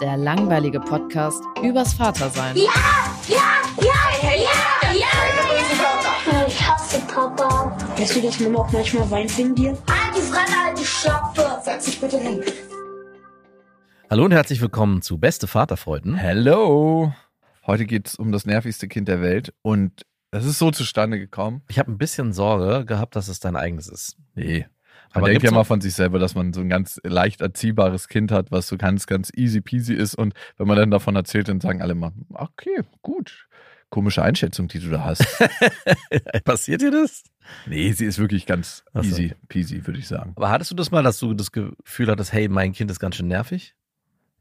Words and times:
der 0.00 0.16
langweilige 0.16 0.80
Podcast 0.80 1.42
übers 1.62 1.92
Vatersein. 1.92 2.56
Ich 2.56 2.68
hasse 6.68 7.00
Papa. 7.02 7.76
Weißt 7.98 8.16
du, 8.16 8.22
dass 8.22 8.40
Mama 8.40 8.60
auch 8.60 8.72
manchmal 8.72 9.10
weint 9.10 9.36
wegen 9.36 9.54
dir? 9.54 9.76
Halt 9.88 10.16
die 10.16 10.20
Fremde, 10.20 10.64
halt 10.64 10.78
die 10.78 10.84
Schöpfe. 10.84 11.60
Setz 11.62 11.84
dich 11.84 12.00
bitte 12.00 12.18
hin. 12.18 12.42
Hallo 14.08 14.24
und 14.24 14.32
herzlich 14.32 14.60
willkommen 14.60 15.02
zu 15.02 15.18
Beste 15.18 15.46
Vaterfreuden. 15.46 16.14
Hello! 16.14 17.12
Heute 17.66 17.84
geht 17.84 18.08
es 18.08 18.14
um 18.16 18.32
das 18.32 18.46
nervigste 18.46 18.88
Kind 18.88 19.06
der 19.06 19.20
Welt 19.20 19.52
und 19.62 20.06
das 20.30 20.46
ist 20.46 20.58
so 20.58 20.70
zustande 20.70 21.18
gekommen. 21.18 21.62
Ich 21.68 21.78
habe 21.78 21.92
ein 21.92 21.98
bisschen 21.98 22.32
Sorge 22.32 22.86
gehabt, 22.86 23.16
dass 23.16 23.28
es 23.28 23.38
dein 23.38 23.54
eigenes 23.54 23.86
ist. 23.86 24.16
Nee. 24.34 24.66
Man 25.12 25.22
Aber 25.24 25.28
denkt 25.28 25.42
ja 25.42 25.50
mal 25.50 25.64
von 25.64 25.80
sich 25.80 25.94
selber, 25.94 26.20
dass 26.20 26.36
man 26.36 26.52
so 26.52 26.60
ein 26.60 26.68
ganz 26.68 27.00
leicht 27.02 27.40
erziehbares 27.40 28.06
Kind 28.06 28.30
hat, 28.30 28.52
was 28.52 28.68
so 28.68 28.76
ganz, 28.76 29.06
ganz 29.06 29.32
easy 29.34 29.60
peasy 29.60 29.94
ist. 29.94 30.14
Und 30.14 30.34
wenn 30.56 30.68
man 30.68 30.76
dann 30.76 30.90
davon 30.92 31.16
erzählt, 31.16 31.48
dann 31.48 31.60
sagen 31.60 31.82
alle 31.82 31.94
mal, 31.96 32.12
okay, 32.32 32.82
gut. 33.02 33.48
Komische 33.88 34.22
Einschätzung, 34.22 34.68
die 34.68 34.78
du 34.78 34.88
da 34.88 35.04
hast. 35.04 35.26
Passiert 36.44 36.80
dir 36.80 36.92
das? 36.92 37.24
nee, 37.66 37.90
sie 37.90 38.04
ist 38.04 38.18
wirklich 38.18 38.46
ganz 38.46 38.84
so. 38.94 39.00
easy 39.00 39.34
peasy, 39.48 39.84
würde 39.84 39.98
ich 39.98 40.06
sagen. 40.06 40.32
Aber 40.36 40.50
hattest 40.50 40.70
du 40.70 40.76
das 40.76 40.92
mal, 40.92 41.02
dass 41.02 41.18
du 41.18 41.34
das 41.34 41.50
Gefühl 41.50 42.08
hattest, 42.08 42.32
hey, 42.32 42.48
mein 42.48 42.72
Kind 42.72 42.88
ist 42.92 43.00
ganz 43.00 43.16
schön 43.16 43.26
nervig? 43.26 43.74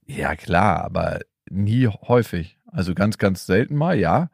Ja, 0.06 0.36
klar, 0.36 0.84
aber 0.84 1.22
nie 1.50 1.88
häufig. 1.88 2.60
Also 2.68 2.94
ganz, 2.94 3.18
ganz 3.18 3.48
selten 3.48 3.76
mal, 3.76 3.98
ja. 3.98 4.30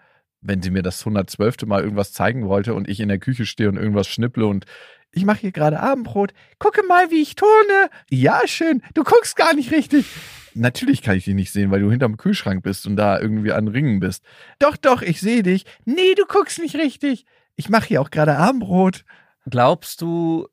Wenn 0.47 0.61
sie 0.61 0.69
mir 0.69 0.83
das 0.83 0.99
112. 1.01 1.65
Mal 1.65 1.83
irgendwas 1.83 2.13
zeigen 2.13 2.47
wollte 2.47 2.73
und 2.73 2.88
ich 2.88 2.99
in 2.99 3.09
der 3.09 3.17
Küche 3.17 3.45
stehe 3.45 3.67
und 3.67 3.77
irgendwas 3.77 4.07
schnipple 4.07 4.45
und 4.45 4.65
ich 5.11 5.25
mache 5.25 5.39
hier 5.39 5.51
gerade 5.51 5.79
Abendbrot, 5.79 6.33
gucke 6.59 6.83
mal, 6.83 7.09
wie 7.09 7.21
ich 7.21 7.35
turne. 7.35 7.89
Ja, 8.09 8.41
schön, 8.45 8.83
du 8.93 9.03
guckst 9.03 9.35
gar 9.35 9.53
nicht 9.53 9.71
richtig. 9.71 10.05
Natürlich 10.53 11.01
kann 11.01 11.17
ich 11.17 11.25
dich 11.25 11.33
nicht 11.35 11.51
sehen, 11.51 11.71
weil 11.71 11.81
du 11.81 11.89
hinterm 11.89 12.17
Kühlschrank 12.17 12.63
bist 12.63 12.85
und 12.85 12.95
da 12.95 13.19
irgendwie 13.19 13.51
an 13.51 13.67
Ringen 13.67 13.99
bist. 13.99 14.23
Doch, 14.59 14.77
doch, 14.77 15.01
ich 15.01 15.19
sehe 15.19 15.41
dich. 15.41 15.66
Nee, 15.85 16.16
du 16.16 16.25
guckst 16.25 16.59
nicht 16.59 16.75
richtig. 16.75 17.25
Ich 17.56 17.69
mache 17.69 17.88
hier 17.88 18.01
auch 18.01 18.12
gerade 18.12 18.38
Abendbrot. 18.38 19.03
Glaubst 19.50 20.01
du, 20.01 20.47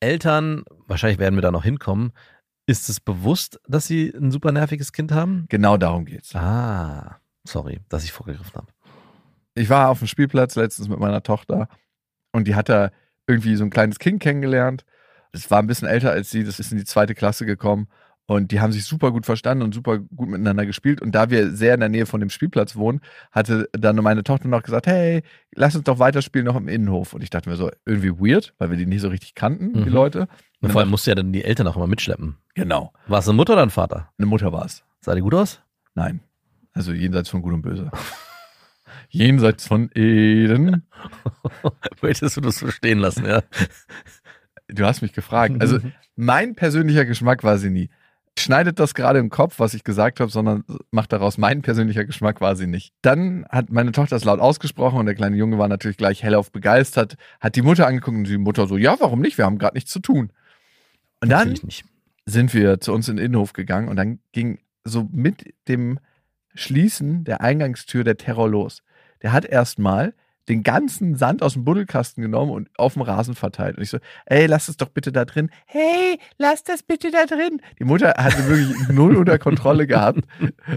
Eltern, 0.00 0.64
wahrscheinlich 0.86 1.18
werden 1.18 1.36
wir 1.36 1.42
da 1.42 1.50
noch 1.50 1.64
hinkommen, 1.64 2.12
ist 2.66 2.88
es 2.88 3.00
bewusst, 3.00 3.60
dass 3.66 3.86
sie 3.86 4.12
ein 4.14 4.30
super 4.30 4.52
nerviges 4.52 4.92
Kind 4.92 5.12
haben? 5.12 5.46
Genau 5.48 5.76
darum 5.76 6.04
geht's. 6.04 6.34
Ah, 6.34 7.20
sorry, 7.44 7.80
dass 7.88 8.04
ich 8.04 8.12
vorgegriffen 8.12 8.54
habe. 8.54 8.68
Ich 9.54 9.68
war 9.70 9.88
auf 9.90 9.98
dem 9.98 10.08
Spielplatz 10.08 10.56
letztens 10.56 10.88
mit 10.88 10.98
meiner 10.98 11.22
Tochter 11.22 11.68
und 12.32 12.46
die 12.48 12.54
hat 12.54 12.68
da 12.68 12.90
irgendwie 13.26 13.56
so 13.56 13.64
ein 13.64 13.70
kleines 13.70 13.98
Kind 13.98 14.20
kennengelernt. 14.22 14.84
Es 15.32 15.50
war 15.50 15.58
ein 15.60 15.66
bisschen 15.66 15.88
älter 15.88 16.10
als 16.10 16.30
sie, 16.30 16.44
das 16.44 16.58
ist 16.60 16.72
in 16.72 16.78
die 16.78 16.84
zweite 16.84 17.14
Klasse 17.14 17.46
gekommen 17.46 17.88
und 18.26 18.50
die 18.52 18.60
haben 18.60 18.72
sich 18.72 18.84
super 18.84 19.10
gut 19.12 19.26
verstanden 19.26 19.62
und 19.64 19.74
super 19.74 19.98
gut 19.98 20.28
miteinander 20.28 20.64
gespielt. 20.66 21.02
Und 21.02 21.12
da 21.14 21.28
wir 21.30 21.50
sehr 21.50 21.74
in 21.74 21.80
der 21.80 21.88
Nähe 21.88 22.06
von 22.06 22.20
dem 22.20 22.30
Spielplatz 22.30 22.76
wohnen, 22.76 23.00
hatte 23.30 23.68
dann 23.72 23.96
meine 23.96 24.22
Tochter 24.24 24.48
noch 24.48 24.62
gesagt, 24.62 24.86
hey, 24.86 25.22
lass 25.54 25.74
uns 25.74 25.84
doch 25.84 25.98
weiterspielen 25.98 26.46
noch 26.46 26.56
im 26.56 26.68
Innenhof. 26.68 27.14
Und 27.14 27.22
ich 27.22 27.30
dachte 27.30 27.48
mir 27.50 27.56
so, 27.56 27.70
irgendwie 27.84 28.12
weird, 28.18 28.54
weil 28.58 28.70
wir 28.70 28.76
die 28.76 28.86
nicht 28.86 29.00
so 29.00 29.08
richtig 29.08 29.34
kannten, 29.34 29.72
die 29.74 29.80
Mhm. 29.80 29.94
Leute. 29.94 30.28
Und 30.60 30.70
vor 30.70 30.80
allem 30.80 30.90
musst 30.90 31.06
du 31.06 31.10
ja 31.10 31.14
dann 31.16 31.32
die 31.32 31.44
Eltern 31.44 31.66
auch 31.66 31.76
immer 31.76 31.88
mitschleppen. 31.88 32.36
Genau, 32.54 32.92
War 33.08 33.18
es 33.18 33.28
eine 33.28 33.36
Mutter 33.36 33.54
oder 33.54 33.62
ein 33.62 33.70
Vater? 33.70 34.10
eine 34.18 34.26
Mutter 34.26 34.52
war 34.52 34.64
es. 34.64 34.84
Sah 35.00 35.14
die 35.14 35.20
gut 35.20 35.34
aus? 35.34 35.60
Nein, 35.94 36.20
also 36.72 36.92
jenseits 36.92 37.28
von 37.28 37.42
Gut 37.42 37.52
und 37.54 37.62
Böse. 37.62 37.90
jenseits 39.12 39.66
von 39.66 39.90
Eden. 39.94 40.88
Möchtest 42.02 42.36
du 42.36 42.40
das 42.40 42.58
so 42.58 42.70
stehen 42.70 42.98
lassen, 42.98 43.26
ja? 43.26 43.42
Du 44.68 44.84
hast 44.84 45.02
mich 45.02 45.12
gefragt. 45.12 45.56
Also 45.60 45.78
mein 46.16 46.54
persönlicher 46.54 47.04
Geschmack 47.04 47.44
war 47.44 47.58
sie 47.58 47.70
nie. 47.70 47.90
Schneidet 48.38 48.78
das 48.80 48.94
gerade 48.94 49.18
im 49.18 49.28
Kopf, 49.28 49.58
was 49.58 49.74
ich 49.74 49.84
gesagt 49.84 50.18
habe, 50.18 50.30
sondern 50.30 50.64
macht 50.90 51.12
daraus 51.12 51.36
mein 51.36 51.60
persönlicher 51.60 52.06
Geschmack 52.06 52.40
war 52.40 52.56
sie 52.56 52.66
nicht. 52.66 52.94
Dann 53.02 53.44
hat 53.50 53.70
meine 53.70 53.92
Tochter 53.92 54.16
das 54.16 54.24
laut 54.24 54.40
ausgesprochen 54.40 54.98
und 54.98 55.04
der 55.04 55.14
kleine 55.14 55.36
Junge 55.36 55.58
war 55.58 55.68
natürlich 55.68 55.98
gleich 55.98 56.22
hellauf 56.22 56.50
begeistert, 56.50 57.16
hat 57.40 57.56
die 57.56 57.62
Mutter 57.62 57.86
angeguckt 57.86 58.16
und 58.16 58.26
die 58.26 58.38
Mutter 58.38 58.66
so, 58.66 58.78
ja, 58.78 58.96
warum 58.98 59.20
nicht? 59.20 59.36
Wir 59.36 59.44
haben 59.44 59.58
gerade 59.58 59.76
nichts 59.76 59.90
zu 59.90 60.00
tun. 60.00 60.32
Und 61.20 61.28
dann 61.28 61.54
sind 62.24 62.54
wir 62.54 62.80
zu 62.80 62.94
uns 62.94 63.08
in 63.08 63.16
den 63.16 63.26
Innenhof 63.26 63.52
gegangen 63.52 63.88
und 63.88 63.96
dann 63.96 64.18
ging 64.32 64.60
so 64.82 65.06
mit 65.12 65.54
dem 65.68 65.98
Schließen 66.54 67.24
der 67.24 67.42
Eingangstür 67.42 68.02
der 68.02 68.16
Terror 68.16 68.48
los. 68.48 68.82
Der 69.22 69.32
hat 69.32 69.44
erstmal 69.44 70.14
den 70.48 70.64
ganzen 70.64 71.14
Sand 71.16 71.40
aus 71.42 71.52
dem 71.52 71.64
Buddelkasten 71.64 72.20
genommen 72.22 72.50
und 72.50 72.68
auf 72.76 72.94
dem 72.94 73.02
Rasen 73.02 73.36
verteilt. 73.36 73.76
Und 73.76 73.84
ich 73.84 73.90
so, 73.90 73.98
ey, 74.26 74.46
lass 74.46 74.68
es 74.68 74.76
doch 74.76 74.88
bitte 74.88 75.12
da 75.12 75.24
drin. 75.24 75.50
Hey, 75.66 76.18
lass 76.36 76.64
das 76.64 76.82
bitte 76.82 77.12
da 77.12 77.26
drin. 77.26 77.60
Die 77.78 77.84
Mutter 77.84 78.14
hatte 78.18 78.48
wirklich 78.48 78.76
null 78.88 79.16
unter 79.16 79.38
Kontrolle 79.38 79.86
gehabt. 79.86 80.20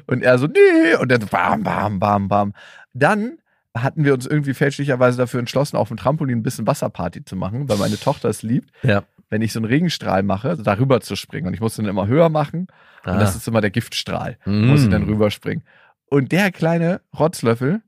Und 0.06 0.22
er 0.24 0.38
so, 0.38 0.46
nee. 0.48 0.96
Und 1.00 1.12
dann 1.12 1.22
so, 1.22 1.28
bam, 1.28 1.64
bam, 1.64 1.98
bam, 2.00 2.28
bam. 2.28 2.54
Dann 2.94 3.40
hatten 3.76 4.06
wir 4.06 4.14
uns 4.14 4.28
irgendwie 4.28 4.54
fälschlicherweise 4.54 5.18
dafür 5.18 5.40
entschlossen, 5.40 5.78
auf 5.78 5.88
dem 5.88 5.98
Trampolin 5.98 6.38
ein 6.40 6.44
bisschen 6.44 6.68
Wasserparty 6.68 7.26
zu 7.26 7.36
machen, 7.36 7.68
weil 7.68 7.78
meine 7.78 7.98
Tochter 8.00 8.30
es 8.30 8.42
liebt 8.44 8.70
Ja. 8.84 9.04
wenn 9.30 9.42
ich 9.42 9.52
so 9.52 9.60
einen 9.60 9.66
Regenstrahl 9.66 10.22
mache, 10.24 10.56
darüber 10.58 11.02
zu 11.02 11.16
springen. 11.16 11.48
Und 11.48 11.56
ich 11.56 11.60
musste 11.60 11.82
dann 11.82 11.90
immer 11.90 12.06
höher 12.08 12.30
machen. 12.30 12.68
Und 13.04 13.12
Ah. 13.14 13.20
das 13.20 13.36
ist 13.36 13.48
immer 13.48 13.62
der 13.62 13.72
Giftstrahl. 13.72 14.38
Mm. 14.46 14.68
Muss 14.68 14.84
ich 14.84 14.90
dann 14.90 15.04
rüberspringen. 15.04 15.64
Und 16.08 16.32
der 16.32 16.52
kleine 16.52 17.02
Rotzlöffel 17.20 17.82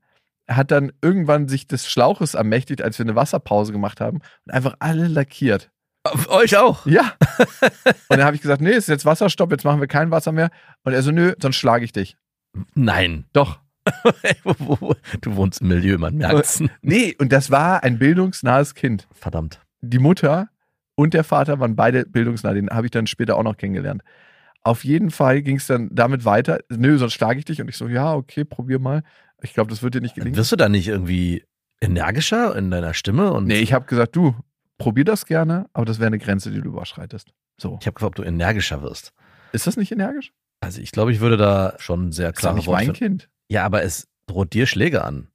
hat 0.48 0.72
dann 0.72 0.92
irgendwann 1.02 1.48
sich 1.48 1.68
des 1.68 1.90
Schlauches 1.90 2.34
ermächtigt, 2.34 2.82
als 2.82 2.98
wir 2.98 3.06
eine 3.06 3.16
Wasserpause 3.16 3.72
gemacht 3.72 4.02
haben 4.02 4.20
und 4.46 4.54
einfach 4.54 4.76
alle 4.80 5.08
lackiert. 5.08 5.70
Auf 6.04 6.30
euch 6.30 6.58
auch. 6.58 6.86
Ja. 6.86 7.14
und 7.60 8.18
dann 8.18 8.24
habe 8.24 8.36
ich 8.36 8.42
gesagt, 8.42 8.62
nee, 8.62 8.72
ist 8.72 8.88
jetzt 8.88 9.06
Wasserstopp, 9.06 9.52
jetzt 9.52 9.66
machen 9.66 9.82
wir 9.82 9.88
kein 9.88 10.12
Wasser 10.12 10.32
mehr. 10.32 10.50
Und 10.84 10.94
er 10.94 11.02
so, 11.02 11.12
nö, 11.12 11.34
sonst 11.42 11.58
schlage 11.58 11.84
ich 11.84 11.92
dich. 11.92 12.18
Nein. 12.76 13.26
Doch. 13.34 13.60
du 15.22 15.36
wohnst 15.36 15.62
im 15.62 15.70
Milieu, 15.70 15.98
man 15.98 16.16
merkt's. 16.16 16.62
Nee, 16.82 17.16
und 17.20 17.32
das 17.32 17.52
war 17.52 17.84
ein 17.84 18.00
bildungsnahes 18.00 18.76
Kind. 18.76 19.08
Verdammt. 19.14 19.62
die 19.82 20.00
Mutter 20.00 20.50
und 20.96 21.14
der 21.14 21.24
Vater 21.24 21.60
waren 21.60 21.76
beide 21.76 22.06
bildungsnah. 22.06 22.54
Den 22.54 22.70
habe 22.70 22.88
ich 22.88 22.92
dann 22.92 23.08
später 23.08 23.38
auch 23.38 23.44
noch 23.44 23.56
kennengelernt. 23.56 24.02
Auf 24.64 24.84
jeden 24.84 25.12
Fall 25.12 25.42
ging 25.44 25.58
es 25.58 25.68
dann 25.68 25.90
damit 25.94 26.26
weiter. 26.26 26.60
Nö, 26.70 26.98
sonst 26.98 27.14
schlage 27.14 27.40
ich 27.40 27.46
dich. 27.46 27.62
Und 27.62 27.70
ich 27.70 27.78
so, 27.78 27.88
ja, 27.88 28.14
okay, 28.14 28.44
probier 28.44 28.80
mal. 28.80 29.04
Ich 29.42 29.54
glaube, 29.54 29.70
das 29.70 29.84
wird 29.84 29.96
dir 29.96 30.02
nicht 30.02 30.16
gelingen. 30.16 30.36
Wirst 30.36 30.52
du 30.52 30.56
da 30.56 30.70
nicht 30.70 30.88
irgendwie 30.88 31.44
energischer 31.82 32.56
in 32.56 32.72
deiner 32.72 32.94
Stimme? 32.94 33.32
Und 33.34 33.46
Nee, 33.46 33.60
ich 33.60 33.74
habe 33.74 33.86
gesagt, 33.86 34.16
du, 34.16 34.36
probier 34.78 35.06
das 35.06 35.26
gerne, 35.26 35.68
aber 35.74 35.86
das 35.86 36.00
wäre 36.00 36.08
eine 36.08 36.20
Grenze, 36.20 36.52
die 36.52 36.62
du 36.62 36.70
überschreitest. 36.70 37.34
So. 37.60 37.78
ich 37.82 37.88
habe 37.88 37.96
gefragt, 37.96 38.12
ob 38.12 38.16
du 38.16 38.24
energischer 38.24 38.82
wirst. 38.82 39.14
Ist 39.52 39.68
das 39.68 39.78
nicht 39.78 39.92
energisch? 39.92 40.32
Also 40.60 40.82
ich 40.82 40.92
glaube, 40.92 41.12
ich 41.12 41.20
würde 41.20 41.38
da 41.38 41.76
schon 41.78 42.12
sehr 42.12 42.30
Ist 42.30 42.38
doch 42.38 42.42
klar 42.42 42.54
nicht 42.56 42.68
mein 42.68 42.94
Kind. 42.94 43.30
Ja, 43.50 43.66
aber 43.66 43.84
es 43.84 44.08
droht 44.28 44.54
dir 44.54 44.66
Schläge 44.66 45.04
an. 45.04 45.28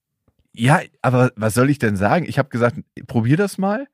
Ja, 0.52 0.80
aber 1.00 1.32
was 1.36 1.54
soll 1.54 1.70
ich 1.70 1.78
denn 1.78 1.96
sagen? 1.96 2.26
Ich 2.28 2.38
habe 2.38 2.48
gesagt, 2.50 2.76
probier 3.06 3.36
das 3.36 3.58
mal. 3.58 3.86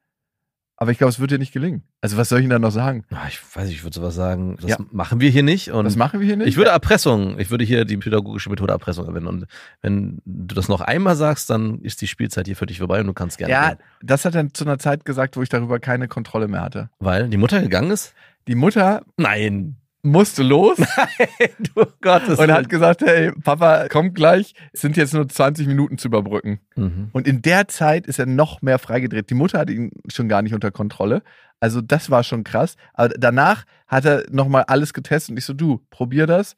Aber 0.81 0.93
ich 0.93 0.99
glaube, 0.99 1.11
es 1.11 1.19
wird 1.19 1.33
dir 1.33 1.39
nicht 1.41 1.53
gelingen. 1.53 1.83
Also 2.01 2.17
was 2.17 2.29
soll 2.29 2.39
ich 2.39 2.45
Ihnen 2.45 2.51
da 2.53 2.61
noch 2.61 2.71
sagen? 2.71 3.05
Ah, 3.11 3.27
Ich 3.29 3.41
weiß 3.57 3.67
nicht, 3.67 3.75
ich 3.79 3.83
würde 3.83 3.97
sowas 3.97 4.15
sagen, 4.15 4.57
das 4.61 4.71
Ja. 4.71 4.77
machen 4.93 5.19
wir 5.21 5.29
hier 5.29 5.43
nicht. 5.43 5.73
Und 5.73 5.85
Das 5.85 5.97
machen 5.97 6.21
wir 6.21 6.27
hier 6.27 6.37
nicht. 6.37 6.47
ich 6.47 6.57
würde 6.57 6.71
Erpressung, 6.71 7.37
ich 7.41 7.51
würde 7.51 7.65
hier 7.65 7.85
die 7.85 7.97
pädagogische 7.97 8.49
Methode 8.49 8.73
Erpressung 8.75 9.05
verwenden. 9.05 9.27
Und 9.27 9.47
wenn 9.83 10.23
du 10.25 10.55
das 10.55 10.69
noch 10.69 10.81
einmal 10.81 11.17
sagst, 11.17 11.51
dann 11.51 11.81
ist 11.81 12.01
die 12.01 12.07
Spielzeit 12.07 12.47
hier 12.47 12.55
für 12.55 12.67
dich 12.67 12.79
vorbei 12.79 13.01
und 13.01 13.09
du 13.09 13.13
kannst 13.13 13.39
gerne 13.39 13.53
ja, 13.53 13.69
gehen. 13.71 13.79
das 14.03 14.25
hat 14.25 14.37
er 14.37 14.55
zu 14.55 14.65
einer 14.65 14.79
Zeit 14.79 15.05
gesagt, 15.05 15.37
wo 15.37 15.43
ich 15.43 15.49
darüber 15.49 15.81
keine 15.81 16.07
Kontrolle 16.07 16.47
mehr 16.47 16.61
hatte. 16.63 16.91
Weil 17.01 17.29
die 17.29 17.39
Mutter 17.39 17.61
gegangen 17.61 17.91
ist? 17.91 18.15
Die 18.47 18.55
Mutter 18.55 19.03
Nein. 19.17 19.77
Musste 20.03 20.43
los 20.43 20.79
du 21.75 21.87
Gottes 22.01 22.39
und 22.39 22.53
hat 22.53 22.69
gesagt, 22.69 23.03
hey, 23.03 23.33
Papa, 23.33 23.89
kommt 23.89 24.15
gleich, 24.15 24.55
es 24.73 24.81
sind 24.81 24.97
jetzt 24.97 25.13
nur 25.13 25.29
20 25.29 25.67
Minuten 25.67 25.99
zu 25.99 26.09
überbrücken. 26.09 26.61
mhm. 26.77 27.09
Und 27.13 27.27
in 27.27 27.43
der 27.43 27.69
Zeit 27.69 28.07
ist 28.07 28.19
er 28.19 28.27
noch 28.27 28.63
mehr 28.63 28.79
freigedreht. 28.79 29.31
Die 29.31 29.35
Mutter 29.35 29.59
hatte 29.59 29.73
ihn 29.73 29.91
schon 30.09 30.29
gar 30.29 30.43
nicht 30.43 30.55
unter 30.55 30.71
Kontrolle. 30.71 31.23
Also 31.61 31.81
das 31.81 32.11
war 32.11 32.23
schon 32.23 32.45
krass. 32.45 32.77
Aber 32.95 33.09
danach 33.09 33.65
hat 33.87 34.05
er 34.05 34.25
nochmal 34.31 34.65
alles 34.65 34.93
getestet 34.93 35.33
und 35.33 35.37
ich 35.39 35.45
so, 35.45 35.53
du, 35.53 35.81
probier 35.91 36.27
das 36.27 36.57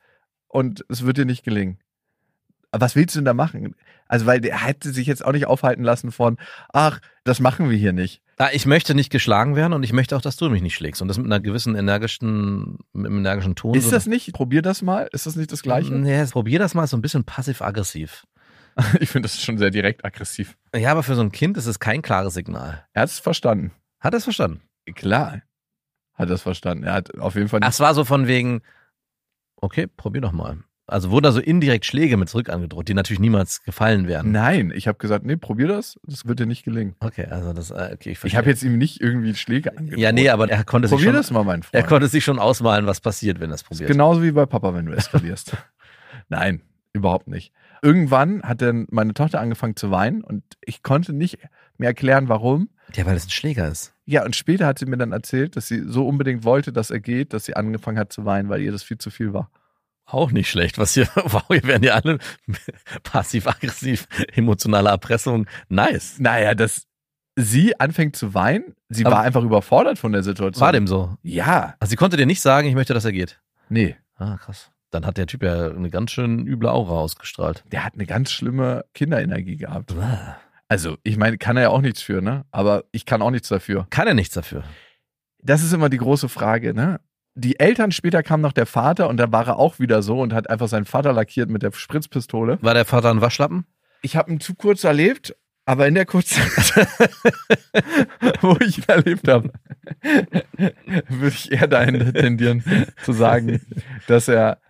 und 0.49 0.85
es 0.89 1.07
wird 1.07 1.17
dir 1.17 1.25
nicht 1.25 1.45
gelingen. 1.45 1.79
Aber 2.73 2.85
was 2.85 2.97
willst 2.97 3.15
du 3.15 3.21
denn 3.21 3.25
da 3.25 3.35
machen? 3.35 3.75
Also, 4.07 4.27
weil 4.27 4.41
der 4.41 4.67
hätte 4.67 4.93
sich 4.93 5.07
jetzt 5.07 5.25
auch 5.25 5.33
nicht 5.33 5.47
aufhalten 5.47 5.85
lassen 5.85 6.13
von, 6.13 6.37
ach, 6.73 7.01
das 7.25 7.41
machen 7.41 7.71
wir 7.71 7.77
hier 7.77 7.93
nicht. 7.93 8.23
Ich 8.53 8.65
möchte 8.65 8.95
nicht 8.95 9.11
geschlagen 9.11 9.55
werden 9.55 9.75
und 9.75 9.83
ich 9.83 9.93
möchte 9.93 10.17
auch, 10.17 10.23
dass 10.23 10.37
du 10.37 10.49
mich 10.49 10.63
nicht 10.63 10.75
schlägst. 10.75 11.03
Und 11.03 11.09
das 11.09 11.19
mit 11.19 11.27
einer 11.27 11.41
gewissen 11.41 11.75
energischen, 11.75 12.79
mit 12.93 13.07
einem 13.07 13.19
energischen 13.19 13.55
Ton. 13.55 13.75
Ist 13.75 13.93
das 13.93 14.07
nicht? 14.07 14.33
Probier 14.33 14.63
das 14.63 14.81
mal. 14.81 15.09
Ist 15.13 15.27
das 15.27 15.37
nicht 15.37 15.53
das 15.53 15.63
Gleiche? 15.63 15.93
Nee, 15.93 16.25
probier 16.27 16.59
das 16.59 16.75
mal 16.75 16.87
so 16.87 16.97
ein 16.97 17.03
bisschen 17.03 17.25
passiv-aggressiv. 17.25 18.27
Ich 19.01 19.11
finde, 19.11 19.27
das 19.27 19.35
ist 19.35 19.43
schon 19.43 19.59
sehr 19.59 19.71
direkt 19.71 20.05
aggressiv. 20.05 20.57
Ja, 20.75 20.93
aber 20.93 21.03
für 21.03 21.15
so 21.15 21.23
ein 21.23 21.33
Kind 21.33 21.57
ist 21.57 21.67
es 21.67 21.81
kein 21.81 22.03
klares 22.03 22.35
Signal. 22.35 22.87
Er 22.93 23.03
hat 23.03 23.11
es 23.11 23.19
verstanden. 23.19 23.73
Hat 23.99 24.15
er 24.15 24.19
es 24.19 24.25
verstanden? 24.25 24.63
Klar. 24.95 25.43
Hat 26.15 26.29
er 26.29 26.35
es 26.35 26.43
verstanden. 26.43 26.85
Er 26.85 26.95
hat 26.95 27.19
auf 27.19 27.35
jeden 27.35 27.49
Fall 27.49 27.61
Ach, 27.63 27.69
es 27.69 27.81
war 27.81 27.95
so 27.95 28.05
von 28.05 28.27
wegen, 28.27 28.63
okay, 29.57 29.87
probier 29.87 30.23
doch 30.23 30.33
mal. 30.33 30.59
Also 30.91 31.11
wurden 31.11 31.25
da 31.25 31.33
so 31.33 31.41
indirekt 31.41 31.87
Schläge 31.87 32.17
mit 32.17 32.29
zurück 32.29 32.49
angedroht, 32.51 32.89
die 32.89 32.95
natürlich 32.95 33.21
niemals 33.21 33.63
gefallen 33.63 34.09
wären. 34.09 34.33
Nein, 34.33 34.73
ich 34.75 34.89
habe 34.89 34.99
gesagt, 34.99 35.25
nee, 35.25 35.37
probier 35.37 35.69
das. 35.69 35.99
Das 36.05 36.27
wird 36.27 36.41
dir 36.41 36.47
nicht 36.47 36.65
gelingen. 36.65 36.97
Okay, 37.01 37.27
also 37.27 37.53
das, 37.53 37.71
äh, 37.71 37.91
okay, 37.95 37.95
ich 38.01 38.07
Ich 38.09 38.19
verstehe. 38.19 38.39
habe 38.39 38.51
jetzt 38.51 38.63
ihm 38.63 38.77
nicht 38.79 39.01
irgendwie 39.01 39.35
Schläge 39.35 39.77
angedroht. 39.77 39.99
Ja, 40.01 40.13
nee, 40.13 40.29
aber 40.29 40.51
er 40.51 40.65
konnte 40.65 40.89
sich 40.89 40.97
Probier 40.97 41.07
schon, 41.13 41.15
das 41.17 41.31
mal, 41.31 41.45
mein 41.45 41.61
er 41.73 41.81
Freund. 41.81 41.87
konnte 41.89 42.09
sich 42.09 42.25
schon 42.25 42.39
ausmalen, 42.39 42.87
was 42.87 43.01
passiert, 43.01 43.41
wenn 43.41 43.51
er 43.51 43.55
es 43.55 43.63
ist 43.63 43.69
probiert. 43.69 43.89
genauso 43.91 44.23
wie 44.23 44.33
bei 44.33 44.47
Papa, 44.47 44.75
wenn 44.75 44.87
du 44.87 44.93
eskalierst. 44.93 45.57
Nein, 46.29 46.63
überhaupt 46.93 47.29
nicht. 47.29 47.53
Irgendwann 47.83 48.43
hat 48.43 48.61
dann 48.61 48.87
meine 48.91 49.15
Tochter 49.15 49.41
angefangen 49.41 49.77
zu 49.77 49.91
weinen 49.91 50.23
und 50.23 50.43
ich 50.61 50.83
konnte 50.83 51.13
nicht 51.13 51.39
mehr 51.79 51.89
erklären, 51.89 52.29
warum. 52.29 52.69
Ja, 52.95 53.07
weil 53.07 53.17
es 53.17 53.27
ein 53.27 53.31
Schläger 53.31 53.69
ist. 53.69 53.95
Ja, 54.05 54.25
und 54.25 54.35
später 54.37 54.67
hat 54.67 54.79
sie 54.79 54.87
mir 54.87 54.99
dann 54.99 55.13
erzählt, 55.13 55.57
dass 55.57 55.69
sie 55.69 55.85
so 55.87 56.07
unbedingt 56.07 56.45
wollte, 56.45 56.73
dass 56.73 56.91
er 56.91 57.01
geht, 57.01 57.33
dass 57.33 57.45
sie 57.45 57.55
angefangen 57.57 57.97
hat 57.99 58.13
zu 58.13 58.25
weinen, 58.25 58.49
weil 58.49 58.61
ihr 58.61 58.73
das 58.73 58.83
viel 58.83 58.99
zu 58.99 59.11
viel 59.11 59.33
war. 59.33 59.51
Auch 60.13 60.31
nicht 60.33 60.51
schlecht, 60.51 60.79
was 60.79 60.95
hier, 60.95 61.09
wow, 61.15 61.43
hier 61.49 61.63
werden 61.65 61.83
ja 61.85 61.95
alle 61.95 62.19
passiv-aggressiv, 63.03 64.07
emotionale 64.35 64.89
Erpressung. 64.91 65.47
Nice. 65.69 66.17
Naja, 66.19 66.55
dass 66.55 66.87
sie 67.37 67.79
anfängt 67.79 68.17
zu 68.17 68.35
weinen, 68.35 68.75
sie 68.89 69.05
Aber- 69.07 69.17
war 69.17 69.23
einfach 69.23 69.43
überfordert 69.43 69.99
von 69.99 70.13
der 70.13 70.23
Situation. 70.23 70.61
War 70.61 70.73
dem 70.73 70.87
so. 70.87 71.17
Ja, 71.23 71.75
Also 71.81 71.91
sie 71.91 71.97
konnte 71.97 72.17
dir 72.17 72.27
nicht 72.27 72.41
sagen, 72.43 72.69
ich 72.69 72.75
möchte, 72.75 72.95
dass 72.95 73.05
er 73.05 73.13
geht. 73.13 73.41
nee. 73.69 73.97
Ah, 74.17 74.37
krass. 74.37 74.71
Dann 74.91 75.07
hat 75.07 75.17
der 75.17 75.27
Typ 75.27 75.43
ja 75.43 75.69
eine 75.71 75.89
ganz 75.89 76.11
schön 76.11 76.47
üble 76.47 76.69
Aura 76.69 76.93
ausgestrahlt. 76.97 77.65
Der 77.73 77.87
hat 77.87 77.95
eine 77.95 78.05
ganz 78.05 78.31
schlimme 78.33 78.85
Kinderenergie 78.93 79.57
gehabt. 79.57 79.95
Also, 80.69 80.99
ich 81.05 81.17
meine, 81.17 81.39
kann 81.39 81.57
er 81.57 81.63
ja 81.63 81.69
auch 81.71 81.81
nichts 81.81 82.03
für, 82.03 82.21
ne? 82.21 82.45
Aber 82.51 82.85
ich 82.93 83.07
kann 83.07 83.23
auch 83.23 83.31
nichts 83.31 83.49
dafür. 83.49 83.87
Kann 83.89 84.07
er 84.09 84.13
nichts 84.13 84.35
dafür. 84.35 84.63
Das 85.39 85.63
ist 85.63 85.73
immer 85.73 85.89
die 85.89 85.97
große 85.97 86.29
Frage, 86.29 86.75
ne? 86.75 87.01
Die 87.35 87.61
Eltern, 87.61 87.93
später 87.93 88.23
kam 88.23 88.41
noch 88.41 88.53
der 88.53 88.67
Vater 88.67 89.09
und 89.09 89.17
da 89.17 89.31
war 89.31 89.47
er 89.47 89.57
auch 89.57 89.79
wieder 89.79 90.03
so 90.03 90.21
und 90.21 90.33
hat 90.33 90.51
einfach 90.51 90.69
seinen 90.69 90.85
Vater 90.85 91.13
lackiert 91.13 91.49
mit 91.49 91.63
der 91.63 91.73
Spritzpistole. 91.73 92.59
War 92.61 92.75
der 92.75 92.85
Vater 92.85 93.11
ein 93.11 93.21
Waschlappen? 93.21 93.67
Ich 94.03 94.17
habe 94.17 94.33
ihn 94.33 94.41
zu 94.41 94.55
kurz 94.55 94.85
erlebt, 94.85 95.37
aber 95.65 95.87
in 95.87 95.95
der 95.95 96.07
kurzen 96.07 96.43
Zeit, 96.43 96.89
wo 98.41 98.57
ich 98.61 98.79
ihn 98.79 98.85
erlebt 98.89 99.29
habe, 99.29 99.53
würde 101.09 101.29
ich 101.35 101.53
eher 101.53 101.69
dahin 101.69 102.13
tendieren 102.13 102.65
zu 103.05 103.13
sagen, 103.13 103.61
dass 104.09 104.27
er 104.27 104.61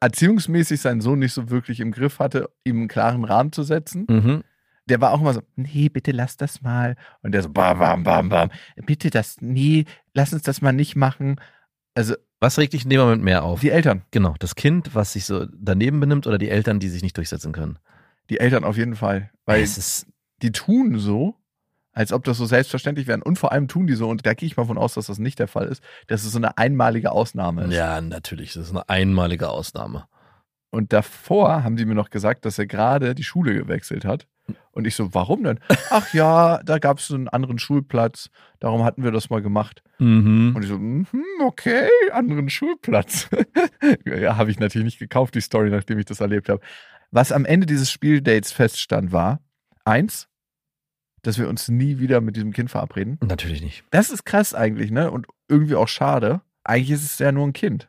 erziehungsmäßig 0.00 0.80
seinen 0.80 1.00
Sohn 1.00 1.18
nicht 1.18 1.32
so 1.32 1.50
wirklich 1.50 1.80
im 1.80 1.92
Griff 1.92 2.18
hatte, 2.18 2.50
ihm 2.64 2.76
einen 2.76 2.88
klaren 2.88 3.24
Rahmen 3.24 3.52
zu 3.52 3.62
setzen. 3.62 4.06
Mhm. 4.08 4.44
Der 4.86 5.00
war 5.00 5.12
auch 5.12 5.20
immer 5.20 5.34
so, 5.34 5.42
nee, 5.56 5.88
bitte 5.88 6.12
lass 6.12 6.36
das 6.36 6.62
mal. 6.62 6.96
Und 7.22 7.32
der 7.32 7.42
so, 7.42 7.50
bam, 7.50 7.78
bam, 7.78 8.04
bam, 8.04 8.28
bam. 8.28 8.50
Bitte 8.76 9.10
das, 9.10 9.36
nee, 9.40 9.84
lass 10.14 10.32
uns 10.32 10.42
das 10.42 10.62
mal 10.62 10.72
nicht 10.72 10.96
machen. 10.96 11.40
Also 11.98 12.14
Was 12.38 12.58
regt 12.58 12.74
dich 12.74 12.84
in 12.84 12.90
dem 12.90 13.00
Moment 13.00 13.24
mehr 13.24 13.42
auf? 13.42 13.58
die 13.60 13.70
Eltern, 13.70 14.02
Genau, 14.12 14.36
das 14.38 14.54
Kind, 14.54 14.94
was 14.94 15.14
sich 15.14 15.24
so 15.24 15.46
daneben 15.52 15.98
benimmt 15.98 16.28
oder 16.28 16.38
die 16.38 16.48
Eltern, 16.48 16.78
die 16.78 16.88
sich 16.88 17.02
nicht 17.02 17.16
durchsetzen 17.16 17.52
können? 17.52 17.78
die 18.30 18.38
Eltern 18.38 18.62
auf 18.62 18.76
jeden 18.76 18.94
Fall. 18.94 19.30
Weil 19.46 19.66
die 20.42 20.52
tun 20.52 20.98
so, 20.98 21.34
als 21.92 22.12
ob 22.12 22.22
das 22.24 22.36
so 22.36 22.46
selbstverständlich 22.46 23.06
wäre. 23.08 23.24
Und 23.24 23.38
vor 23.38 23.50
allem 23.52 23.66
tun 23.66 23.86
die 23.88 23.94
so, 23.94 24.08
und 24.08 24.24
da 24.26 24.34
gehe 24.34 24.46
ich 24.46 24.56
mal 24.56 24.66
von 24.66 24.78
aus, 24.78 24.94
dass 24.94 25.06
das 25.06 25.18
nicht 25.18 25.38
der 25.38 25.48
Fall 25.48 25.66
ist, 25.66 25.82
dass 26.06 26.24
es 26.24 26.32
so 26.32 26.38
eine 26.38 26.56
einmalige 26.58 27.10
Ausnahme 27.10 27.64
ist. 27.64 27.72
ja, 27.72 28.00
natürlich, 28.00 28.52
das 28.52 28.66
ist 28.66 28.70
eine 28.70 28.88
einmalige 28.88 29.48
Ausnahme. 29.48 30.06
Und 30.70 30.92
davor 30.92 31.64
haben 31.64 31.76
die 31.76 31.86
mir 31.86 31.94
noch 31.94 32.10
gesagt, 32.10 32.44
dass 32.44 32.58
er 32.58 32.66
gerade 32.66 33.14
die 33.14 33.24
Schule 33.24 33.54
gewechselt 33.54 34.04
hat. 34.04 34.28
Und 34.72 34.86
ich 34.86 34.94
so, 34.94 35.12
warum 35.14 35.42
denn? 35.44 35.58
Ach 35.90 36.12
ja, 36.14 36.62
da 36.62 36.78
gab 36.78 36.98
es 36.98 37.08
so 37.08 37.14
einen 37.14 37.28
anderen 37.28 37.58
Schulplatz, 37.58 38.30
darum 38.60 38.84
hatten 38.84 39.02
wir 39.02 39.10
das 39.10 39.30
mal 39.30 39.42
gemacht. 39.42 39.82
Mhm. 39.98 40.54
Und 40.54 40.62
ich 40.62 40.68
so, 40.68 40.78
mhm, 40.78 41.06
okay, 41.44 41.88
anderen 42.12 42.48
Schulplatz. 42.48 43.28
ja, 44.04 44.36
habe 44.36 44.50
ich 44.50 44.60
natürlich 44.60 44.84
nicht 44.84 44.98
gekauft, 44.98 45.34
die 45.34 45.40
Story, 45.40 45.70
nachdem 45.70 45.98
ich 45.98 46.04
das 46.04 46.20
erlebt 46.20 46.48
habe. 46.48 46.60
Was 47.10 47.32
am 47.32 47.44
Ende 47.44 47.66
dieses 47.66 47.90
Spieldates 47.90 48.52
feststand, 48.52 49.12
war 49.12 49.40
eins, 49.84 50.28
dass 51.22 51.38
wir 51.38 51.48
uns 51.48 51.68
nie 51.68 51.98
wieder 51.98 52.20
mit 52.20 52.36
diesem 52.36 52.52
Kind 52.52 52.70
verabreden. 52.70 53.18
Natürlich 53.24 53.62
nicht. 53.62 53.84
Das 53.90 54.10
ist 54.10 54.24
krass 54.24 54.54
eigentlich, 54.54 54.90
ne? 54.90 55.10
Und 55.10 55.26
irgendwie 55.48 55.74
auch 55.74 55.88
schade. 55.88 56.40
Eigentlich 56.64 56.90
ist 56.90 57.04
es 57.04 57.18
ja 57.18 57.32
nur 57.32 57.46
ein 57.46 57.52
Kind. 57.52 57.88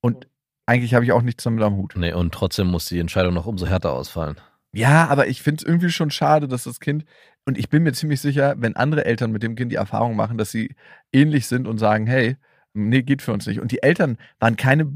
Und 0.00 0.28
eigentlich 0.66 0.94
habe 0.94 1.04
ich 1.04 1.12
auch 1.12 1.22
nichts 1.22 1.44
damit 1.44 1.62
am 1.62 1.76
Hut. 1.76 1.94
Nee, 1.96 2.12
und 2.12 2.32
trotzdem 2.32 2.68
muss 2.68 2.86
die 2.86 2.98
Entscheidung 2.98 3.34
noch 3.34 3.46
umso 3.46 3.66
härter 3.66 3.92
ausfallen. 3.92 4.36
Ja, 4.72 5.06
aber 5.08 5.28
ich 5.28 5.42
finde 5.42 5.62
es 5.62 5.68
irgendwie 5.68 5.90
schon 5.90 6.10
schade, 6.10 6.46
dass 6.48 6.64
das 6.64 6.80
Kind, 6.80 7.04
und 7.46 7.56
ich 7.58 7.68
bin 7.70 7.82
mir 7.82 7.92
ziemlich 7.92 8.20
sicher, 8.20 8.54
wenn 8.58 8.76
andere 8.76 9.04
Eltern 9.06 9.32
mit 9.32 9.42
dem 9.42 9.54
Kind 9.56 9.72
die 9.72 9.76
Erfahrung 9.76 10.16
machen, 10.16 10.36
dass 10.36 10.50
sie 10.50 10.74
ähnlich 11.12 11.46
sind 11.46 11.66
und 11.66 11.78
sagen, 11.78 12.06
hey, 12.06 12.36
nee, 12.74 13.02
geht 13.02 13.22
für 13.22 13.32
uns 13.32 13.46
nicht. 13.46 13.60
Und 13.60 13.72
die 13.72 13.82
Eltern 13.82 14.18
waren 14.38 14.56
keine 14.56 14.92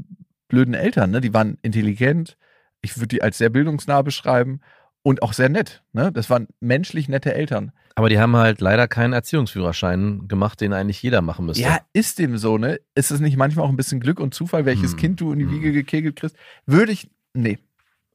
blöden 0.47 0.75
Eltern, 0.75 1.09
ne? 1.11 1.21
Die 1.21 1.33
waren 1.33 1.57
intelligent. 1.63 2.37
Ich 2.81 2.97
würde 2.97 3.07
die 3.07 3.21
als 3.23 3.37
sehr 3.39 3.49
bildungsnah 3.49 4.01
beschreiben 4.03 4.61
und 5.01 5.21
auch 5.23 5.33
sehr 5.33 5.49
nett. 5.49 5.83
Ne? 5.93 6.11
Das 6.11 6.29
waren 6.29 6.47
menschlich 6.59 7.09
nette 7.09 7.33
Eltern. 7.33 7.71
Aber 7.95 8.09
die 8.09 8.19
haben 8.19 8.35
halt 8.35 8.61
leider 8.61 8.87
keinen 8.87 9.13
Erziehungsführerschein 9.13 10.27
gemacht, 10.27 10.61
den 10.61 10.73
eigentlich 10.73 11.01
jeder 11.01 11.21
machen 11.21 11.45
müsste. 11.45 11.63
Ja, 11.63 11.79
ist 11.93 12.19
dem 12.19 12.37
so, 12.37 12.57
ne? 12.57 12.79
Ist 12.95 13.11
es 13.11 13.19
nicht 13.19 13.37
manchmal 13.37 13.65
auch 13.65 13.69
ein 13.69 13.77
bisschen 13.77 13.99
Glück 13.99 14.19
und 14.19 14.33
Zufall, 14.33 14.65
welches 14.65 14.91
Hm. 14.91 14.97
Kind 14.99 15.21
du 15.21 15.31
in 15.31 15.39
die 15.39 15.45
Hm. 15.45 15.51
Wiege 15.51 15.71
gekegelt 15.71 16.15
kriegst? 16.15 16.35
Würde 16.65 16.91
ich, 16.91 17.09
nee. 17.33 17.59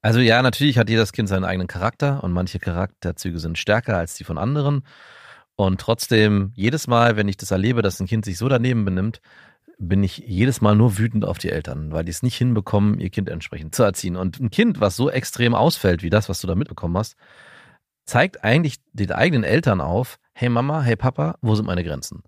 Also 0.01 0.21
ja, 0.21 0.43
natürlich 0.43 0.79
hat 0.79 0.89
jedes 0.89 1.13
Kind 1.13 1.29
seinen 1.29 1.45
eigenen 1.45 1.67
Charakter 1.67 2.23
und 2.23 2.33
manche 2.33 2.59
Charakterzüge 2.59 3.39
sind 3.39 3.59
stärker 3.59 3.97
als 3.97 4.15
die 4.15 4.25
von 4.25 4.39
anderen. 4.39 4.83
Und 5.57 5.81
trotzdem, 5.81 6.53
jedes 6.55 6.87
Mal, 6.87 7.17
wenn 7.17 7.29
ich 7.29 7.37
das 7.37 7.51
erlebe, 7.51 7.83
dass 7.83 7.99
ein 7.99 8.07
Kind 8.07 8.25
sich 8.25 8.39
so 8.39 8.49
daneben 8.49 8.85
benimmt, 8.85 9.21
bin 9.79 10.03
ich 10.03 10.19
jedes 10.19 10.61
Mal 10.61 10.77
nur 10.77 10.99
wütend 10.99 11.25
auf 11.25 11.39
die 11.39 11.51
Eltern, 11.51 11.93
weil 11.93 12.05
die 12.05 12.11
es 12.11 12.23
nicht 12.23 12.37
hinbekommen, 12.37 13.01
ihr 13.01 13.11
Kind 13.11 13.29
entsprechend 13.29 13.75
zu 13.75 13.83
erziehen. 13.83 14.17
Und 14.17 14.41
ein 14.41 14.51
Kind, 14.51 14.81
was 14.81 14.97
so 14.97 15.11
extrem 15.11 15.55
ausfällt 15.55 16.03
wie 16.03 16.11
das, 16.11 16.29
was 16.29 16.41
du 16.41 16.47
da 16.47 16.55
mitbekommen 16.55 16.97
hast, 16.97 17.17
zeigt 18.05 18.45
eigentlich 18.45 18.77
den 18.93 19.13
eigenen 19.13 19.45
Eltern 19.45 19.81
auf, 19.81 20.19
hey 20.33 20.49
Mama, 20.49 20.83
hey 20.83 20.97
Papa, 20.97 21.37
wo 21.43 21.55
sind 21.55 21.67
meine 21.67 21.85
Grenzen? 21.85 22.23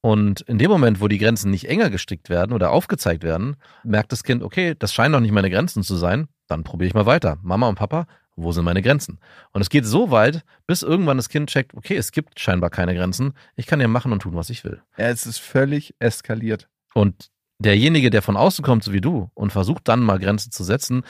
Und 0.00 0.42
in 0.42 0.58
dem 0.58 0.70
Moment, 0.70 1.00
wo 1.00 1.08
die 1.08 1.18
Grenzen 1.18 1.50
nicht 1.50 1.68
enger 1.68 1.90
gestrickt 1.90 2.28
werden 2.28 2.52
oder 2.52 2.70
aufgezeigt 2.70 3.24
werden, 3.24 3.56
merkt 3.84 4.12
das 4.12 4.22
Kind, 4.22 4.42
okay, 4.42 4.74
das 4.78 4.92
scheinen 4.92 5.14
doch 5.14 5.20
nicht 5.20 5.32
meine 5.32 5.50
Grenzen 5.50 5.82
zu 5.82 5.96
sein, 5.96 6.28
dann 6.46 6.64
probiere 6.64 6.88
ich 6.88 6.94
mal 6.94 7.06
weiter. 7.06 7.38
Mama 7.42 7.68
und 7.68 7.76
Papa, 7.76 8.06
wo 8.36 8.52
sind 8.52 8.64
meine 8.64 8.82
Grenzen? 8.82 9.18
Und 9.52 9.60
es 9.60 9.70
geht 9.70 9.86
so 9.86 10.10
weit, 10.10 10.44
bis 10.66 10.82
irgendwann 10.82 11.16
das 11.16 11.28
Kind 11.28 11.50
checkt, 11.50 11.74
okay, 11.74 11.96
es 11.96 12.12
gibt 12.12 12.40
scheinbar 12.40 12.70
keine 12.70 12.94
Grenzen, 12.94 13.34
ich 13.56 13.66
kann 13.66 13.80
ja 13.80 13.88
machen 13.88 14.12
und 14.12 14.20
tun, 14.20 14.34
was 14.34 14.50
ich 14.50 14.64
will. 14.64 14.82
Ja, 14.96 15.08
es 15.08 15.26
ist 15.26 15.38
völlig 15.38 15.94
eskaliert. 15.98 16.68
Und 16.94 17.30
derjenige, 17.58 18.10
der 18.10 18.22
von 18.22 18.36
außen 18.36 18.64
kommt, 18.64 18.84
so 18.84 18.92
wie 18.92 19.00
du, 19.00 19.30
und 19.34 19.52
versucht 19.52 19.88
dann 19.88 20.00
mal 20.00 20.18
Grenzen 20.18 20.50
zu 20.50 20.64
setzen, 20.64 21.04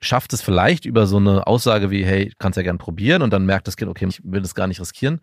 schafft 0.00 0.32
es 0.32 0.42
vielleicht 0.42 0.84
über 0.84 1.06
so 1.06 1.16
eine 1.16 1.46
Aussage 1.46 1.90
wie, 1.90 2.04
hey, 2.04 2.32
kannst 2.38 2.56
ja 2.56 2.62
gern 2.62 2.78
probieren 2.78 3.22
und 3.22 3.32
dann 3.32 3.46
merkt 3.46 3.66
das 3.66 3.76
Kind, 3.76 3.90
okay, 3.90 4.06
ich 4.06 4.20
will 4.24 4.42
das 4.42 4.54
gar 4.54 4.66
nicht 4.66 4.80
riskieren. 4.80 5.20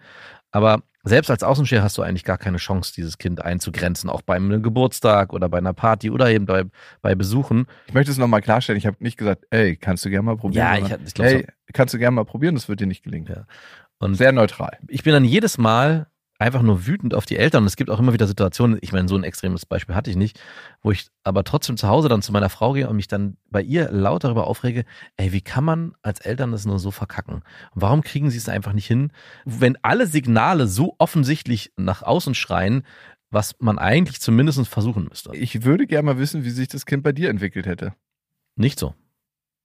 Aber 0.53 0.83
selbst 1.03 1.29
als 1.29 1.43
Außensteher 1.43 1.83
hast 1.83 1.97
du 1.97 2.01
eigentlich 2.01 2.23
gar 2.23 2.37
keine 2.37 2.57
Chance, 2.57 2.93
dieses 2.95 3.17
Kind 3.17 3.43
einzugrenzen, 3.43 4.09
auch 4.09 4.21
bei 4.21 4.35
einem 4.35 4.63
Geburtstag 4.63 5.33
oder 5.33 5.49
bei 5.49 5.57
einer 5.57 5.73
Party 5.73 6.09
oder 6.11 6.29
eben 6.29 6.45
bei, 6.45 6.63
bei 7.01 7.13
Besuchen. 7.15 7.65
Ich 7.87 7.93
möchte 7.93 8.11
es 8.11 8.17
nochmal 8.17 8.41
klarstellen. 8.41 8.77
Ich 8.77 8.85
habe 8.85 8.97
nicht 9.01 9.17
gesagt, 9.17 9.43
ey, 9.49 9.75
kannst 9.75 10.05
du 10.05 10.09
gerne 10.09 10.23
mal 10.23 10.37
probieren. 10.37 10.63
Ja, 10.65 10.77
ich- 10.77 11.07
ich 11.07 11.13
glaub, 11.13 11.27
hey, 11.27 11.45
kannst 11.73 11.93
du 11.93 11.97
gerne 11.97 12.15
mal 12.15 12.23
probieren, 12.23 12.55
das 12.55 12.69
wird 12.69 12.79
dir 12.79 12.87
nicht 12.87 13.03
gelingen. 13.03 13.27
Ja. 13.27 13.45
Und 13.99 14.15
Sehr 14.15 14.31
neutral. 14.31 14.77
ich 14.87 15.03
bin 15.03 15.11
dann 15.13 15.25
jedes 15.25 15.57
Mal 15.57 16.07
einfach 16.39 16.61
nur 16.61 16.85
wütend 16.85 17.13
auf 17.13 17.25
die 17.25 17.37
Eltern. 17.37 17.63
Und 17.63 17.67
es 17.67 17.75
gibt 17.75 17.89
auch 17.89 17.99
immer 17.99 18.13
wieder 18.13 18.27
Situationen, 18.27 18.77
ich 18.81 18.91
meine, 18.91 19.07
so 19.07 19.15
ein 19.15 19.23
extremes 19.23 19.65
Beispiel 19.65 19.95
hatte 19.95 20.09
ich 20.09 20.15
nicht, 20.15 20.39
wo 20.81 20.91
ich 20.91 21.07
aber 21.23 21.43
trotzdem 21.43 21.77
zu 21.77 21.87
Hause 21.87 22.09
dann 22.09 22.21
zu 22.21 22.31
meiner 22.31 22.49
Frau 22.49 22.73
gehe 22.73 22.89
und 22.89 22.95
mich 22.95 23.07
dann 23.07 23.37
bei 23.49 23.61
ihr 23.61 23.91
laut 23.91 24.23
darüber 24.23 24.47
aufrege, 24.47 24.85
ey, 25.17 25.31
wie 25.31 25.41
kann 25.41 25.63
man 25.63 25.95
als 26.01 26.19
Eltern 26.19 26.51
das 26.51 26.65
nur 26.65 26.79
so 26.79 26.91
verkacken? 26.91 27.43
Warum 27.73 28.01
kriegen 28.01 28.29
sie 28.29 28.37
es 28.37 28.49
einfach 28.49 28.73
nicht 28.73 28.87
hin, 28.87 29.11
wenn 29.45 29.77
alle 29.81 30.07
Signale 30.07 30.67
so 30.67 30.95
offensichtlich 30.97 31.71
nach 31.77 32.01
außen 32.01 32.35
schreien, 32.35 32.83
was 33.29 33.55
man 33.59 33.79
eigentlich 33.79 34.21
zumindest 34.21 34.67
versuchen 34.67 35.05
müsste? 35.09 35.35
Ich 35.35 35.63
würde 35.63 35.87
gerne 35.87 36.05
mal 36.05 36.17
wissen, 36.17 36.43
wie 36.43 36.51
sich 36.51 36.67
das 36.67 36.85
Kind 36.85 37.03
bei 37.03 37.11
dir 37.11 37.29
entwickelt 37.29 37.65
hätte. 37.65 37.93
Nicht 38.55 38.79
so. 38.79 38.93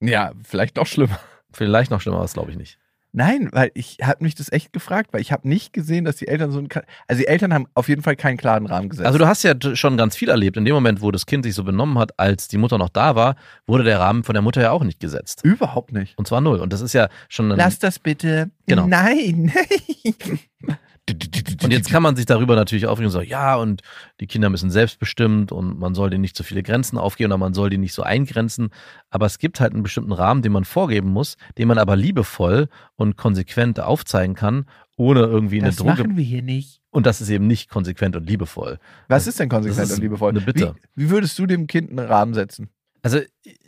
Ja, 0.00 0.32
vielleicht 0.42 0.76
noch 0.76 0.87
schlimmer. 0.87 1.18
Vielleicht 1.50 1.90
noch 1.90 2.00
schlimmer, 2.00 2.20
das 2.20 2.34
glaube 2.34 2.50
ich 2.50 2.56
nicht. 2.56 2.78
Nein, 3.18 3.48
weil 3.50 3.72
ich 3.75 3.98
habe 4.00 4.22
mich 4.22 4.37
das 4.37 4.52
echt 4.52 4.72
gefragt, 4.72 5.12
weil 5.12 5.20
ich 5.20 5.32
habe 5.32 5.48
nicht 5.48 5.72
gesehen, 5.72 6.04
dass 6.04 6.14
die 6.14 6.28
Eltern 6.28 6.52
so 6.52 6.60
ein 6.60 6.68
also 7.08 7.20
die 7.20 7.26
Eltern 7.26 7.52
haben 7.52 7.66
auf 7.75 7.88
jeden 7.88 8.02
Fall 8.02 8.14
keinen 8.14 8.37
klaren 8.37 8.64
Rahmen 8.64 8.90
gesetzt. 8.90 9.08
Also 9.08 9.18
du 9.18 9.26
hast 9.26 9.42
ja 9.42 9.54
schon 9.75 9.96
ganz 9.96 10.14
viel 10.14 10.28
erlebt. 10.28 10.56
In 10.56 10.64
dem 10.64 10.72
Moment, 10.72 11.02
wo 11.02 11.10
das 11.10 11.26
Kind 11.26 11.44
sich 11.44 11.52
so 11.52 11.64
benommen 11.64 11.98
hat, 11.98 12.16
als 12.16 12.46
die 12.46 12.58
Mutter 12.58 12.78
noch 12.78 12.90
da 12.90 13.16
war, 13.16 13.34
wurde 13.66 13.82
der 13.82 13.98
Rahmen 13.98 14.22
von 14.22 14.34
der 14.34 14.42
Mutter 14.42 14.62
ja 14.62 14.70
auch 14.70 14.84
nicht 14.84 15.00
gesetzt. 15.00 15.40
überhaupt 15.42 15.92
nicht. 15.92 16.16
Und 16.16 16.28
zwar 16.28 16.40
null. 16.40 16.60
Und 16.60 16.72
das 16.72 16.80
ist 16.80 16.92
ja 16.92 17.08
schon 17.28 17.50
ein 17.50 17.58
Lass 17.58 17.80
das 17.80 17.98
bitte. 17.98 18.52
Genau. 18.68 18.87
Nein. 18.87 19.52
Und 21.68 21.72
jetzt 21.72 21.90
kann 21.90 22.02
man 22.02 22.16
sich 22.16 22.26
darüber 22.26 22.56
natürlich 22.56 22.87
aufregen 22.87 23.06
und 23.06 23.12
sagen, 23.12 23.28
ja, 23.28 23.56
und 23.56 23.82
die 24.20 24.26
Kinder 24.26 24.50
müssen 24.50 24.70
selbstbestimmt 24.70 25.52
und 25.52 25.78
man 25.78 25.94
soll 25.94 26.10
denen 26.10 26.22
nicht 26.22 26.37
so 26.37 26.44
viele 26.44 26.62
Grenzen 26.62 26.98
aufgeben 26.98 27.32
oder 27.32 27.38
man 27.38 27.54
soll 27.54 27.70
die 27.70 27.78
nicht 27.78 27.94
so 27.94 28.02
eingrenzen. 28.02 28.70
Aber 29.10 29.26
es 29.26 29.38
gibt 29.38 29.60
halt 29.60 29.72
einen 29.72 29.82
bestimmten 29.82 30.12
Rahmen, 30.12 30.42
den 30.42 30.52
man 30.52 30.64
vorgeben 30.64 31.10
muss, 31.10 31.37
den 31.56 31.68
man 31.68 31.78
aber 31.78 31.96
liebevoll 31.96 32.68
und 32.96 33.16
konsequent 33.16 33.80
aufzeigen 33.80 34.34
kann, 34.34 34.66
ohne 34.96 35.20
irgendwie 35.20 35.58
eine 35.58 35.68
das 35.68 35.76
Droge. 35.76 35.90
machen 35.90 36.16
wir 36.16 36.25
hier 36.25 36.42
nicht. 36.42 36.80
Und 36.90 37.06
das 37.06 37.20
ist 37.20 37.28
eben 37.28 37.46
nicht 37.46 37.68
konsequent 37.68 38.16
und 38.16 38.26
liebevoll. 38.26 38.78
Was 39.08 39.26
ist 39.26 39.38
denn 39.38 39.48
konsequent 39.48 39.78
Das 39.78 39.90
ist 39.90 39.96
und 39.96 40.02
liebevoll? 40.02 40.30
eine 40.30 40.40
Bitte. 40.40 40.75
Wie, 40.94 41.04
wie 41.04 41.10
würdest 41.10 41.38
du 41.38 41.46
dem 41.46 41.66
Kind 41.66 41.90
einen 41.90 42.00
Rahmen 42.00 42.34
setzen? 42.34 42.70
Also 43.02 43.20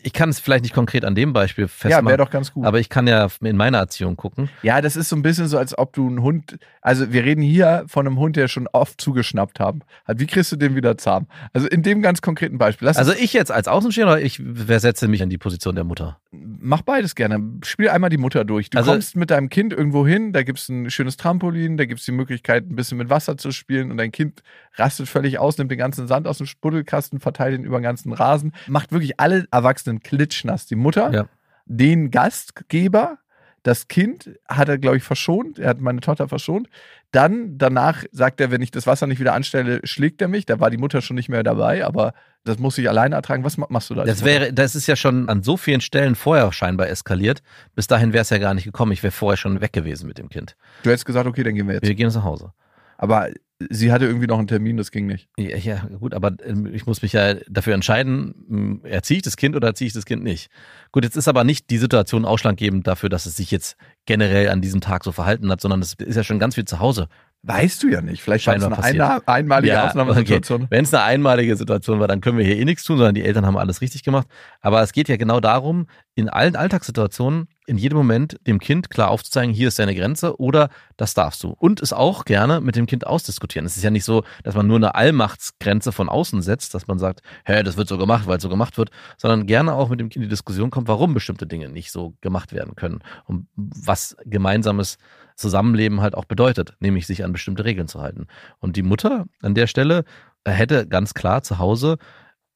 ich 0.03 0.13
kann 0.13 0.29
es 0.31 0.41
vielleicht 0.41 0.65
nicht 0.65 0.75
konkret 0.75 1.05
an 1.05 1.15
dem 1.15 1.33
Beispiel 1.33 1.65
Ja, 1.65 1.69
festmachen. 1.69 2.07
wäre 2.07 2.19
doch 2.19 2.31
ganz 2.31 2.53
gut. 2.53 2.65
aber 2.67 2.79
ich 2.81 2.89
kann 2.89 3.07
ja 3.07 3.29
in 3.43 3.57
meiner 3.57 3.79
Erziehung 3.79 4.17
gucken. 4.17 4.49
ja, 4.63 4.81
das 4.81 4.97
ist 4.97 5.09
so 5.09 5.17
ein 5.17 5.23
bisschen 5.23 5.47
so, 5.49 5.59
als 5.59 5.77
ob 5.77 5.93
du 5.93 6.07
einen 6.07 6.23
Hund, 6.23 6.59
also 6.81 7.13
wir 7.13 7.25
reden 7.25 7.43
hier 7.43 7.85
von 7.87 8.07
einem 8.07 8.19
Hund, 8.19 8.37
der 8.37 8.49
schon 8.49 8.67
oft 8.69 9.01
zugeschnappt 9.01 9.61
haben. 9.61 9.81
hat. 10.07 10.19
Wie 10.21 10.27
kriegst 10.27 10.53
du 10.53 10.57
den 10.57 10.75
wieder 10.77 10.97
zahm? 10.99 11.27
Also 11.53 11.69
in 11.69 11.83
dem 11.83 12.03
ganz 12.03 12.23
konkreten 12.23 12.59
Beispiel. 12.59 12.87
Lass 12.87 12.97
Also 12.97 13.13
ich 13.13 13.33
jetzt 13.33 13.53
als 13.53 13.69
Außenstehender, 13.69 14.15
oder 14.15 14.23
ich 14.23 14.41
versetze 14.55 15.09
mich 15.09 15.23
an 15.23 15.31
die 15.31 15.39
Position 15.39 15.75
der 15.75 15.85
Mutter. 15.85 16.19
mach 16.33 16.83
beides 16.83 17.15
gerne. 17.15 17.41
Spiel 17.65 17.89
einmal 17.89 18.09
die 18.11 18.17
Mutter 18.19 18.45
durch. 18.45 18.71
Du 18.71 18.79
Also- 18.79 18.93
kommst 18.93 19.17
mit 19.17 19.31
deinem 19.31 19.49
Kind 19.49 19.73
irgendwo 19.73 20.07
hin, 20.07 20.33
da 20.33 20.43
gibt's 20.43 20.69
ein 20.69 20.91
schönes 20.91 21.17
Trampolin, 21.17 21.77
da 21.77 21.85
gibt's 21.87 22.05
die 22.05 22.13
Möglichkeit, 22.13 22.71
ein 22.71 22.77
bisschen 22.77 22.99
mit 22.99 23.11
Wasser 23.11 23.37
zu 23.37 23.51
spielen 23.51 23.91
und 23.91 23.97
dein 23.97 24.13
Kind 24.13 24.43
rastet 24.77 25.09
völlig 25.09 25.39
aus, 25.39 25.59
nimmt 25.59 25.71
den 25.71 25.79
ganzen 25.79 26.07
Sand 26.07 26.27
aus 26.29 26.39
dem 26.39 26.47
Spuddelkasten, 26.47 27.19
verteilt 27.21 27.59
ihn 27.59 27.65
über 27.65 27.79
den 27.79 27.83
ganzen 27.83 28.13
Rasen, 28.13 28.53
macht 28.69 28.93
wirklich 28.93 29.19
alle 29.19 29.47
Erwachsenen 29.51 29.90
klitschnass. 29.99 30.67
Die 30.67 30.77
Mutter, 30.77 31.11
Ja. 31.13 31.27
den 31.67 32.13
Gastgeber, 32.13 33.19
das 33.63 33.89
Kind 33.89 34.31
hat 34.49 34.71
er, 34.71 34.79
glaube 34.79 34.97
ich, 34.97 35.03
verschont. 35.03 35.59
Er 35.59 35.69
hat 35.69 35.81
meine 35.81 36.01
Tochter 36.01 36.29
verschont. 36.29 36.69
Dann, 37.11 37.59
danach 37.59 38.05
sagt 38.11 38.41
er, 38.41 38.51
wenn 38.51 38.63
ich 38.63 38.71
das 38.71 38.87
Wasser 38.87 39.07
nicht 39.07 39.19
wieder 39.21 39.35
anstelle, 39.35 39.81
schlägt 39.85 40.23
er 40.23 40.29
mich. 40.29 40.47
Da 40.47 40.61
war 40.61 40.71
die 40.71 40.79
Mutter 40.79 41.03
schon 41.03 41.17
nicht 41.17 41.29
mehr 41.29 41.43
dabei, 41.43 41.85
aber 41.85 42.15
das 42.45 42.59
muss 42.59 42.79
ich 42.79 42.89
alleine 42.89 43.17
ertragen. 43.17 43.45
Was 43.45 43.59
ma- 43.59 43.67
machst 43.69 43.91
du 43.91 43.95
da? 43.95 44.05
Das 44.05 44.25
wäre, 44.25 44.55
das 44.55 44.75
ist 44.75 44.87
ja 44.87 44.97
schon 44.97 45.29
an 45.29 45.43
so 45.43 45.59
vielen 45.59 45.83
Stellen 45.83 46.15
vorher 46.15 46.51
scheinbar 46.55 46.89
eskaliert. 46.89 47.43
Bis 47.75 47.87
dahin 47.87 48.15
wäre 48.15 48.23
es 48.23 48.31
ja 48.31 48.39
gar 48.39 48.55
nicht 48.55 48.65
gekommen. 48.65 48.93
Ich 48.93 49.03
wäre 49.03 49.11
vorher 49.13 49.37
schon 49.37 49.61
weg 49.61 49.75
gewesen 49.75 50.07
mit 50.07 50.17
dem 50.17 50.31
Kind. 50.31 50.57
Du 50.83 50.89
hättest 50.89 51.05
gesagt, 51.05 51.27
okay, 51.27 51.43
dann 51.43 51.55
gehen 51.55 51.67
wir 51.67 51.75
jetzt. 51.75 51.87
Wir 51.87 51.95
gehen 51.95 52.07
jetzt 52.07 52.15
nach 52.15 52.25
Hause. 52.25 52.55
Aber 52.97 53.29
sie 53.69 53.93
hatte 53.93 54.07
irgendwie 54.07 54.27
noch 54.27 54.39
einen 54.39 54.49
Termin, 54.49 54.77
das 54.77 54.91
ging 54.91 55.07
nicht. 55.07 55.29
Ja, 55.37 55.57
ja 55.57 55.87
gut, 55.99 56.15
aber 56.15 56.33
ähm, 56.45 56.67
ich 56.73 56.87
muss 56.87 57.03
mich 57.03 57.13
ja 57.13 57.35
dafür 57.49 57.75
entscheiden, 57.75 58.35
m, 58.49 58.81
erziehe 58.85 59.19
ich 59.19 59.23
das 59.23 59.37
Kind 59.37 59.55
oder 59.55 59.69
erziehe 59.69 59.87
ich 59.87 59.93
das 59.93 60.07
Kind 60.07 60.23
nicht. 60.23 60.51
Gut, 60.93 61.05
jetzt 61.05 61.17
ist 61.17 61.29
aber 61.29 61.45
nicht 61.45 61.69
die 61.71 61.79
Situation 61.79 62.25
ausschlaggebend 62.25 62.87
dafür, 62.87 63.09
dass 63.09 63.27
es 63.27 63.37
sich 63.37 63.51
jetzt 63.51 63.77
generell 64.07 64.49
an 64.49 64.61
diesem 64.61 64.81
Tag 64.81 65.05
so 65.05 65.13
verhalten 65.13 65.51
hat, 65.51 65.61
sondern 65.61 65.81
es 65.83 65.95
ist 65.95 66.17
ja 66.17 66.25
schon 66.25 66.39
ganz 66.39 66.55
viel 66.55 66.65
zu 66.65 66.81
Hause. 66.81 67.09
Weißt 67.43 67.83
du 67.83 67.89
ja 67.89 68.03
nicht. 68.03 68.23
Vielleicht 68.23 68.47
war 68.47 68.57
es 68.57 68.65
eine 68.65 68.83
eine 68.83 69.27
einmalige 69.29 69.83
Ausnahmesituation. 69.83 70.67
Wenn 70.69 70.85
es 70.85 70.93
eine 70.93 71.05
einmalige 71.05 71.57
Situation 71.57 71.99
war, 71.99 72.07
dann 72.07 72.21
können 72.21 72.37
wir 72.37 72.45
hier 72.45 72.59
eh 72.59 72.65
nichts 72.67 72.85
tun, 72.85 72.99
sondern 72.99 73.15
die 73.15 73.23
Eltern 73.25 73.47
haben 73.47 73.57
alles 73.57 73.81
richtig 73.81 74.03
gemacht. 74.03 74.27
Aber 74.61 74.83
es 74.83 74.93
geht 74.93 75.09
ja 75.09 75.17
genau 75.17 75.41
darum, 75.41 75.87
in 76.21 76.29
allen 76.29 76.55
Alltagssituationen 76.55 77.49
in 77.67 77.79
jedem 77.79 77.99
Moment 77.99 78.37
dem 78.47 78.59
Kind 78.59 78.91
klar 78.91 79.11
aufzuzeigen, 79.11 79.55
hier 79.55 79.69
ist 79.69 79.79
deine 79.79 79.95
Grenze 79.95 80.39
oder 80.39 80.71
das 80.97 81.15
darfst 81.15 81.43
du. 81.43 81.51
Und 81.51 81.81
es 81.81 81.93
auch 81.93 82.25
gerne 82.25 82.61
mit 82.61 82.77
dem 82.77 82.87
Kind 82.87 83.07
ausdiskutieren. 83.07 83.65
Es 83.65 83.77
ist 83.77 83.83
ja 83.83 83.91
nicht 83.91 84.05
so, 84.05 84.25
dass 84.43 84.55
man 84.55 84.67
nur 84.67 84.77
eine 84.77 84.95
Allmachtsgrenze 84.95 85.93
von 85.93 86.09
außen 86.09 86.43
setzt, 86.43 86.75
dass 86.75 86.89
man 86.89 86.99
sagt, 86.99 87.21
hä, 87.45 87.63
das 87.63 87.77
wird 87.77 87.89
so 87.89 87.97
gemacht, 87.97 88.27
weil 88.27 88.37
es 88.37 88.43
so 88.43 88.49
gemacht 88.49 88.77
wird, 88.77 88.91
sondern 89.19 89.47
gerne 89.47 89.73
auch 89.75 89.89
mit 89.89 90.01
dem 90.01 90.09
Kind 90.09 90.17
in 90.17 90.23
die 90.23 90.29
Diskussion 90.29 90.71
kommt, 90.71 90.89
warum 90.89 91.15
bestimmte 91.15 91.47
Dinge 91.47 91.69
nicht 91.69 91.93
so 91.93 92.15
gemacht 92.21 92.53
werden 92.53 92.75
können 92.75 93.01
und 93.25 93.47
was 93.55 94.17
gemeinsames 94.25 94.99
Zusammenleben 95.37 96.03
halt 96.03 96.15
auch 96.15 96.27
bedeutet, 96.27 96.75
nämlich 96.81 97.07
sich 97.07 97.25
an 97.25 97.33
bestimmte 97.33 97.65
Regeln 97.65 97.89
zu 97.89 98.01
halten. 98.01 98.27
Und 98.59 98.77
die 98.77 98.83
Mutter 98.83 99.25
an 99.43 99.55
der 99.55 99.67
Stelle 99.69 100.05
hätte 100.45 100.87
ganz 100.87 101.15
klar 101.15 101.43
zu 101.43 101.59
Hause, 101.59 101.97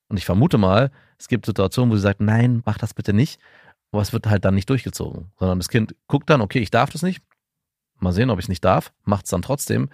und 0.09 0.17
ich 0.17 0.25
vermute 0.25 0.59
mal, 0.59 0.91
es 1.19 1.29
gibt 1.29 1.47
Situationen, 1.47 1.91
wo 1.91 1.97
sie 1.97 2.03
sagt, 2.03 2.21
nein, 2.21 2.63
mach 2.65 2.79
das 2.79 2.95
bitte 2.95 3.13
nicht, 3.13 3.41
aber 3.93 4.03
es 4.03 4.13
wird 4.13 4.27
halt 4.27 4.45
dann 4.45 4.55
nicht 4.55 4.69
durchgezogen, 4.71 5.33
sondern 5.39 5.59
das 5.59 5.69
Kind 5.69 5.95
guckt 6.07 6.29
dann, 6.31 6.41
okay, 6.41 6.59
ich 6.59 6.71
darf 6.71 6.91
das 6.91 7.03
nicht, 7.03 7.23
mal 8.01 8.13
sehen, 8.13 8.31
ob 8.31 8.39
ich 8.39 8.47
es 8.47 8.49
nicht 8.49 8.65
darf, 8.65 8.93
macht 9.05 9.25
es 9.25 9.31
dann 9.31 9.43
trotzdem. 9.43 9.89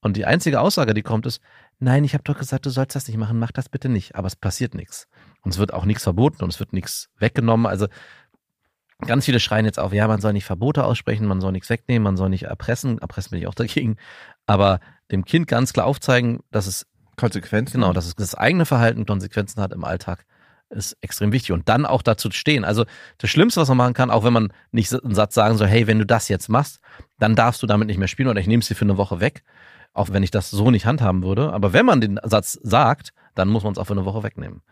Und 0.00 0.16
die 0.18 0.26
einzige 0.26 0.60
Aussage, 0.60 0.92
die 0.92 1.02
kommt, 1.02 1.24
ist, 1.24 1.40
nein, 1.78 2.04
ich 2.04 2.14
habe 2.14 2.24
doch 2.24 2.36
gesagt, 2.36 2.66
du 2.66 2.70
sollst 2.70 2.94
das 2.94 3.08
nicht 3.08 3.16
machen, 3.16 3.38
mach 3.38 3.52
das 3.52 3.68
bitte 3.68 3.88
nicht, 3.88 4.16
aber 4.16 4.26
es 4.26 4.36
passiert 4.36 4.74
nichts. 4.74 5.08
Und 5.42 5.52
es 5.52 5.58
wird 5.58 5.72
auch 5.72 5.86
nichts 5.86 6.02
verboten 6.02 6.44
und 6.44 6.52
es 6.52 6.60
wird 6.60 6.72
nichts 6.72 7.08
weggenommen. 7.18 7.66
Also 7.66 7.86
ganz 9.00 9.24
viele 9.24 9.40
schreien 9.40 9.64
jetzt 9.64 9.78
auf, 9.78 9.92
ja, 9.92 10.06
man 10.06 10.20
soll 10.20 10.32
nicht 10.32 10.44
Verbote 10.44 10.84
aussprechen, 10.84 11.26
man 11.26 11.40
soll 11.40 11.52
nichts 11.52 11.70
wegnehmen, 11.70 12.04
man 12.04 12.16
soll 12.16 12.28
nicht 12.28 12.44
erpressen. 12.44 12.98
Erpressen 12.98 13.30
bin 13.30 13.40
ich 13.40 13.46
auch 13.46 13.54
dagegen. 13.54 13.96
Aber 14.46 14.80
dem 15.10 15.24
Kind 15.24 15.46
ganz 15.46 15.72
klar 15.72 15.86
aufzeigen, 15.86 16.40
dass 16.50 16.66
es, 16.66 16.86
Konsequenzen. 17.16 17.74
genau, 17.80 17.92
dass 17.92 18.06
es 18.06 18.14
das 18.14 18.34
eigene 18.34 18.66
Verhalten 18.66 19.06
Konsequenzen 19.06 19.60
hat 19.62 19.72
im 19.72 19.84
Alltag, 19.84 20.24
ist 20.70 20.96
extrem 21.02 21.30
wichtig. 21.32 21.52
Und 21.52 21.68
dann 21.68 21.86
auch 21.86 22.02
dazu 22.02 22.30
stehen. 22.30 22.64
Also 22.64 22.84
das 23.18 23.30
Schlimmste, 23.30 23.60
was 23.60 23.68
man 23.68 23.76
machen 23.76 23.94
kann, 23.94 24.10
auch 24.10 24.24
wenn 24.24 24.32
man 24.32 24.52
nicht 24.72 24.92
einen 24.92 25.14
Satz 25.14 25.34
sagen 25.34 25.56
soll, 25.56 25.68
hey, 25.68 25.86
wenn 25.86 25.98
du 25.98 26.06
das 26.06 26.28
jetzt 26.28 26.48
machst, 26.48 26.80
dann 27.18 27.36
darfst 27.36 27.62
du 27.62 27.66
damit 27.66 27.86
nicht 27.88 27.98
mehr 27.98 28.08
spielen 28.08 28.28
oder 28.28 28.40
ich 28.40 28.46
nehme 28.46 28.60
es 28.60 28.68
dir 28.68 28.74
für 28.74 28.84
eine 28.84 28.96
Woche 28.96 29.20
weg. 29.20 29.42
Auch 29.92 30.08
wenn 30.10 30.24
ich 30.24 30.32
das 30.32 30.50
so 30.50 30.70
nicht 30.72 30.86
handhaben 30.86 31.22
würde. 31.22 31.52
Aber 31.52 31.72
wenn 31.72 31.86
man 31.86 32.00
den 32.00 32.18
Satz 32.24 32.58
sagt, 32.62 33.12
dann 33.36 33.48
muss 33.48 33.62
man 33.62 33.72
es 33.72 33.78
auch 33.78 33.84
für 33.86 33.92
eine 33.92 34.04
Woche 34.04 34.24
wegnehmen. 34.24 34.62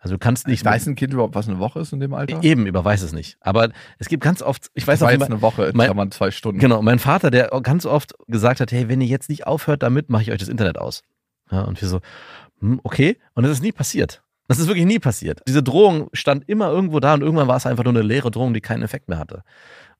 Also 0.00 0.14
du 0.14 0.18
kannst 0.20 0.46
nicht 0.46 0.60
Ich 0.60 0.64
weiß 0.64 0.86
ein 0.86 0.94
Kind 0.94 1.12
überhaupt, 1.12 1.34
was 1.34 1.48
eine 1.48 1.58
Woche 1.58 1.80
ist 1.80 1.92
in 1.92 1.98
dem 1.98 2.14
Alter? 2.14 2.40
Eben, 2.44 2.66
überweis 2.66 3.02
es 3.02 3.12
nicht. 3.12 3.36
Aber 3.40 3.70
es 3.98 4.06
gibt 4.08 4.22
ganz 4.22 4.42
oft, 4.42 4.68
ich 4.74 4.86
weiß 4.86 5.00
das 5.00 5.08
auch 5.08 5.12
immer, 5.12 5.26
eine 5.26 5.42
Woche, 5.42 5.64
in 5.66 5.76
mein- 5.76 5.86
Klammern 5.86 6.12
zwei 6.12 6.30
Stunden. 6.30 6.60
genau, 6.60 6.80
mein 6.82 7.00
Vater, 7.00 7.32
der 7.32 7.48
ganz 7.64 7.84
oft 7.84 8.14
gesagt 8.28 8.60
hat, 8.60 8.70
hey, 8.70 8.88
wenn 8.88 9.00
ihr 9.00 9.08
jetzt 9.08 9.28
nicht 9.28 9.48
aufhört 9.48 9.82
damit, 9.82 10.08
mache 10.08 10.22
ich 10.22 10.30
euch 10.30 10.38
das 10.38 10.48
Internet 10.48 10.78
aus. 10.78 11.02
Ja, 11.50 11.62
und 11.62 11.80
wir 11.80 11.88
so, 11.88 12.00
hm, 12.60 12.80
okay. 12.82 13.18
Und 13.34 13.44
das 13.44 13.52
ist 13.52 13.62
nie 13.62 13.72
passiert. 13.72 14.22
Das 14.48 14.58
ist 14.58 14.66
wirklich 14.66 14.86
nie 14.86 14.98
passiert. 14.98 15.42
Diese 15.46 15.62
Drohung 15.62 16.08
stand 16.14 16.48
immer 16.48 16.70
irgendwo 16.70 17.00
da 17.00 17.14
und 17.14 17.20
irgendwann 17.20 17.48
war 17.48 17.56
es 17.56 17.66
einfach 17.66 17.84
nur 17.84 17.92
eine 17.92 18.02
leere 18.02 18.30
Drohung, 18.30 18.54
die 18.54 18.62
keinen 18.62 18.82
Effekt 18.82 19.08
mehr 19.08 19.18
hatte. 19.18 19.42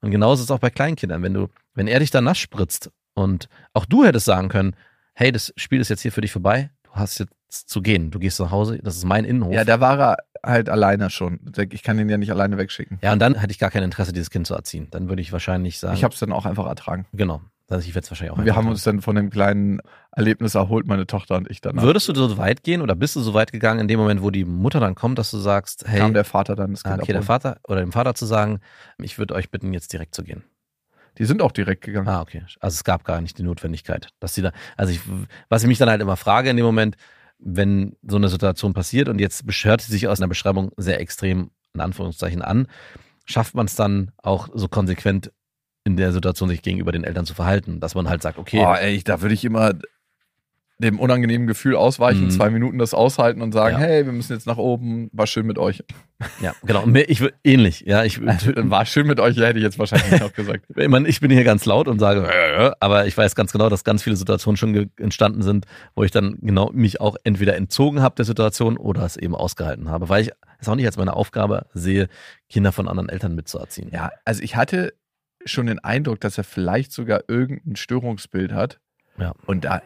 Und 0.00 0.11
genauso 0.11 0.40
ist 0.40 0.49
es 0.49 0.50
auch 0.50 0.61
bei 0.61 0.71
Kleinkindern. 0.71 1.23
Wenn 1.23 1.35
du, 1.35 1.49
wenn 1.75 1.87
er 1.87 2.00
dich 2.00 2.11
da 2.11 2.21
nass 2.21 2.38
spritzt 2.38 2.90
und 3.14 3.49
auch 3.75 3.85
du 3.85 4.05
hättest 4.05 4.25
sagen 4.25 4.49
können, 4.49 4.75
hey, 5.14 5.33
das 5.33 5.52
Spiel 5.57 5.81
ist 5.81 5.90
jetzt 5.90 6.00
hier 6.00 6.12
für 6.12 6.23
dich 6.23 6.33
vorbei, 6.33 6.71
du 6.85 6.93
hast 6.95 7.19
jetzt 7.19 7.69
zu 7.69 7.83
gehen, 7.83 8.11
du 8.11 8.19
gehst 8.19 8.40
nach 8.40 8.50
Hause, 8.50 8.78
das 8.83 8.97
ist 8.97 9.05
mein 9.05 9.25
Innenhof. 9.25 9.52
Ja, 9.52 9.64
da 9.64 9.81
war 9.81 9.99
er 9.99 10.17
halt 10.43 10.69
alleine 10.69 11.11
schon. 11.11 11.40
Ich 11.71 11.83
kann 11.83 11.99
ihn 11.99 12.09
ja 12.09 12.17
nicht 12.17 12.31
alleine 12.31 12.57
wegschicken. 12.57 12.99
Ja, 13.02 13.12
und 13.12 13.19
dann 13.19 13.35
hätte 13.35 13.50
ich 13.50 13.59
gar 13.59 13.71
kein 13.71 13.83
Interesse, 13.83 14.12
dieses 14.12 14.31
Kind 14.31 14.47
zu 14.47 14.55
erziehen. 14.55 14.88
Dann 14.90 15.09
würde 15.09 15.21
ich 15.21 15.33
wahrscheinlich 15.33 15.78
sagen. 15.78 15.95
Ich 15.95 16.05
habe 16.05 16.14
es 16.14 16.21
dann 16.21 16.33
auch 16.33 16.47
einfach 16.47 16.67
ertragen. 16.67 17.07
Genau. 17.12 17.43
Also 17.70 17.87
ich 17.87 17.94
werde 17.94 18.04
es 18.04 18.10
wahrscheinlich 18.10 18.32
auch 18.32 18.42
wir 18.42 18.56
haben 18.56 18.68
uns 18.68 18.82
dann 18.82 19.02
von 19.02 19.14
dem 19.14 19.28
kleinen 19.28 19.80
Erlebnis 20.12 20.54
erholt, 20.54 20.87
meine 20.87 21.06
Tochter 21.06 21.37
und 21.37 21.50
ich 21.50 21.60
danach. 21.60 21.82
Würdest 21.82 22.08
du 22.08 22.14
so 22.14 22.38
weit 22.38 22.64
gehen 22.64 22.80
oder 22.80 22.94
bist 22.94 23.14
du 23.14 23.20
so 23.20 23.34
weit 23.34 23.52
gegangen 23.52 23.80
in 23.80 23.88
dem 23.88 24.00
Moment, 24.00 24.22
wo 24.22 24.30
die 24.30 24.46
Mutter 24.46 24.80
dann 24.80 24.94
kommt, 24.94 25.18
dass 25.18 25.30
du 25.30 25.37
sagst, 25.37 25.84
hey, 25.87 26.00
kam 26.00 26.14
der 26.14 26.25
Vater 26.25 26.56
dann 26.56 26.72
das 26.72 26.84
ah, 26.84 26.90
Kind 26.90 27.02
okay, 27.02 27.12
der. 27.12 27.22
Vater 27.22 27.58
oder 27.68 27.80
dem 27.80 27.92
Vater 27.92 28.14
zu 28.14 28.25
sagen, 28.25 28.60
ich 29.02 29.18
würde 29.18 29.34
euch 29.34 29.50
bitten, 29.50 29.75
jetzt 29.75 29.92
direkt 29.92 30.14
zu 30.14 30.25
gehen. 30.25 30.44
Die 31.18 31.25
sind 31.26 31.42
auch 31.42 31.52
direkt 31.52 31.84
gegangen. 31.84 32.08
Ah, 32.08 32.22
okay. 32.22 32.44
Also 32.60 32.75
es 32.75 32.84
gab 32.84 33.04
gar 33.04 33.20
nicht 33.20 33.38
die 33.38 33.42
Notwendigkeit, 33.42 34.08
dass 34.20 34.34
sie 34.34 34.42
da, 34.42 34.52
also 34.76 34.92
ich, 34.92 35.00
was 35.48 35.62
ich 35.62 35.68
mich 35.68 35.78
dann 35.78 35.90
halt 35.90 36.00
immer 36.00 36.16
frage 36.16 36.48
in 36.48 36.56
dem 36.56 36.64
Moment, 36.64 36.96
wenn 37.38 37.96
so 38.02 38.16
eine 38.16 38.28
Situation 38.28 38.72
passiert 38.72 39.08
und 39.08 39.20
jetzt 39.20 39.44
hört 39.64 39.80
sie 39.80 39.92
sich 39.92 40.08
aus 40.08 40.20
einer 40.20 40.28
Beschreibung 40.28 40.72
sehr 40.76 41.00
extrem 41.00 41.50
in 41.75 41.80
Anführungszeichen 41.80 42.40
an, 42.40 42.66
schafft 43.26 43.54
man 43.54 43.66
es 43.66 43.76
dann 43.76 44.12
auch 44.16 44.48
so 44.54 44.68
konsequent 44.68 45.32
in 45.85 45.97
der 45.97 46.12
Situation 46.12 46.49
sich 46.49 46.62
gegenüber 46.62 46.92
den 46.92 47.04
Eltern 47.04 47.25
zu 47.26 47.35
verhalten, 47.35 47.80
dass 47.80 47.94
man 47.94 48.08
halt 48.08 48.23
sagt, 48.23 48.38
okay, 48.38 48.58
Boah, 48.58 48.78
ey, 48.78 49.02
da 49.02 49.20
würde 49.23 49.35
ich 49.35 49.44
immer. 49.44 49.73
dem 50.80 51.00
unangenehmen 51.00 51.49
Gefühl 51.49 51.75
ausweichen, 51.75 52.26
Mhm. 52.26 52.30
zwei 52.30 52.50
Minuten 52.50 52.78
das 52.78 52.94
aushalten 52.94 53.42
und 53.42 53.50
sagen, 53.50 53.80
Ja. 53.80 53.85
hey, 53.85 54.06
wir 54.06 54.12
müssen 54.12 54.32
jetzt 54.35 54.47
nach 54.47 54.58
oben, 54.58 55.08
war 55.12 55.26
schön 55.26 55.44
mit 55.44 55.58
euch. 55.58 55.82
Ja, 56.40 56.54
genau. 56.64 56.87
Ich 57.08 57.20
ähnlich, 57.42 57.80
ja. 57.85 58.04
Ich, 58.04 58.25
war 58.25 58.87
schön 58.87 59.08
mit 59.08 59.18
euch, 59.18 59.37
hätte 59.38 59.58
ich 59.58 59.64
jetzt 59.64 59.76
wahrscheinlich 59.80 60.20
noch 60.20 60.32
gesagt. 60.32 60.66
Ich, 60.76 60.87
meine, 60.87 61.08
ich 61.08 61.18
bin 61.18 61.32
hier 61.32 61.42
ganz 61.42 61.64
laut 61.64 61.88
und 61.88 61.99
sage, 61.99 62.28
äh, 62.32 62.70
aber 62.78 63.06
ich 63.08 63.18
weiß 63.18 63.35
ganz 63.35 63.50
genau, 63.50 63.68
dass 63.68 63.82
ganz 63.82 64.04
viele 64.04 64.14
Situationen 64.14 64.56
schon 64.56 64.88
entstanden 65.00 65.42
sind, 65.42 65.66
wo 65.97 66.04
ich 66.04 66.12
dann 66.12 66.38
genau 66.42 66.70
mich 66.73 67.00
auch 67.00 67.16
entweder 67.25 67.56
entzogen 67.56 68.00
habe 68.00 68.14
der 68.14 68.25
Situation 68.25 68.76
oder 68.76 69.02
es 69.04 69.16
eben 69.16 69.35
ausgehalten 69.35 69.90
habe, 69.90 70.08
weil 70.08 70.23
ich 70.23 70.30
es 70.61 70.68
auch 70.68 70.76
nicht 70.76 70.87
als 70.87 70.97
meine 70.97 71.14
Aufgabe 71.14 71.66
sehe, 71.75 72.06
Kinder 72.49 72.70
von 72.70 72.87
anderen 72.87 73.08
Eltern 73.08 73.35
mitzuerziehen. 73.35 73.90
Ja, 73.92 74.11
also 74.25 74.44
ich 74.44 74.54
hatte 74.54 74.92
schon 75.45 75.66
den 75.66 75.78
Eindruck, 75.78 76.21
dass 76.21 76.38
er 76.38 76.45
vielleicht 76.45 76.92
sogar 76.92 77.23
irgendein 77.28 77.76
Störungsbild 77.76 78.52
hat. 78.52 78.80
Ja. 79.18 79.35
Und 79.47 79.64
da 79.64 79.83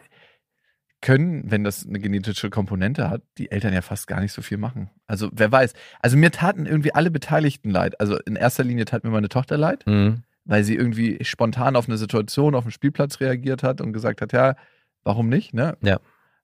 können, 1.01 1.51
wenn 1.51 1.63
das 1.63 1.85
eine 1.85 1.99
genetische 1.99 2.49
Komponente 2.49 3.09
hat, 3.09 3.23
die 3.37 3.51
Eltern 3.51 3.73
ja 3.73 3.81
fast 3.81 4.07
gar 4.07 4.21
nicht 4.21 4.31
so 4.31 4.41
viel 4.41 4.57
machen. 4.57 4.89
Also 5.05 5.29
wer 5.33 5.51
weiß. 5.51 5.73
Also 5.99 6.15
mir 6.17 6.31
taten 6.31 6.65
irgendwie 6.65 6.93
alle 6.93 7.11
Beteiligten 7.11 7.69
leid. 7.69 7.99
Also 7.99 8.17
in 8.19 8.35
erster 8.37 8.63
Linie 8.63 8.85
tat 8.85 9.03
mir 9.03 9.09
meine 9.09 9.27
Tochter 9.29 9.57
leid, 9.57 9.85
Mhm. 9.85 10.23
weil 10.45 10.63
sie 10.63 10.75
irgendwie 10.75 11.23
spontan 11.23 11.75
auf 11.75 11.87
eine 11.89 11.97
Situation 11.97 12.55
auf 12.55 12.63
dem 12.63 12.71
Spielplatz 12.71 13.19
reagiert 13.19 13.63
hat 13.63 13.81
und 13.81 13.91
gesagt 13.91 14.21
hat, 14.21 14.31
ja, 14.31 14.55
warum 15.03 15.27
nicht, 15.27 15.53
ne? 15.53 15.77
Ja. 15.81 15.99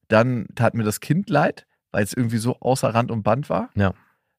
Dann 0.10 0.48
tat 0.56 0.74
mir 0.74 0.84
das 0.84 1.00
Kind 1.00 1.30
leid, 1.30 1.66
weil 1.92 2.04
es 2.04 2.13
irgendwie 2.13 2.38
so 2.38 2.58
außer 2.60 2.89
Rand 2.89 3.12
und 3.12 3.24
Band 3.24 3.50
war. 3.50 3.70
Ja. 3.75 3.94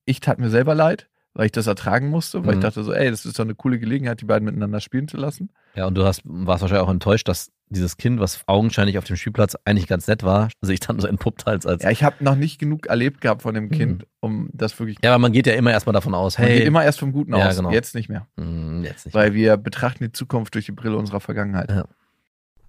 Ich 0.05 0.21
tat 0.21 0.39
mir 0.39 0.51
selber 0.51 0.75
leid, 0.75 1.09
weil 1.35 1.47
ich 1.47 1.53
das 1.53 1.67
ertragen 1.67 2.09
musste, 2.09 2.45
weil 2.45 2.55
Mhm. 2.55 2.61
ich 2.61 2.65
dachte 2.65 2.83
so, 2.83 2.93
ey, 2.93 3.11
das 3.11 3.25
ist 3.25 3.39
doch 3.39 3.45
eine 3.45 3.55
coole 3.55 3.79
Gelegenheit, 3.79 4.21
die 4.21 4.25
beiden 4.25 4.45
miteinander 4.47 4.81
spielen 4.81 5.07
zu 5.09 5.17
lassen. 5.17 5.51
Ja, 5.77 5.87
und 5.87 5.95
du 5.95 6.05
hast, 6.05 6.23
warst 6.25 6.63
wahrscheinlich 6.63 6.85
auch 6.87 6.91
enttäuscht, 6.91 7.29
dass 7.29 7.51
dieses 7.69 7.97
Kind, 7.97 8.19
was 8.19 8.43
augenscheinlich 8.49 8.99
auf 8.99 9.05
dem 9.05 9.15
Spielplatz 9.15 9.57
eigentlich 9.65 9.87
ganz 9.87 10.09
nett 10.09 10.25
war, 10.25 10.49
sich 10.61 10.81
dann 10.81 10.99
so 10.99 11.07
entpuppt 11.07 11.47
als 11.47 11.67
als. 11.67 11.85
Ja, 11.85 11.91
ich 11.91 12.03
habe 12.03 12.17
noch 12.25 12.35
nicht 12.35 12.59
genug 12.59 12.87
erlebt 12.89 13.21
gehabt 13.21 13.43
von 13.43 13.55
dem 13.55 13.67
Mhm. 13.67 13.71
Kind, 13.71 14.07
um 14.19 14.51
das 14.53 14.77
wirklich. 14.81 14.99
Ja, 15.05 15.11
aber 15.13 15.19
man 15.21 15.31
geht 15.33 15.47
ja 15.47 15.55
immer 15.55 15.71
erstmal 15.71 15.93
davon 15.93 16.15
aus, 16.15 16.37
Man 16.39 16.49
hey, 16.49 16.59
geht 16.59 16.67
immer 16.67 16.83
erst 16.85 16.99
vom 16.99 17.13
Guten 17.13 17.33
Ja, 17.35 17.49
aus, 17.49 17.57
genau. 17.57 17.71
jetzt 17.71 17.95
nicht 17.95 18.09
mehr. 18.09 18.27
hm, 18.37 18.83
jetzt 18.83 19.07
nicht. 19.07 19.15
Weil 19.15 19.33
wir 19.35 19.57
betrachten 19.57 20.03
die 20.03 20.13
Zukunft 20.13 20.55
durch 20.55 20.67
die 20.67 20.73
Brille 20.73 20.97
unserer 20.97 21.21
Vergangenheit. 21.21 21.71
Ja. 21.71 21.85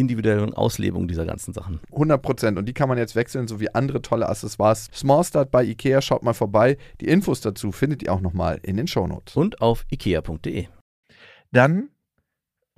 individuellen 0.00 0.54
Auslebung 0.54 1.06
dieser 1.06 1.26
ganzen 1.26 1.52
Sachen. 1.54 1.80
100 1.92 2.20
Prozent. 2.20 2.58
Und 2.58 2.66
die 2.66 2.72
kann 2.74 2.88
man 2.88 2.98
jetzt 2.98 3.14
wechseln, 3.14 3.46
sowie 3.46 3.68
andere 3.72 4.02
tolle 4.02 4.28
Accessoires. 4.28 4.88
Small 4.92 5.22
Start 5.24 5.50
bei 5.50 5.62
Ikea, 5.64 6.00
schaut 6.02 6.22
mal 6.22 6.32
vorbei. 6.34 6.76
Die 7.00 7.06
Infos 7.06 7.40
dazu 7.40 7.70
findet 7.72 8.02
ihr 8.02 8.12
auch 8.12 8.20
nochmal 8.20 8.58
in 8.62 8.76
den 8.76 8.86
Shownotes. 8.86 9.36
Und 9.36 9.60
auf 9.60 9.84
ikea.de. 9.90 10.66
Dann 11.52 11.90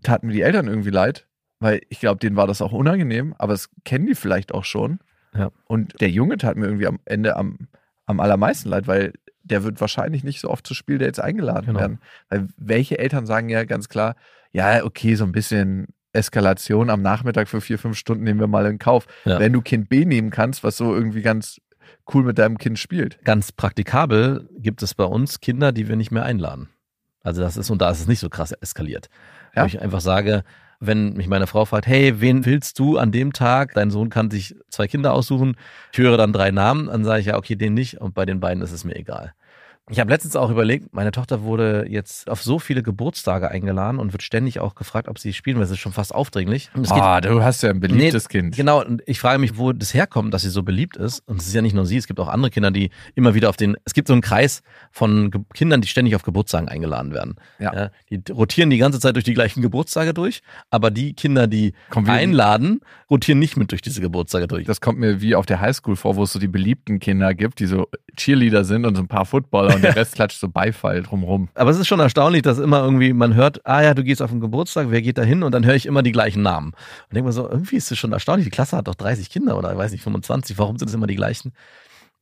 taten 0.02 0.26
mir 0.26 0.32
die 0.32 0.42
Eltern 0.42 0.66
irgendwie 0.66 0.90
leid, 0.90 1.26
weil 1.60 1.80
ich 1.88 2.00
glaube, 2.00 2.18
denen 2.18 2.36
war 2.36 2.46
das 2.46 2.60
auch 2.62 2.72
unangenehm, 2.72 3.34
aber 3.38 3.52
es 3.54 3.70
kennen 3.84 4.06
die 4.06 4.14
vielleicht 4.14 4.52
auch 4.52 4.64
schon. 4.64 4.98
Ja. 5.34 5.50
Und 5.66 6.00
der 6.00 6.10
Junge 6.10 6.36
tat 6.36 6.56
mir 6.56 6.66
irgendwie 6.66 6.86
am 6.86 6.98
Ende 7.04 7.36
am, 7.36 7.68
am 8.06 8.20
allermeisten 8.20 8.68
leid, 8.68 8.86
weil 8.86 9.12
der 9.44 9.64
wird 9.64 9.80
wahrscheinlich 9.80 10.24
nicht 10.24 10.40
so 10.40 10.48
oft 10.50 10.66
zu 10.66 10.74
Spieldates 10.74 11.18
eingeladen 11.18 11.66
Genau. 11.66 11.80
werden. 11.80 11.98
Weil 12.28 12.48
welche 12.56 12.98
Eltern 12.98 13.26
sagen 13.26 13.48
ja 13.48 13.64
ganz 13.64 13.88
klar, 13.88 14.16
ja, 14.52 14.84
okay, 14.84 15.14
so 15.14 15.24
ein 15.24 15.32
bisschen 15.32 15.88
Eskalation 16.12 16.90
am 16.90 17.02
Nachmittag 17.02 17.48
für 17.48 17.60
vier, 17.60 17.78
fünf 17.78 17.96
Stunden 17.96 18.24
nehmen 18.24 18.40
wir 18.40 18.46
mal 18.46 18.66
in 18.66 18.78
Kauf. 18.78 19.06
Ja. 19.24 19.38
Wenn 19.38 19.52
du 19.52 19.62
Kind 19.62 19.88
B 19.88 20.04
nehmen 20.04 20.30
kannst, 20.30 20.62
was 20.62 20.76
so 20.76 20.94
irgendwie 20.94 21.22
ganz 21.22 21.60
cool 22.12 22.24
mit 22.24 22.38
deinem 22.38 22.58
Kind 22.58 22.78
spielt. 22.78 23.22
Ganz 23.24 23.52
praktikabel 23.52 24.48
gibt 24.58 24.82
es 24.82 24.94
bei 24.94 25.04
uns 25.04 25.40
Kinder, 25.40 25.72
die 25.72 25.88
wir 25.88 25.96
nicht 25.96 26.10
mehr 26.10 26.24
einladen. 26.24 26.68
Also 27.22 27.42
das 27.42 27.56
ist, 27.56 27.70
und 27.70 27.80
da 27.80 27.90
ist 27.90 28.00
es 28.00 28.08
nicht 28.08 28.20
so 28.20 28.28
krass 28.28 28.52
eskaliert. 28.52 29.08
Ja. 29.54 29.62
Wo 29.62 29.66
ich 29.66 29.80
einfach 29.80 30.00
sage, 30.00 30.42
wenn 30.80 31.12
mich 31.12 31.28
meine 31.28 31.46
Frau 31.46 31.64
fragt, 31.64 31.86
hey, 31.86 32.20
wen 32.20 32.44
willst 32.44 32.78
du 32.78 32.98
an 32.98 33.12
dem 33.12 33.32
Tag? 33.32 33.74
Dein 33.74 33.90
Sohn 33.90 34.10
kann 34.10 34.30
sich 34.30 34.56
zwei 34.68 34.88
Kinder 34.88 35.12
aussuchen. 35.12 35.56
Ich 35.92 35.98
höre 35.98 36.16
dann 36.16 36.32
drei 36.32 36.50
Namen, 36.50 36.86
dann 36.88 37.04
sage 37.04 37.20
ich 37.20 37.26
ja, 37.26 37.36
okay, 37.36 37.54
den 37.54 37.74
nicht. 37.74 38.00
Und 38.00 38.14
bei 38.14 38.26
den 38.26 38.40
beiden 38.40 38.62
ist 38.62 38.72
es 38.72 38.84
mir 38.84 38.96
egal. 38.96 39.34
Ich 39.90 39.98
habe 39.98 40.10
letztens 40.10 40.36
auch 40.36 40.48
überlegt, 40.48 40.94
meine 40.94 41.10
Tochter 41.10 41.42
wurde 41.42 41.86
jetzt 41.88 42.30
auf 42.30 42.40
so 42.40 42.60
viele 42.60 42.84
Geburtstage 42.84 43.50
eingeladen 43.50 43.98
und 43.98 44.12
wird 44.12 44.22
ständig 44.22 44.60
auch 44.60 44.76
gefragt, 44.76 45.08
ob 45.08 45.18
sie 45.18 45.32
spielen 45.32 45.56
will. 45.56 45.62
Das 45.62 45.72
ist 45.72 45.80
schon 45.80 45.92
fast 45.92 46.14
aufdringlich. 46.14 46.70
Ah, 46.90 47.20
du 47.20 47.42
hast 47.42 47.64
ja 47.64 47.70
ein 47.70 47.80
beliebtes 47.80 48.28
Kind. 48.28 48.54
Genau, 48.54 48.80
und 48.80 49.02
ich 49.06 49.18
frage 49.18 49.40
mich, 49.40 49.58
wo 49.58 49.72
das 49.72 49.92
herkommt, 49.92 50.32
dass 50.32 50.42
sie 50.42 50.50
so 50.50 50.62
beliebt 50.62 50.96
ist. 50.96 51.18
Und 51.26 51.40
es 51.40 51.48
ist 51.48 51.54
ja 51.54 51.62
nicht 51.62 51.74
nur 51.74 51.84
sie, 51.84 51.96
es 51.96 52.06
gibt 52.06 52.20
auch 52.20 52.28
andere 52.28 52.50
Kinder, 52.52 52.70
die 52.70 52.90
immer 53.16 53.34
wieder 53.34 53.48
auf 53.48 53.56
den, 53.56 53.76
es 53.84 53.92
gibt 53.92 54.06
so 54.06 54.14
einen 54.14 54.22
Kreis 54.22 54.62
von 54.92 55.32
Ge 55.32 55.40
Kindern, 55.52 55.80
die 55.80 55.88
ständig 55.88 56.14
auf 56.14 56.22
Geburtstagen 56.22 56.68
eingeladen 56.68 57.12
werden. 57.12 57.34
Ja. 57.58 57.90
die 58.08 58.22
rotieren 58.30 58.70
die 58.70 58.78
ganze 58.78 59.00
Zeit 59.00 59.16
durch 59.16 59.24
die 59.24 59.34
gleichen 59.34 59.62
Geburtstage 59.62 60.14
durch, 60.14 60.42
aber 60.70 60.92
die 60.92 61.14
Kinder, 61.14 61.48
die 61.48 61.74
einladen, 61.90 62.80
rotieren 63.10 63.40
nicht 63.40 63.56
mit 63.56 63.72
durch 63.72 63.82
diese 63.82 64.00
Geburtstage 64.00 64.46
durch. 64.46 64.64
Das 64.64 64.80
kommt 64.80 65.00
mir 65.00 65.20
wie 65.20 65.34
auf 65.34 65.44
der 65.44 65.60
Highschool 65.60 65.96
vor, 65.96 66.14
wo 66.14 66.22
es 66.22 66.32
so 66.32 66.38
die 66.38 66.48
beliebten 66.48 67.00
Kinder 67.00 67.34
gibt, 67.34 67.58
die 67.58 67.66
so 67.66 67.88
Cheerleader 68.16 68.64
sind 68.64 68.86
und 68.86 68.94
so 68.94 69.02
ein 69.02 69.08
paar 69.08 69.26
Footballer 69.26 69.71
und 69.74 69.82
der 69.82 69.96
Rest 69.96 70.14
klatscht 70.14 70.38
so 70.38 70.48
Beifall 70.48 71.02
drumrum. 71.02 71.48
Aber 71.54 71.70
es 71.70 71.78
ist 71.78 71.86
schon 71.86 72.00
erstaunlich, 72.00 72.42
dass 72.42 72.58
immer 72.58 72.82
irgendwie 72.82 73.12
man 73.12 73.34
hört, 73.34 73.64
ah 73.66 73.82
ja, 73.82 73.94
du 73.94 74.04
gehst 74.04 74.22
auf 74.22 74.30
den 74.30 74.40
Geburtstag, 74.40 74.86
wer 74.90 75.02
geht 75.02 75.18
da 75.18 75.22
hin? 75.22 75.42
Und 75.42 75.52
dann 75.52 75.64
höre 75.64 75.74
ich 75.74 75.86
immer 75.86 76.02
die 76.02 76.12
gleichen 76.12 76.42
Namen. 76.42 76.68
Und 76.68 77.14
denke 77.14 77.26
mir 77.26 77.32
so, 77.32 77.48
irgendwie 77.48 77.76
ist 77.76 77.90
es 77.90 77.98
schon 77.98 78.12
erstaunlich. 78.12 78.46
Die 78.46 78.50
Klasse 78.50 78.76
hat 78.76 78.88
doch 78.88 78.94
30 78.94 79.30
Kinder 79.30 79.56
oder 79.56 79.72
ich 79.72 79.78
weiß 79.78 79.92
nicht, 79.92 80.02
25. 80.02 80.58
Warum 80.58 80.78
sind 80.78 80.88
es 80.88 80.94
immer 80.94 81.06
die 81.06 81.16
gleichen? 81.16 81.52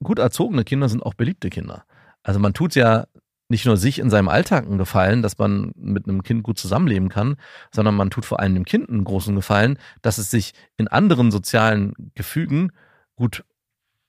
Gut 0.03 0.19
erzogene 0.19 0.65
Kinder 0.65 0.89
sind 0.89 1.03
auch 1.03 1.15
beliebte 1.15 1.51
Kinder. 1.51 1.85
Also 2.23 2.41
man 2.41 2.55
tut 2.55 2.75
ja 2.75 3.07
nicht 3.51 3.67
nur 3.67 3.77
sich 3.77 3.99
in 3.99 4.11
seinem 4.11 4.29
Alltag 4.29 4.65
einen 4.65 4.79
Gefallen, 4.79 5.23
dass 5.23 5.37
man 5.37 5.73
mit 5.75 6.09
einem 6.09 6.23
Kind 6.23 6.45
gut 6.45 6.59
zusammenleben 6.59 7.09
kann, 7.09 7.37
sondern 7.75 7.97
man 7.97 8.11
tut 8.11 8.25
vor 8.25 8.41
allem 8.41 8.55
dem 8.55 8.65
Kind 8.65 8.89
einen 8.89 9.05
großen 9.05 9.35
Gefallen, 9.35 9.79
dass 10.03 10.19
es 10.19 10.31
sich 10.31 10.55
in 10.77 10.87
anderen 10.89 11.31
sozialen 11.31 11.93
Gefügen 12.15 12.71
gut 13.17 13.45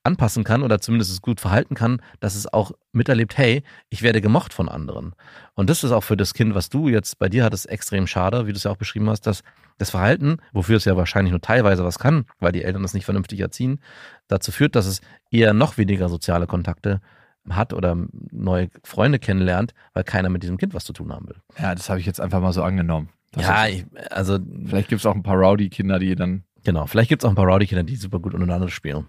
anpassen 0.04 0.44
kann 0.44 0.62
oder 0.62 0.80
zumindest 0.80 1.12
es 1.12 1.22
gut 1.22 1.40
verhalten 1.40 1.74
kann, 1.74 2.00
dass 2.20 2.34
es 2.34 2.52
auch 2.52 2.72
miterlebt, 2.92 3.38
hey, 3.38 3.62
ich 3.88 4.02
werde 4.02 4.20
gemocht 4.20 4.52
von 4.52 4.68
anderen. 4.68 5.14
Und 5.54 5.70
das 5.70 5.84
ist 5.84 5.92
auch 5.92 6.02
für 6.02 6.16
das 6.16 6.34
Kind, 6.34 6.54
was 6.54 6.68
du 6.68 6.88
jetzt 6.88 7.18
bei 7.18 7.28
dir 7.28 7.44
hattest, 7.44 7.68
extrem 7.68 8.06
schade, 8.06 8.46
wie 8.46 8.52
du 8.52 8.56
es 8.56 8.64
ja 8.64 8.70
auch 8.70 8.76
beschrieben 8.76 9.08
hast, 9.08 9.26
dass 9.26 9.42
das 9.78 9.90
Verhalten, 9.90 10.38
wofür 10.52 10.76
es 10.76 10.84
ja 10.84 10.96
wahrscheinlich 10.96 11.30
nur 11.30 11.40
teilweise 11.40 11.84
was 11.84 11.98
kann, 11.98 12.26
weil 12.40 12.52
die 12.52 12.64
Eltern 12.64 12.82
das 12.82 12.94
nicht 12.94 13.04
vernünftig 13.04 13.40
erziehen, 13.40 13.80
dazu 14.28 14.52
führt, 14.52 14.76
dass 14.76 14.86
es 14.86 15.00
eher 15.30 15.54
noch 15.54 15.78
weniger 15.78 16.08
soziale 16.08 16.46
Kontakte 16.46 17.00
hat 17.48 17.72
oder 17.72 17.96
neue 18.30 18.70
Freunde 18.84 19.18
kennenlernt, 19.18 19.74
weil 19.94 20.04
keiner 20.04 20.28
mit 20.28 20.42
diesem 20.42 20.58
Kind 20.58 20.74
was 20.74 20.84
zu 20.84 20.92
tun 20.92 21.12
haben 21.12 21.28
will. 21.28 21.36
Ja, 21.58 21.74
das 21.74 21.88
habe 21.88 22.00
ich 22.00 22.06
jetzt 22.06 22.20
einfach 22.20 22.40
mal 22.40 22.52
so 22.52 22.62
angenommen. 22.62 23.08
Ja, 23.36 23.66
ich, 23.66 23.84
also 24.10 24.38
vielleicht 24.66 24.88
gibt 24.88 25.00
es 25.00 25.06
auch 25.06 25.14
ein 25.14 25.22
paar 25.22 25.36
Rowdy-Kinder, 25.36 25.98
die 25.98 26.14
dann. 26.14 26.44
genau, 26.64 26.86
vielleicht 26.86 27.08
gibt 27.08 27.22
es 27.22 27.26
auch 27.26 27.30
ein 27.30 27.36
paar 27.36 27.46
Rowdy-Kinder, 27.46 27.82
die 27.82 27.96
super 27.96 28.20
gut 28.20 28.34
untereinander 28.34 28.68
spielen. 28.68 29.06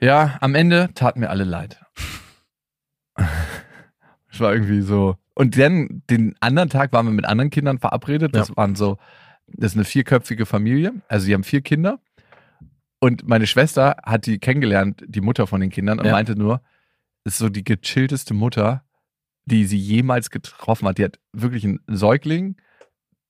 Ja, 0.00 0.38
am 0.40 0.54
Ende 0.54 0.90
taten 0.94 1.20
mir 1.20 1.30
alle 1.30 1.44
leid. 1.44 1.80
Es 4.32 4.38
war 4.38 4.52
irgendwie 4.54 4.80
so. 4.82 5.16
Und 5.34 5.58
dann, 5.58 6.02
den 6.08 6.36
anderen 6.38 6.68
Tag 6.68 6.92
waren 6.92 7.04
wir 7.06 7.12
mit 7.12 7.24
anderen 7.24 7.50
Kindern 7.50 7.78
verabredet. 7.80 8.32
Das 8.34 8.48
Ja. 8.50 8.56
waren 8.56 8.76
so, 8.76 8.96
das 9.48 9.72
ist 9.72 9.76
eine 9.76 9.84
vierköpfige 9.84 10.46
Familie. 10.46 10.92
Also, 11.08 11.26
sie 11.26 11.34
haben 11.34 11.42
vier 11.42 11.62
Kinder. 11.62 11.98
Und 13.00 13.26
meine 13.26 13.48
Schwester 13.48 13.96
hat 14.04 14.26
die 14.26 14.38
kennengelernt, 14.38 15.02
die 15.08 15.20
Mutter 15.20 15.48
von 15.48 15.60
den 15.60 15.70
Kindern, 15.70 15.98
und 15.98 16.06
Ja. 16.06 16.12
meinte 16.12 16.36
nur, 16.36 16.62
ist 17.24 17.38
so 17.38 17.48
die 17.48 17.64
gechillteste 17.64 18.32
Mutter, 18.32 18.84
die 19.46 19.64
sie 19.66 19.78
jemals 19.78 20.30
getroffen 20.30 20.86
hat. 20.86 20.98
Die 20.98 21.04
hat 21.04 21.18
wirklich 21.32 21.64
einen 21.64 21.80
Säugling, 21.88 22.56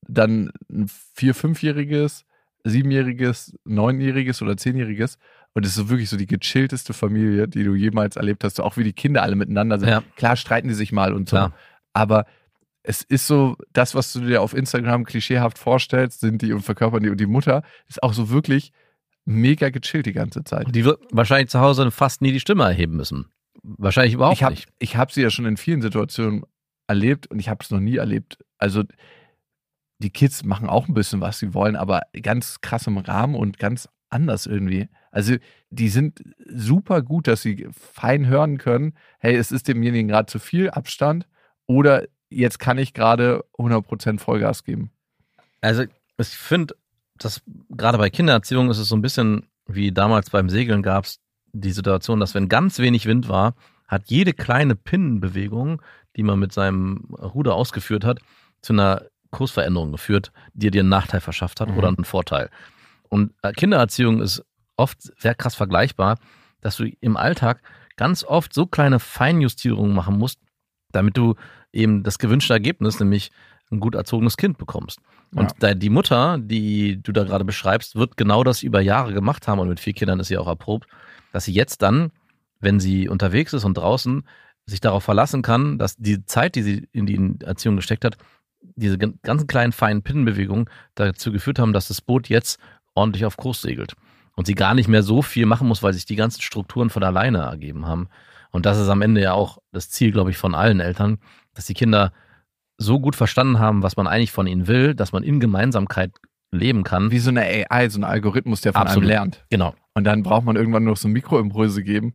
dann 0.07 0.51
ein 0.71 0.87
vier-, 1.15 1.35
fünfjähriges, 1.35 2.27
siebenjähriges, 2.65 3.55
neunjähriges 3.65 4.43
oder 4.43 4.57
zehnjähriges. 4.59 5.17
Und 5.53 5.65
es 5.65 5.71
ist 5.71 5.77
so 5.77 5.89
wirklich 5.91 6.09
so 6.09 6.17
die 6.17 6.27
gechillteste 6.27 6.93
Familie, 6.93 7.49
die 7.49 7.65
du 7.65 7.75
jemals 7.75 8.17
erlebt 8.17 8.45
hast. 8.45 8.61
Auch 8.61 8.77
wie 8.77 8.85
die 8.85 8.93
Kinder 8.93 9.23
alle 9.23 9.37
miteinander 9.37 9.79
sind. 9.79 9.89
Ja. 9.89 10.03
Klar 10.17 10.37
streiten 10.37 10.69
die 10.69 10.75
sich 10.75 10.93
mal 10.93 11.13
und 11.13 11.29
so. 11.29 11.37
Klar. 11.37 11.55
Aber 11.93 12.27
es 12.83 13.03
ist 13.03 13.27
so, 13.27 13.57
das, 13.73 13.95
was 13.95 14.13
du 14.13 14.21
dir 14.21 14.43
auf 14.43 14.55
Instagram 14.55 15.05
klischeehaft 15.05 15.59
vorstellst, 15.59 16.21
sind 16.21 16.43
die 16.43 16.53
und 16.53 16.63
verkörpern 16.63 17.03
die. 17.03 17.11
Und 17.11 17.21
die 17.21 17.27
Mutter 17.27 17.63
ist 17.89 18.03
auch 18.03 18.13
so 18.13 18.31
wirklich 18.31 18.73
mega 19.25 19.71
gechillt 19.71 20.07
die 20.07 20.13
ganze 20.13 20.45
Zeit. 20.45 20.75
Die 20.75 20.85
wird 20.85 21.01
wahrscheinlich 21.11 21.51
zu 21.51 21.61
Hause 21.61 21.91
fast 21.91 22.23
nie 22.23 22.33
die 22.33 22.41
Stimme 22.41 22.65
erheben 22.65 22.97
müssen. 22.97 23.27
Wahrscheinlich 23.63 24.15
überhaupt 24.15 24.37
ich 24.37 24.43
habe 24.43 24.55
nicht. 24.55 24.69
ich 24.79 24.97
hab 24.97 25.13
sie 25.13 25.23
ja 25.23 25.31
schon 25.31 25.45
in 25.45 25.57
vielen 25.57 25.83
Situationen 25.83 26.45
erlebt 26.87 27.27
und 27.27 27.39
ich 27.39 27.49
habe 27.49 27.63
es 27.63 27.71
noch 27.71 27.81
nie 27.81 27.97
erlebt. 27.97 28.39
Also 28.59 28.85
die 29.99 30.11
Kids 30.11 30.45
machen 30.45 30.69
auch 30.69 30.89
ein 30.89 30.95
bisschen, 30.95 31.21
was 31.21 31.39
sie 31.39 31.53
wollen, 31.53 31.77
aber 31.77 32.03
ganz 32.23 32.61
krass 32.63 32.87
im 32.87 32.97
Rahmen 32.97 33.35
und 33.35 33.59
ganz 33.59 33.89
anders 34.11 34.47
irgendwie. 34.47 34.89
Also 35.11 35.37
die 35.71 35.89
sind 35.89 36.23
super 36.49 37.03
gut, 37.03 37.27
dass 37.27 37.43
sie 37.43 37.69
fein 37.73 38.27
hören 38.27 38.59
können, 38.59 38.95
hey, 39.19 39.35
es 39.35 39.53
ist 39.53 39.69
demjenigen 39.69 40.09
gerade 40.09 40.27
zu 40.27 40.39
viel 40.39 40.71
Abstand 40.71 41.27
oder 41.67 42.07
jetzt 42.29 42.59
kann 42.59 42.79
ich 42.79 42.95
gerade 42.95 43.45
100% 43.59 44.19
Vollgas 44.21 44.65
geben. 44.65 44.91
Also 45.61 45.85
ich 46.19 46.29
finde, 46.29 46.75
dass 47.19 47.43
gerade 47.71 47.99
bei 47.99 48.11
Kindererziehung 48.11 48.71
ist 48.71 48.79
es 48.79 48.89
so 48.89 48.97
ein 48.97 49.03
bisschen 49.03 49.47
wie 49.67 49.93
damals 49.93 50.31
beim 50.31 50.49
Segeln 50.49 50.83
gab 50.83 51.05
es 51.05 51.21
die 51.53 51.73
Situation, 51.73 52.21
dass 52.21 52.35
wenn 52.35 52.49
ganz 52.49 52.79
wenig 52.79 53.07
Wind 53.07 53.29
war, 53.29 53.55
hat 53.89 54.05
jede 54.07 54.33
kleine 54.33 54.77
Pinnenbewegung, 54.77 55.83
die 56.17 56.23
man 56.23 56.39
mit 56.39 56.53
seinem 56.53 57.09
Ruder 57.19 57.55
ausgeführt 57.55 58.05
hat, 58.05 58.21
zu 58.63 58.73
einer 58.73 59.03
Kursveränderung 59.31 59.93
geführt, 59.93 60.33
die 60.55 60.71
dir 60.71 60.81
einen 60.81 60.89
Nachteil 60.89 61.21
verschafft 61.21 61.61
hat 61.61 61.71
Mhm. 61.71 61.79
oder 61.79 61.89
einen 61.89 62.05
Vorteil. 62.05 62.51
Und 63.11 63.35
äh, 63.43 63.53
Kindererziehung 63.53 64.23
ist 64.23 64.43
oft 64.77 65.03
sehr 65.21 65.35
krass 65.35 65.55
vergleichbar, 65.55 66.17
dass 66.63 66.77
du 66.77 66.85
im 67.01 67.17
Alltag 67.19 67.61
ganz 67.97 68.25
oft 68.25 68.55
so 68.55 68.65
kleine 68.67 68.99
Feinjustierungen 68.99 69.95
machen 69.95 70.17
musst, 70.19 70.41
damit 70.93 71.19
du 71.19 71.35
eben 71.73 72.03
das 72.03 72.19
gewünschte 72.19 72.55
Ergebnis, 72.55 72.99
nämlich 72.99 73.31
ein 73.71 73.79
gut 73.79 73.95
erzogenes 73.95 74.37
Kind 74.37 74.57
bekommst. 74.59 75.01
Und 75.35 75.53
Ja. 75.63 75.75
die 75.75 75.91
Mutter, 75.91 76.39
die 76.39 77.01
du 77.03 77.13
da 77.13 77.25
gerade 77.25 77.45
beschreibst, 77.45 77.95
wird 77.95 78.17
genau 78.17 78.43
das 78.43 78.63
über 78.63 78.81
Jahre 78.81 79.13
gemacht 79.13 79.47
haben 79.47 79.59
und 79.61 79.69
mit 79.69 79.79
vier 79.81 79.93
Kindern 79.93 80.19
ist 80.19 80.29
sie 80.29 80.39
auch 80.39 80.49
erprobt, 80.49 80.89
dass 81.33 81.45
sie 81.45 81.53
jetzt 81.53 81.83
dann, 81.83 82.11
wenn 82.59 82.81
sie 82.81 83.09
unterwegs 83.09 83.53
ist 83.53 83.65
und 83.65 83.75
draußen, 83.77 84.25
sich 84.67 84.81
darauf 84.81 85.05
verlassen 85.05 85.43
kann, 85.43 85.79
dass 85.79 85.97
die 85.97 86.25
Zeit, 86.27 86.55
die 86.57 86.63
sie 86.63 86.89
in 86.93 87.07
die 87.07 87.45
Erziehung 87.45 87.77
gesteckt 87.77 88.05
hat, 88.05 88.17
diese 88.61 88.99
gan- 88.99 89.19
ganzen 89.23 89.47
kleinen 89.47 89.73
feinen 89.73 90.03
Pinnenbewegungen 90.03 90.69
dazu 90.95 91.33
geführt 91.33 91.59
haben, 91.59 91.73
dass 91.73 91.89
das 91.89 92.01
Boot 92.01 92.29
jetzt 92.29 92.59
ordentlich 92.95 93.25
auf 93.25 93.37
Kurs 93.37 93.63
segelt. 93.63 93.95
Und 94.37 94.47
sie 94.47 94.55
gar 94.55 94.75
nicht 94.75 94.89
mehr 94.89 95.03
so 95.03 95.23
viel 95.23 95.47
machen 95.47 95.69
muss, 95.69 95.83
weil 95.83 95.93
sich 95.93 96.07
die 96.07 96.17
ganzen 96.17 96.41
Strukturen 96.41 96.91
von 96.91 97.03
alleine 97.03 97.39
ergeben 97.39 97.87
haben. 97.87 98.09
Und 98.51 98.67
das 98.67 98.79
ist 98.79 98.89
am 98.89 99.03
Ende 99.03 99.21
ja 99.21 99.33
auch 99.33 99.59
das 99.73 99.91
Ziel, 99.91 100.13
glaube 100.13 100.31
ich, 100.31 100.39
von 100.39 100.55
allen 100.55 100.81
Eltern, 100.81 101.19
dass 101.55 101.67
die 101.67 101.75
Kinder 101.75 102.13
so 102.79 102.99
gut 102.99 103.17
verstanden 103.17 103.59
haben, 103.59 103.83
was 103.83 103.97
man 103.97 104.07
eigentlich 104.07 104.33
von 104.33 104.47
ihnen 104.47 104.67
will, 104.67 104.95
dass 104.95 105.13
man 105.13 105.23
in 105.23 105.41
Gemeinsamkeit 105.41 106.13
leben 106.51 106.83
kann. 106.83 107.11
Wie 107.11 107.19
so 107.19 107.31
eine 107.31 107.43
AI, 107.43 107.89
so 107.89 108.01
ein 108.01 108.05
Algorithmus, 108.05 108.61
der 108.63 108.73
von 108.73 108.83
Absolut. 108.83 109.05
einem 109.05 109.09
lernt. 109.09 109.45
Genau. 109.51 109.75
Und 109.95 110.05
dann 110.05 110.23
braucht 110.23 110.45
man 110.45 110.57
irgendwann 110.57 110.85
noch 110.85 110.97
so 110.97 111.09
Mikroimpulse 111.09 111.83
geben. 111.83 112.15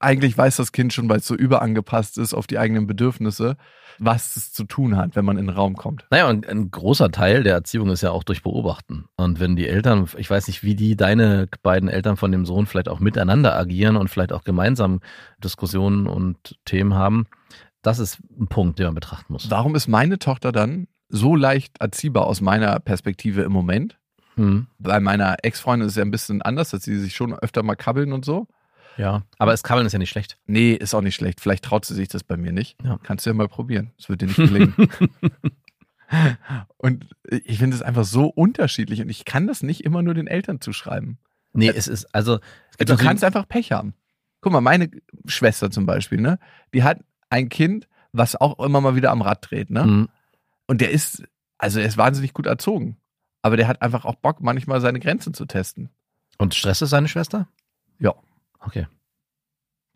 Eigentlich 0.00 0.36
weiß 0.36 0.56
das 0.56 0.72
Kind 0.72 0.92
schon, 0.92 1.08
weil 1.08 1.18
es 1.18 1.26
so 1.26 1.34
überangepasst 1.34 2.18
ist 2.18 2.34
auf 2.34 2.46
die 2.46 2.58
eigenen 2.58 2.86
Bedürfnisse, 2.86 3.56
was 3.98 4.36
es 4.36 4.52
zu 4.52 4.64
tun 4.64 4.96
hat, 4.96 5.16
wenn 5.16 5.24
man 5.24 5.38
in 5.38 5.46
den 5.46 5.56
Raum 5.56 5.76
kommt. 5.76 6.04
Naja, 6.10 6.28
und 6.28 6.46
ein 6.46 6.70
großer 6.70 7.10
Teil 7.10 7.42
der 7.44 7.54
Erziehung 7.54 7.88
ist 7.90 8.02
ja 8.02 8.10
auch 8.10 8.24
durch 8.24 8.42
Beobachten. 8.42 9.06
Und 9.16 9.40
wenn 9.40 9.56
die 9.56 9.68
Eltern, 9.68 10.08
ich 10.16 10.28
weiß 10.28 10.48
nicht, 10.48 10.62
wie 10.62 10.74
die 10.74 10.96
deine 10.96 11.48
beiden 11.62 11.88
Eltern 11.88 12.16
von 12.16 12.32
dem 12.32 12.46
Sohn 12.46 12.66
vielleicht 12.66 12.88
auch 12.88 13.00
miteinander 13.00 13.56
agieren 13.56 13.96
und 13.96 14.08
vielleicht 14.08 14.32
auch 14.32 14.44
gemeinsam 14.44 15.00
Diskussionen 15.42 16.06
und 16.06 16.56
Themen 16.64 16.94
haben, 16.94 17.26
das 17.82 17.98
ist 18.00 18.18
ein 18.38 18.48
Punkt, 18.48 18.78
den 18.78 18.86
man 18.86 18.94
betrachten 18.94 19.32
muss. 19.32 19.50
Warum 19.50 19.76
ist 19.76 19.86
meine 19.86 20.18
Tochter 20.18 20.50
dann 20.50 20.88
so 21.08 21.36
leicht 21.36 21.80
erziehbar 21.80 22.26
aus 22.26 22.40
meiner 22.40 22.80
Perspektive 22.80 23.42
im 23.42 23.52
Moment? 23.52 23.98
Hm, 24.34 24.66
Bei 24.78 25.00
meiner 25.00 25.36
Ex-Freundin 25.42 25.86
ist 25.86 25.92
es 25.92 25.96
ja 25.96 26.04
ein 26.04 26.10
bisschen 26.10 26.42
anders, 26.42 26.70
dass 26.70 26.82
sie 26.82 26.98
sich 26.98 27.14
schon 27.14 27.32
öfter 27.34 27.62
mal 27.62 27.76
kabbeln 27.76 28.12
und 28.12 28.24
so. 28.24 28.48
Ja. 28.96 29.22
Aber 29.38 29.52
es 29.52 29.62
Kabbeln 29.62 29.86
ist 29.86 29.92
ja 29.92 29.98
nicht 29.98 30.10
schlecht. 30.10 30.38
Nee, 30.46 30.72
ist 30.72 30.94
auch 30.94 31.00
nicht 31.02 31.14
schlecht. 31.14 31.40
Vielleicht 31.40 31.64
traut 31.64 31.84
sie 31.84 31.94
sich 31.94 32.08
das 32.08 32.24
bei 32.24 32.36
mir 32.36 32.52
nicht. 32.52 32.76
Ja. 32.82 32.98
Kannst 33.02 33.26
du 33.26 33.30
ja 33.30 33.34
mal 33.34 33.48
probieren. 33.48 33.92
Es 33.98 34.08
wird 34.08 34.20
dir 34.22 34.26
nicht 34.26 34.36
gelingen. 34.36 34.74
und 36.76 37.06
ich 37.30 37.58
finde 37.58 37.76
es 37.76 37.82
einfach 37.82 38.04
so 38.04 38.26
unterschiedlich 38.26 39.00
und 39.00 39.08
ich 39.08 39.24
kann 39.24 39.46
das 39.46 39.62
nicht 39.62 39.84
immer 39.84 40.02
nur 40.02 40.14
den 40.14 40.26
Eltern 40.26 40.60
zuschreiben. 40.60 41.18
Nee, 41.52 41.68
es 41.68 41.88
ist, 41.88 42.14
also, 42.14 42.38
es 42.78 42.86
Du 42.86 42.96
kannst 42.96 43.24
einfach 43.24 43.48
Pech 43.48 43.72
haben. 43.72 43.94
Guck 44.40 44.52
mal, 44.52 44.60
meine 44.60 44.90
Schwester 45.26 45.70
zum 45.70 45.86
Beispiel, 45.86 46.20
ne? 46.20 46.38
Die 46.74 46.82
hat 46.82 47.00
ein 47.30 47.48
Kind, 47.48 47.88
was 48.12 48.36
auch 48.36 48.58
immer 48.58 48.80
mal 48.80 48.94
wieder 48.94 49.10
am 49.10 49.22
Rad 49.22 49.50
dreht, 49.50 49.70
ne? 49.70 49.82
Hm, 49.82 50.08
Und 50.66 50.80
der 50.80 50.90
ist, 50.90 51.24
also 51.58 51.80
er 51.80 51.86
ist 51.86 51.96
wahnsinnig 51.96 52.34
gut 52.34 52.46
erzogen. 52.46 52.98
Aber 53.42 53.56
der 53.56 53.68
hat 53.68 53.80
einfach 53.80 54.04
auch 54.04 54.16
Bock, 54.16 54.40
manchmal 54.40 54.80
seine 54.80 55.00
Grenzen 55.00 55.32
zu 55.32 55.46
testen. 55.46 55.88
Und 56.38 56.54
stresst 56.54 56.82
es 56.82 56.90
seine 56.90 57.08
Schwester? 57.08 57.48
Ja. 57.98 58.14
Okay. 58.66 58.86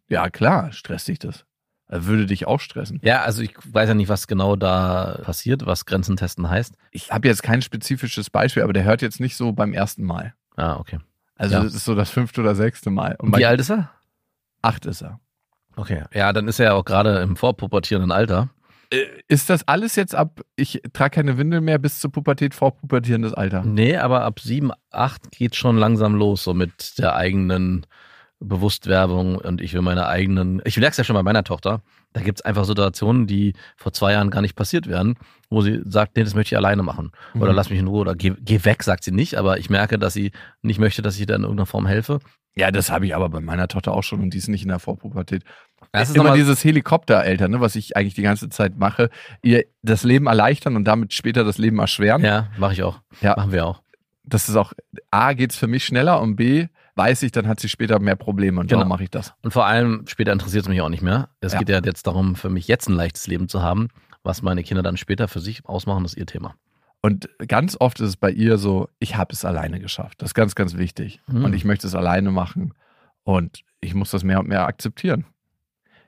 Ja, 0.08 0.30
klar, 0.30 0.72
stresst 0.72 1.08
dich 1.08 1.18
das. 1.18 1.44
Würde 1.88 2.26
dich 2.26 2.46
auch 2.46 2.60
stressen. 2.60 3.00
Ja, 3.02 3.22
also 3.22 3.42
ich 3.42 3.52
weiß 3.64 3.88
ja 3.88 3.94
nicht, 3.94 4.08
was 4.08 4.28
genau 4.28 4.54
da 4.54 5.18
passiert, 5.24 5.66
was 5.66 5.86
Grenzen 5.86 6.16
testen 6.16 6.48
heißt. 6.48 6.74
Ich 6.92 7.10
habe 7.10 7.26
jetzt 7.26 7.42
kein 7.42 7.62
spezifisches 7.62 8.30
Beispiel, 8.30 8.62
aber 8.62 8.72
der 8.72 8.84
hört 8.84 9.02
jetzt 9.02 9.18
nicht 9.18 9.36
so 9.36 9.52
beim 9.52 9.72
ersten 9.72 10.04
Mal. 10.04 10.34
Ah, 10.56 10.76
okay. 10.76 10.98
Also 11.36 11.56
Ja. 11.56 11.64
das 11.64 11.74
ist 11.74 11.84
so 11.84 11.96
das 11.96 12.10
fünfte 12.10 12.42
oder 12.42 12.54
sechste 12.54 12.90
Mal. 12.90 13.16
Und 13.18 13.32
Und 13.32 13.38
wie 13.38 13.46
alt 13.46 13.60
ist 13.60 13.70
er? 13.70 13.90
acht 14.62 14.86
ist 14.86 15.02
er. 15.02 15.18
Okay. 15.74 16.04
Ja, 16.12 16.32
dann 16.32 16.46
ist 16.46 16.60
er 16.60 16.66
ja 16.66 16.72
auch 16.74 16.84
gerade 16.84 17.22
im 17.22 17.34
vorpubertierenden 17.36 18.12
Alter. 18.12 18.50
Äh, 18.92 19.06
Ist 19.26 19.50
das 19.50 19.66
alles 19.66 19.96
jetzt 19.96 20.14
ab, 20.14 20.42
ich 20.56 20.82
trage 20.92 21.14
keine 21.14 21.38
Windel 21.38 21.60
mehr 21.60 21.78
bis 21.78 21.98
zur 22.00 22.12
Pubertät, 22.12 22.54
vorpubertierendes 22.54 23.34
Alter? 23.34 23.62
Nee, 23.64 23.96
aber 23.96 24.22
ab 24.22 24.38
sieben, 24.40 24.70
acht 24.90 25.30
geht 25.32 25.56
schon 25.56 25.76
langsam 25.76 26.14
los, 26.14 26.44
so 26.44 26.54
mit 26.54 26.98
der 26.98 27.16
eigenen 27.16 27.86
Bewusstwerbung 28.40 29.36
und 29.36 29.60
ich 29.60 29.72
will 29.74 29.82
meine 29.82 30.06
eigenen. 30.06 30.60
Ich 30.64 30.76
merke 30.76 30.92
es 30.92 30.96
ja 30.96 31.04
schon 31.04 31.14
bei 31.14 31.22
meiner 31.22 31.44
Tochter. 31.44 31.82
Da 32.12 32.20
gibt 32.20 32.40
es 32.40 32.44
einfach 32.44 32.64
Situationen, 32.64 33.26
die 33.26 33.54
vor 33.76 33.92
zwei 33.92 34.12
Jahren 34.12 34.30
gar 34.30 34.40
nicht 34.42 34.56
passiert 34.56 34.88
wären, 34.88 35.14
wo 35.48 35.60
sie 35.62 35.80
sagt, 35.84 36.16
nee, 36.16 36.24
das 36.24 36.34
möchte 36.34 36.54
ich 36.54 36.56
alleine 36.58 36.82
machen. 36.82 37.12
Oder 37.34 37.50
Mhm. 37.52 37.56
lass 37.56 37.70
mich 37.70 37.78
in 37.78 37.86
Ruhe 37.86 38.00
oder 38.00 38.14
geh, 38.16 38.32
geh 38.40 38.64
weg, 38.64 38.82
sagt 38.82 39.04
sie 39.04 39.12
nicht, 39.12 39.36
aber 39.36 39.58
ich 39.58 39.70
merke, 39.70 39.98
dass 39.98 40.14
sie 40.14 40.32
nicht 40.62 40.80
möchte, 40.80 41.02
dass 41.02 41.18
ich 41.18 41.26
da 41.26 41.36
in 41.36 41.42
irgendeiner 41.42 41.66
Form 41.66 41.86
helfe. 41.86 42.18
Ja, 42.56 42.72
das 42.72 42.90
habe 42.90 43.06
ich 43.06 43.14
aber 43.14 43.28
bei 43.28 43.40
meiner 43.40 43.68
Tochter 43.68 43.92
auch 43.92 44.02
schon 44.02 44.20
und 44.20 44.34
die 44.34 44.38
ist 44.38 44.48
nicht 44.48 44.62
in 44.62 44.68
der 44.70 44.80
Vorpubertät. 44.80 45.44
Das 45.92 46.10
ist 46.10 46.16
Immer 46.16 46.34
dieses 46.34 46.64
Helikoptereltern, 46.64 47.50
ne, 47.52 47.60
was 47.60 47.76
ich 47.76 47.96
eigentlich 47.96 48.14
die 48.14 48.22
ganze 48.22 48.48
Zeit 48.48 48.76
mache, 48.76 49.08
ihr 49.42 49.64
das 49.82 50.02
Leben 50.02 50.26
erleichtern 50.26 50.74
und 50.74 50.84
damit 50.84 51.12
später 51.14 51.44
das 51.44 51.58
Leben 51.58 51.78
erschweren. 51.78 52.24
Ja, 52.24 52.48
mache 52.58 52.72
ich 52.72 52.82
auch. 52.82 53.00
Ja. 53.20 53.34
Machen 53.36 53.52
wir 53.52 53.66
auch. 53.66 53.82
Das 54.24 54.48
ist 54.48 54.56
auch, 54.56 54.72
A, 55.12 55.32
geht's 55.34 55.56
für 55.56 55.68
mich 55.68 55.84
schneller 55.84 56.20
und 56.20 56.34
B, 56.36 56.66
weiß 57.00 57.22
ich, 57.22 57.32
dann 57.32 57.48
hat 57.48 57.60
sie 57.60 57.68
später 57.70 57.98
mehr 57.98 58.14
Probleme 58.16 58.60
und 58.60 58.66
Genau. 58.68 58.80
darum 58.80 58.90
mache 58.90 59.02
ich 59.04 59.10
das. 59.10 59.32
Und 59.42 59.52
vor 59.52 59.64
allem, 59.66 60.04
später 60.06 60.32
interessiert 60.32 60.64
es 60.64 60.68
mich 60.68 60.82
auch 60.82 60.90
nicht 60.90 61.02
mehr. 61.02 61.30
Es 61.40 61.54
Ja. 61.54 61.58
geht 61.58 61.70
ja 61.70 61.80
jetzt 61.82 62.06
darum, 62.06 62.36
für 62.36 62.50
mich 62.50 62.68
jetzt 62.68 62.88
ein 62.88 62.94
leichtes 62.94 63.26
Leben 63.26 63.48
zu 63.48 63.62
haben. 63.62 63.88
Was 64.22 64.42
meine 64.42 64.62
Kinder 64.62 64.82
dann 64.82 64.98
später 64.98 65.26
für 65.28 65.40
sich 65.40 65.64
ausmachen, 65.66 66.04
ist 66.04 66.16
ihr 66.16 66.26
Thema. 66.26 66.54
Und 67.00 67.30
ganz 67.48 67.76
oft 67.80 67.98
ist 68.00 68.08
es 68.08 68.16
bei 68.18 68.30
ihr 68.30 68.58
so, 68.58 68.88
ich 68.98 69.16
habe 69.16 69.32
es 69.32 69.46
alleine 69.46 69.80
geschafft. 69.80 70.20
Das 70.20 70.30
ist 70.30 70.34
ganz, 70.34 70.54
ganz 70.54 70.76
wichtig. 70.76 71.20
Hm. 71.30 71.44
Und 71.44 71.54
ich 71.54 71.64
möchte 71.64 71.86
es 71.86 71.94
alleine 71.94 72.30
machen. 72.30 72.74
Und 73.22 73.62
ich 73.80 73.94
muss 73.94 74.10
das 74.10 74.22
mehr 74.22 74.38
und 74.40 74.48
mehr 74.48 74.66
akzeptieren. 74.66 75.24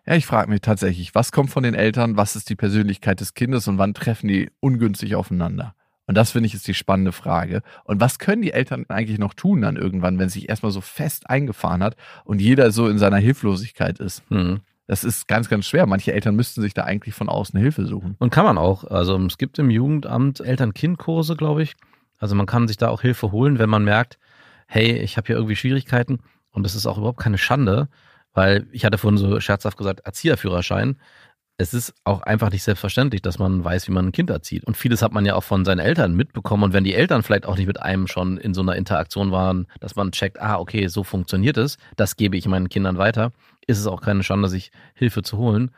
Ja, 0.07 0.15
ich 0.15 0.27
frage 0.27 0.51
mich 0.51 0.61
tatsächlich, 0.61 1.15
was 1.15 1.33
kommt 1.33 1.49
von 1.51 1.63
den 1.63 1.75
Eltern, 1.75 2.17
was 2.19 2.37
ist 2.37 2.51
die 2.51 2.57
Persönlichkeit 2.57 3.21
des 3.21 3.33
Kindes 3.35 3.67
und 3.69 3.79
wann 3.79 3.95
treffen 3.95 4.29
die 4.29 4.51
ungünstig 4.61 5.15
aufeinander? 5.15 5.75
Und 6.07 6.17
das 6.17 6.33
finde 6.33 6.49
ich 6.49 6.55
ist 6.55 6.67
die 6.67 6.75
spannende 6.75 7.13
Frage. 7.13 7.63
Und 7.85 8.01
was 8.01 8.19
können 8.19 8.43
die 8.43 8.53
Eltern 8.53 8.87
eigentlich 8.89 9.19
noch 9.19 9.35
tun 9.35 9.63
dann 9.63 9.77
irgendwann, 9.77 10.19
wenn 10.19 10.27
es 10.27 10.33
sich 10.33 10.49
erstmal 10.49 10.73
so 10.73 10.81
fest 10.81 11.31
eingefahren 11.31 11.83
hat 11.83 11.97
und 12.25 12.41
jeder 12.41 12.73
so 12.73 12.89
in 12.89 12.99
seiner 12.99 13.19
Hilflosigkeit 13.19 13.99
ist? 14.01 14.23
Hm. 14.29 14.61
Das 14.87 15.05
ist 15.05 15.29
ganz, 15.29 15.49
ganz 15.49 15.67
schwer. 15.67 15.87
Manche 15.87 16.13
Eltern 16.13 16.35
müssten 16.35 16.61
sich 16.61 16.75
da 16.75 16.83
eigentlich 16.85 17.15
von 17.15 17.29
außen 17.29 17.59
Hilfe 17.59 17.87
suchen. 17.87 18.17
Und 18.19 18.31
kann 18.31 18.45
man 18.45 18.59
auch. 18.59 18.85
Also 18.85 19.17
es 19.27 19.39
gibt 19.39 19.59
im 19.59 19.71
Jugendamt 19.71 20.41
Eltern-Kind-Kurse, 20.41 21.37
glaube 21.37 21.63
ich. 21.63 21.75
Also 22.19 22.35
man 22.35 22.47
kann 22.47 22.69
sich 22.69 22.77
da 22.77 22.89
auch 22.89 23.01
Hilfe 23.01 23.33
holen, 23.33 23.59
wenn 23.59 23.71
man 23.71 23.85
merkt, 23.85 24.19
hey, 24.67 24.99
ich 24.99 25.17
habe 25.17 25.29
hier 25.29 25.37
irgendwie 25.37 25.57
Schwierigkeiten. 25.57 26.21
Und 26.51 26.65
das 26.65 26.75
ist 26.75 26.87
auch 26.87 26.99
überhaupt 26.99 27.21
keine 27.21 27.39
Schande, 27.39 27.89
weil 28.35 28.67
ich 28.73 28.85
hatte 28.85 28.99
vorhin 28.99 29.19
so 29.19 29.41
scherzhaft 29.41 29.79
gesagt, 29.79 30.01
Erzieherführerschein. 30.01 30.97
Es 31.59 31.75
ist 31.75 31.95
auch 32.05 32.23
einfach 32.23 32.51
nicht 32.51 32.63
selbstverständlich, 32.63 33.23
dass 33.23 33.39
man 33.39 33.63
weiß, 33.63 33.87
wie 33.87 33.93
man 33.93 34.07
ein 34.07 34.13
Kind 34.13 34.31
erzieht. 34.31 34.65
Und 34.65 34.77
vieles 34.77 35.03
hat 35.03 35.13
man 35.13 35.27
ja 35.27 35.35
auch 35.35 35.45
von 35.45 35.65
seinen 35.65 35.79
Eltern 35.79 36.15
mitbekommen. 36.15 36.65
Und 36.65 36.73
wenn 36.73 36.85
die 36.85 36.95
Eltern 36.95 37.23
vielleicht 37.23 37.47
auch 37.47 37.57
nicht 37.57 37.67
mit 37.67 37.81
einem 37.81 38.07
schon 38.07 38.39
in 38.39 38.55
so 38.55 38.63
einer 38.63 38.77
Interaktion 38.77 39.31
waren, 39.31 39.67
dass 39.81 39.95
man 39.95 40.13
checkt, 40.13 40.41
ah, 40.41 40.59
okay, 40.59 40.87
so 40.89 41.05
funktioniert 41.05 41.59
es, 41.59 41.77
das 41.97 42.17
gebe 42.17 42.37
ich 42.37 42.49
meinen 42.49 42.69
Kindern 42.69 42.99
weiter, 42.99 43.33
ist 43.67 43.79
es 43.79 43.87
auch 43.87 44.01
keine 44.01 44.23
Schande, 44.23 44.49
sich 44.49 44.73
Hilfe 44.95 45.23
zu 45.23 45.37
holen. 45.37 45.71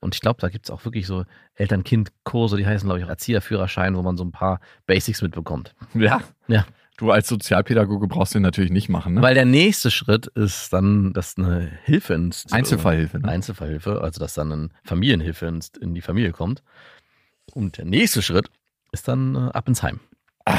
Und 0.00 0.14
ich 0.14 0.20
glaube, 0.20 0.40
da 0.40 0.48
gibt 0.48 0.66
es 0.66 0.70
auch 0.70 0.84
wirklich 0.84 1.06
so 1.06 1.24
Eltern-Kind-Kurse, 1.54 2.56
die 2.56 2.66
heißen, 2.66 2.88
glaube 2.88 3.00
ich, 3.00 3.04
auch 3.04 3.10
Erzieherführerschein, 3.10 3.96
wo 3.96 4.02
man 4.02 4.16
so 4.16 4.24
ein 4.24 4.32
paar 4.32 4.60
Basics 4.86 5.22
mitbekommt. 5.22 5.74
Ja. 5.94 6.22
Ja. 6.48 6.64
Du 7.00 7.10
als 7.10 7.28
Sozialpädagoge 7.28 8.06
brauchst 8.08 8.34
den 8.34 8.42
natürlich 8.42 8.70
nicht 8.70 8.90
machen, 8.90 9.14
ne? 9.14 9.22
Weil 9.22 9.32
der 9.34 9.46
nächste 9.46 9.90
Schritt 9.90 10.26
ist 10.26 10.70
dann, 10.70 11.14
dass 11.14 11.38
eine 11.38 11.70
Hilfe 11.84 12.12
ins 12.12 12.44
Einzelfallhilfe, 12.52 13.20
ne? 13.20 13.26
Einzelfallhilfe, 13.26 14.02
also 14.02 14.20
dass 14.20 14.34
dann 14.34 14.52
eine 14.52 14.68
Familienhilfe 14.84 15.46
ins, 15.46 15.72
in 15.80 15.94
die 15.94 16.02
Familie 16.02 16.32
kommt. 16.32 16.62
Und 17.54 17.78
der 17.78 17.86
nächste 17.86 18.20
Schritt 18.20 18.50
ist 18.92 19.08
dann 19.08 19.34
äh, 19.34 19.38
ab 19.38 19.66
ins 19.66 19.82
Heim. 19.82 20.00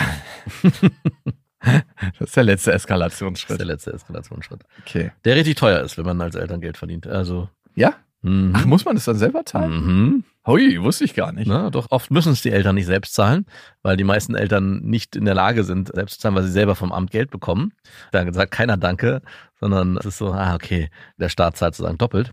Das 1.64 2.30
ist 2.30 2.36
der 2.36 2.44
letzte 2.44 2.72
Das 2.72 2.78
ist 2.78 2.86
Eskalationsschritt. 2.86 3.60
der 3.60 3.68
letzte 3.68 3.94
Eskalationsschritt. 3.94 4.64
Okay. 4.82 5.12
Der 5.26 5.36
richtig 5.36 5.58
teuer 5.58 5.82
ist, 5.82 5.96
wenn 5.96 6.06
man 6.06 6.20
als 6.20 6.34
Eltern 6.34 6.60
Geld 6.60 6.76
verdient. 6.76 7.06
Also. 7.06 7.50
Ja? 7.76 7.94
Mhm. 8.24 8.54
Ach, 8.56 8.66
muss 8.66 8.84
man 8.84 8.96
das 8.96 9.06
dann 9.06 9.18
selber 9.18 9.46
zahlen? 9.46 9.72
Mhm. 9.72 10.24
Hui, 10.46 10.82
wusste 10.82 11.04
ich 11.04 11.14
gar 11.14 11.32
nicht. 11.32 11.48
Na, 11.48 11.70
doch 11.70 11.92
oft 11.92 12.10
müssen 12.10 12.32
es 12.32 12.42
die 12.42 12.50
Eltern 12.50 12.74
nicht 12.74 12.88
selbst 12.88 13.14
zahlen, 13.14 13.46
weil 13.84 13.96
die 13.96 14.04
meisten 14.04 14.34
Eltern 14.34 14.82
nicht 14.82 15.16
in 15.16 15.26
der 15.26 15.36
Lage 15.36 15.64
sind, 15.64 15.92
selbst 15.94 16.16
zu 16.16 16.20
zahlen, 16.22 16.36
weil 16.36 16.44
sie 16.44 16.52
selber 16.52 16.76
vom 16.76 16.92
Amt 16.92 17.12
Geld 17.12 17.30
bekommen. 17.30 17.74
Da 18.12 18.32
sagt 18.34 18.52
keiner 18.52 18.78
Danke, 18.78 19.22
sondern 19.60 19.98
es 19.98 20.06
ist 20.06 20.18
so, 20.18 20.32
ah, 20.34 20.56
okay, 20.56 20.90
der 21.18 21.30
Staat 21.30 21.58
zahlt 21.58 21.76
sozusagen 21.76 22.00
doppelt. 22.00 22.32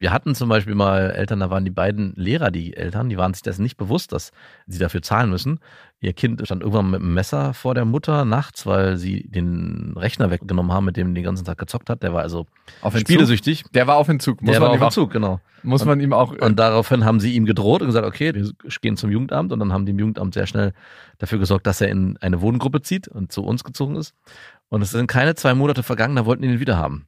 Wir 0.00 0.12
hatten 0.12 0.34
zum 0.34 0.48
Beispiel 0.48 0.74
mal 0.74 1.10
Eltern, 1.10 1.40
da 1.40 1.50
waren 1.50 1.64
die 1.64 1.70
beiden 1.72 2.12
Lehrer, 2.14 2.50
die 2.50 2.76
Eltern, 2.76 3.08
die 3.08 3.16
waren 3.16 3.34
sich 3.34 3.42
dessen 3.42 3.62
nicht 3.62 3.76
bewusst, 3.76 4.12
dass 4.12 4.30
sie 4.66 4.78
dafür 4.78 5.02
zahlen 5.02 5.28
müssen. 5.30 5.58
Ihr 6.00 6.12
Kind 6.12 6.40
stand 6.44 6.62
irgendwann 6.62 6.90
mit 6.90 7.00
einem 7.00 7.14
Messer 7.14 7.52
vor 7.54 7.74
der 7.74 7.84
Mutter 7.84 8.24
nachts, 8.24 8.64
weil 8.66 8.96
sie 8.96 9.28
den 9.28 9.94
Rechner 9.96 10.30
weggenommen 10.30 10.70
haben, 10.72 10.84
mit 10.84 10.96
dem 10.96 11.14
den 11.14 11.24
ganzen 11.24 11.44
Tag 11.44 11.58
gezockt 11.58 11.90
hat. 11.90 12.04
Der 12.04 12.12
war 12.12 12.22
also 12.22 12.46
spielesüchtig. 13.00 13.64
Der 13.74 13.88
war 13.88 13.96
auf 13.96 14.08
Entzug. 14.08 14.40
Muss 14.40 14.52
Der 14.52 14.60
man 14.60 14.68
war 14.70 14.76
auf 14.76 14.82
Entzug, 14.82 15.10
genau. 15.10 15.40
Muss 15.64 15.84
man 15.84 15.98
ihm 16.00 16.12
auch. 16.12 16.32
äh, 16.32 16.44
Und 16.44 16.56
daraufhin 16.60 17.04
haben 17.04 17.18
sie 17.18 17.34
ihm 17.34 17.44
gedroht 17.44 17.80
und 17.82 17.88
gesagt, 17.88 18.06
okay, 18.06 18.32
wir 18.32 18.48
gehen 18.80 18.96
zum 18.96 19.10
Jugendamt 19.10 19.52
und 19.52 19.58
dann 19.58 19.72
haben 19.72 19.86
die 19.86 19.90
im 19.90 19.98
Jugendamt 19.98 20.34
sehr 20.34 20.46
schnell 20.46 20.72
dafür 21.18 21.40
gesorgt, 21.40 21.66
dass 21.66 21.80
er 21.80 21.88
in 21.88 22.16
eine 22.18 22.40
Wohngruppe 22.40 22.82
zieht 22.82 23.08
und 23.08 23.32
zu 23.32 23.42
uns 23.42 23.64
gezogen 23.64 23.96
ist. 23.96 24.14
Und 24.68 24.82
es 24.82 24.90
sind 24.90 25.08
keine 25.08 25.34
zwei 25.34 25.54
Monate 25.54 25.82
vergangen, 25.82 26.14
da 26.14 26.26
wollten 26.26 26.42
die 26.42 26.48
ihn 26.48 26.60
wieder 26.60 26.76
haben. 26.76 27.06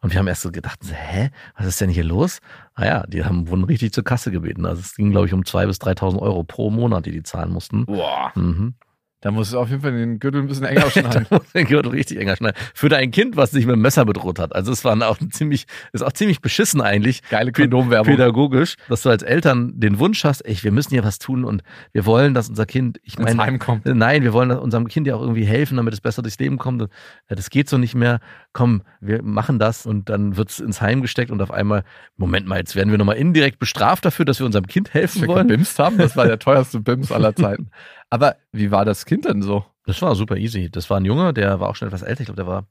Und 0.00 0.12
wir 0.12 0.18
haben 0.18 0.28
erst 0.28 0.42
so 0.42 0.50
gedacht, 0.50 0.78
hä, 0.90 1.30
was 1.56 1.66
ist 1.66 1.80
denn 1.80 1.90
hier 1.90 2.04
los? 2.04 2.38
Naja, 2.76 3.04
die 3.08 3.24
haben 3.24 3.48
wurden 3.48 3.64
richtig 3.64 3.92
zur 3.92 4.04
Kasse 4.04 4.30
gebeten. 4.30 4.66
Also 4.66 4.80
es 4.80 4.94
ging, 4.94 5.10
glaube 5.10 5.26
ich, 5.26 5.32
um 5.32 5.42
2.000 5.42 5.66
bis 5.66 5.78
3.000 5.80 6.18
Euro 6.20 6.44
pro 6.44 6.70
Monat, 6.70 7.06
die 7.06 7.12
die 7.12 7.22
zahlen 7.22 7.52
mussten. 7.52 7.86
boah, 7.86 8.32
Mhm. 8.34 8.74
da 9.20 9.32
muss 9.32 9.48
es 9.48 9.54
auf 9.54 9.68
jeden 9.68 9.82
Fall 9.82 9.90
den 9.90 10.20
Gürtel 10.20 10.40
ein 10.42 10.46
bisschen 10.46 10.64
enger 10.66 10.88
schneiden. 10.92 11.26
Den 11.52 11.66
Gürtel 11.66 11.90
richtig 11.90 12.18
enger 12.20 12.36
schneiden. 12.36 12.56
Für 12.72 12.94
ein 12.96 13.10
Kind, 13.10 13.36
was 13.36 13.50
sich 13.50 13.66
mit 13.66 13.74
dem 13.74 13.80
Messer 13.82 14.04
bedroht 14.04 14.38
hat. 14.38 14.54
Also 14.54 14.70
es 14.70 14.84
war 14.84 14.94
auch 15.08 15.20
ein 15.20 15.32
ziemlich, 15.32 15.66
ist 15.92 16.02
auch 16.04 16.12
ziemlich 16.12 16.40
beschissen 16.40 16.80
eigentlich. 16.80 17.22
Geile 17.28 17.50
Kondomwerbung. 17.50 18.14
pädagogisch, 18.14 18.76
dass 18.88 19.02
du 19.02 19.10
als 19.10 19.24
Eltern 19.24 19.72
den 19.80 19.98
Wunsch 19.98 20.22
hast, 20.22 20.42
ey, 20.42 20.56
wir 20.62 20.70
müssen 20.70 20.90
hier 20.90 21.02
was 21.02 21.18
tun 21.18 21.44
und 21.44 21.62
wir 21.92 22.06
wollen, 22.06 22.32
dass 22.32 22.48
unser 22.48 22.64
Kind, 22.64 23.00
ich 23.02 23.18
meine, 23.18 23.58
nein, 23.84 24.22
wir 24.22 24.32
wollen 24.32 24.52
unserem 24.52 24.86
Kind 24.86 25.08
ja 25.08 25.16
auch 25.16 25.20
irgendwie 25.22 25.44
helfen, 25.44 25.78
damit 25.78 25.92
es 25.94 26.00
besser 26.00 26.22
durchs 26.22 26.38
Leben 26.38 26.56
kommt. 26.58 26.82
Äh, 26.82 26.86
Das 27.34 27.50
geht 27.50 27.68
so 27.68 27.76
nicht 27.76 27.96
mehr. 27.96 28.20
Komm, 28.58 28.82
wir 29.00 29.22
machen 29.22 29.60
das 29.60 29.86
und 29.86 30.08
dann 30.08 30.36
wird's 30.36 30.58
ins 30.58 30.80
Heim 30.80 31.00
gesteckt 31.00 31.30
und 31.30 31.40
auf 31.40 31.52
einmal, 31.52 31.84
Moment 32.16 32.48
mal, 32.48 32.58
jetzt 32.58 32.74
werden 32.74 32.90
wir 32.90 32.98
nochmal 32.98 33.14
indirekt 33.14 33.60
bestraft 33.60 34.04
dafür, 34.04 34.24
dass 34.24 34.40
wir 34.40 34.46
unserem 34.46 34.66
Kind 34.66 34.92
helfen 34.94 35.22
wir 35.22 35.28
wollen. 35.28 35.46
gebimst 35.46 35.78
haben. 35.78 35.96
Das 35.96 36.16
war 36.16 36.26
der 36.26 36.38
teuerste 36.40 36.80
Bims 36.80 37.12
aller 37.12 37.36
Zeiten. 37.36 37.70
Aber 38.10 38.34
wie 38.50 38.72
war 38.72 38.84
das 38.84 39.06
Kind 39.06 39.26
denn 39.26 39.42
so? 39.42 39.64
Das 39.86 40.02
war 40.02 40.16
super 40.16 40.36
easy. 40.36 40.70
Das 40.72 40.90
war 40.90 40.98
ein 40.98 41.04
Junge, 41.04 41.32
der 41.32 41.60
war 41.60 41.68
auch 41.68 41.76
schon 41.76 41.86
etwas 41.86 42.02
älter. 42.02 42.22
Ich 42.22 42.26
glaube, 42.26 42.42
der 42.42 42.48
war 42.48 42.66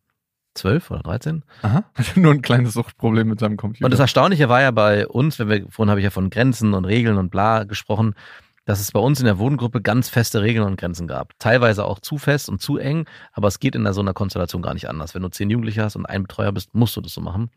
zwölf 0.56 0.92
oder 0.92 1.04
13. 1.04 1.46
Aha. 1.62 1.86
Nur 2.16 2.34
ein 2.34 2.42
kleines 2.42 2.74
Suchtproblem 2.74 3.30
mit 3.30 3.40
seinem 3.40 3.56
Computer. 3.56 3.86
Und 3.86 3.92
das 3.92 4.02
Erstaunliche 4.02 4.50
war 4.50 4.62
ja 4.62 4.72
bei 4.72 5.08
uns, 5.08 5.40
wenn 5.40 5.48
wir, 5.48 5.66
vorhin 5.70 5.90
habe 5.90 6.02
ich 6.02 6.04
ja 6.04 6.10
von 6.10 6.30
Grenzen 6.30 6.74
und 6.74 6.84
Regeln 6.84 7.18
und 7.18 7.30
bla 7.30 7.64
gesprochen, 7.64 8.14
dass 8.68 8.82
es 8.82 8.92
bei 8.92 9.00
uns 9.00 9.20
in 9.20 9.26
der 9.26 9.40
Wohngruppe 9.40 9.82
ganz 9.82 10.10
feste 10.10 10.42
Regeln 10.42 10.66
und 10.66 10.78
Grenzen 10.78 11.08
gab. 11.08 11.34
Teilweise 11.40 11.86
auch 11.86 12.00
zu 12.00 12.18
fest 12.18 12.50
und 12.50 12.62
zu 12.62 12.78
eng, 12.78 13.06
aber 13.32 13.48
es 13.48 13.60
geht 13.60 13.76
in 13.76 13.92
so 13.94 14.02
einer 14.02 14.14
Konstellation 14.14 14.62
gar 14.62 14.74
nicht 14.74 14.90
anders. 14.90 15.16
Wenn 15.16 15.22
du 15.22 15.30
zehn 15.30 15.50
Jugendliche 15.50 15.84
hast 15.84 15.96
und 15.96 16.06
ein 16.06 16.24
Betreuer 16.24 16.52
bist, 16.52 16.76
musst 16.76 16.96
du 16.98 17.02
das 17.02 17.14
so 17.14 17.22
machen. 17.22 17.50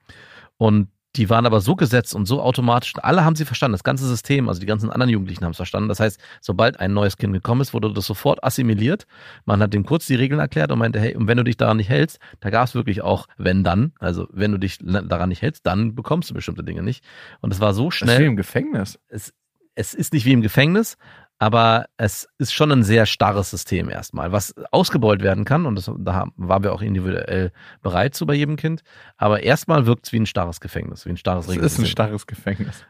Und 0.57 0.89
die 1.17 1.29
waren 1.29 1.47
aber 1.47 1.61
so 1.61 1.75
gesetzt 1.75 2.15
und 2.15 2.27
so 2.27 2.41
automatisch, 2.41 2.93
alle 3.03 3.25
haben 3.25 3.35
sie 3.35 3.45
verstanden, 3.45 3.73
das 3.73 3.83
ganze 3.83 4.07
System, 4.07 4.49
also 4.49 4.61
die 4.61 4.67
ganzen 4.67 4.91
anderen 4.91 5.11
Jugendlichen 5.11 5.45
haben 5.45 5.51
es 5.51 5.57
verstanden. 5.57 5.89
Das 5.89 5.99
heißt, 5.99 6.21
sobald 6.41 6.79
ein 6.79 6.95
neues 6.95 7.17
Kind 7.17 7.33
gekommen 7.33 7.63
ist, 7.63 7.75
wurde 7.75 7.93
das 7.93 8.07
sofort 8.07 8.45
assimiliert. 8.45 9.07
Man 9.45 9.61
hat 9.61 9.75
dem 9.75 9.85
kurz 9.85 10.07
die 10.07 10.15
Regeln 10.15 10.39
erklärt 10.39 10.71
und 10.71 10.79
meinte, 10.79 11.01
hey, 11.01 11.17
und 11.17 11.27
wenn 11.27 11.37
du 11.37 11.43
dich 11.43 11.57
daran 11.57 11.79
nicht 11.79 11.89
hältst, 11.89 12.21
da 12.39 12.51
gab 12.51 12.69
es 12.69 12.77
wirklich 12.77 13.03
auch, 13.03 13.27
wenn 13.37 13.65
dann, 13.65 13.93
also 13.99 14.29
wenn 14.31 14.53
du 14.53 14.59
dich 14.59 14.79
daran 14.81 15.31
nicht 15.31 15.43
hältst, 15.43 15.67
dann 15.67 15.97
bekommst 15.97 16.31
du 16.31 16.35
bestimmte 16.35 16.63
Dinge 16.63 16.85
nicht. 16.85 17.05
Und 17.41 17.53
es 17.53 17.59
war 17.59 17.75
so 17.75 17.87
das 17.87 17.95
ist 17.95 17.99
schnell 17.99 18.21
wie 18.21 18.27
im 18.27 18.37
Gefängnis. 18.37 19.01
es, 19.09 19.33
es 19.75 19.95
ist 19.95 20.13
nicht 20.13 20.25
wie 20.25 20.33
im 20.33 20.43
Gefängnis, 20.43 20.97
aber 21.39 21.87
es 21.97 22.29
ist 22.39 22.53
schon 22.53 22.71
ein 22.71 22.83
sehr 22.83 23.07
starres 23.07 23.51
System 23.51 23.89
erstmal, 23.89 24.31
was 24.31 24.55
ausgebeult 24.73 25.23
werden 25.23 25.47
kann. 25.47 25.65
Und 25.65 25.75
das, 25.77 25.91
da 25.99 26.27
waren 26.37 26.63
wir 26.63 26.73
auch 26.75 26.83
individuell 26.83 27.51
bereit 27.81 28.15
zu 28.15 28.27
bei 28.27 28.35
jedem 28.35 28.57
Kind. 28.57 28.83
Aber 29.17 29.43
erstmal 29.43 29.87
wirkt 29.87 30.07
es 30.07 30.13
wie 30.13 30.21
ein 30.21 30.27
starres 30.27 30.61
Gefängnis, 30.61 31.07
wie 31.07 31.11
ein 31.11 31.17
starres 31.17 31.47
Das 31.47 31.55
ist 31.55 31.59
ein 31.59 31.61
Regelsystem. 31.63 31.87
starres 31.87 32.27
Gefängnis. 32.27 32.85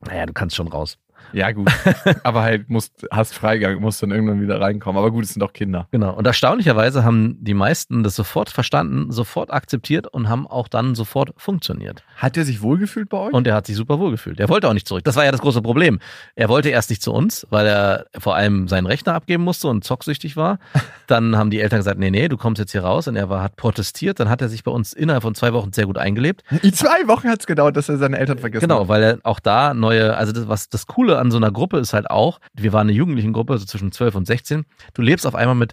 Naja, 0.00 0.26
du 0.26 0.34
kannst 0.34 0.56
schon 0.56 0.68
raus. 0.68 0.98
Ja, 1.32 1.50
gut. 1.52 1.68
Aber 2.22 2.42
halt, 2.42 2.68
musst, 2.70 3.06
hast 3.10 3.34
Freigang, 3.34 3.80
musst 3.80 4.02
dann 4.02 4.10
irgendwann 4.10 4.40
wieder 4.40 4.60
reinkommen. 4.60 4.98
Aber 4.98 5.10
gut, 5.10 5.24
es 5.24 5.30
sind 5.30 5.40
doch 5.40 5.52
Kinder. 5.52 5.88
Genau. 5.90 6.14
Und 6.14 6.26
erstaunlicherweise 6.26 7.04
haben 7.04 7.36
die 7.40 7.54
meisten 7.54 8.02
das 8.02 8.14
sofort 8.16 8.50
verstanden, 8.50 9.10
sofort 9.10 9.52
akzeptiert 9.52 10.06
und 10.06 10.28
haben 10.28 10.46
auch 10.46 10.68
dann 10.68 10.94
sofort 10.94 11.30
funktioniert. 11.36 12.04
Hat 12.16 12.36
er 12.36 12.44
sich 12.44 12.62
wohlgefühlt 12.62 13.08
bei 13.08 13.18
euch? 13.18 13.32
Und 13.32 13.46
er 13.46 13.54
hat 13.54 13.66
sich 13.66 13.76
super 13.76 13.98
wohl 13.98 14.10
gefühlt. 14.10 14.38
Er 14.40 14.48
wollte 14.48 14.68
auch 14.68 14.74
nicht 14.74 14.86
zurück. 14.88 15.04
Das 15.04 15.16
war 15.16 15.24
ja 15.24 15.32
das 15.32 15.40
große 15.40 15.62
Problem. 15.62 15.98
Er 16.34 16.48
wollte 16.48 16.68
erst 16.68 16.90
nicht 16.90 17.02
zu 17.02 17.12
uns, 17.12 17.46
weil 17.50 17.66
er 17.66 18.06
vor 18.18 18.36
allem 18.36 18.68
seinen 18.68 18.86
Rechner 18.86 19.14
abgeben 19.14 19.42
musste 19.44 19.68
und 19.68 19.84
zocksüchtig 19.84 20.36
war. 20.36 20.58
Dann 21.06 21.36
haben 21.36 21.50
die 21.50 21.60
Eltern 21.60 21.80
gesagt, 21.80 21.98
nee, 21.98 22.10
nee, 22.10 22.28
du 22.28 22.36
kommst 22.36 22.58
jetzt 22.60 22.72
hier 22.72 22.84
raus. 22.84 23.08
Und 23.08 23.16
er 23.16 23.28
war, 23.28 23.42
hat 23.42 23.56
protestiert. 23.56 24.20
Dann 24.20 24.28
hat 24.28 24.40
er 24.42 24.48
sich 24.48 24.64
bei 24.64 24.70
uns 24.70 24.92
innerhalb 24.92 25.22
von 25.22 25.34
zwei 25.34 25.52
Wochen 25.52 25.72
sehr 25.72 25.86
gut 25.86 25.98
eingelebt. 25.98 26.42
In 26.62 26.72
zwei 26.72 27.06
Wochen 27.08 27.28
hat 27.28 27.40
es 27.40 27.46
gedauert, 27.46 27.76
dass 27.76 27.88
er 27.88 27.98
seine 27.98 28.18
Eltern 28.18 28.38
vergessen 28.38 28.62
Genau, 28.68 28.80
hat. 28.82 28.88
weil 28.88 29.02
er 29.02 29.18
auch 29.22 29.40
da 29.40 29.74
neue, 29.74 30.16
also 30.16 30.32
das, 30.32 30.48
was 30.48 30.68
das 30.68 30.86
Coole 30.86 31.13
an 31.18 31.30
so 31.30 31.36
einer 31.36 31.50
Gruppe 31.50 31.78
ist 31.78 31.92
halt 31.92 32.10
auch, 32.10 32.40
wir 32.54 32.72
waren 32.72 32.88
eine 32.88 32.96
Jugendlichen-Gruppe, 32.96 33.52
also 33.54 33.64
zwischen 33.66 33.92
12 33.92 34.14
und 34.14 34.26
16. 34.26 34.64
Du 34.92 35.02
lebst 35.02 35.26
auf 35.26 35.34
einmal 35.34 35.54
mit 35.54 35.72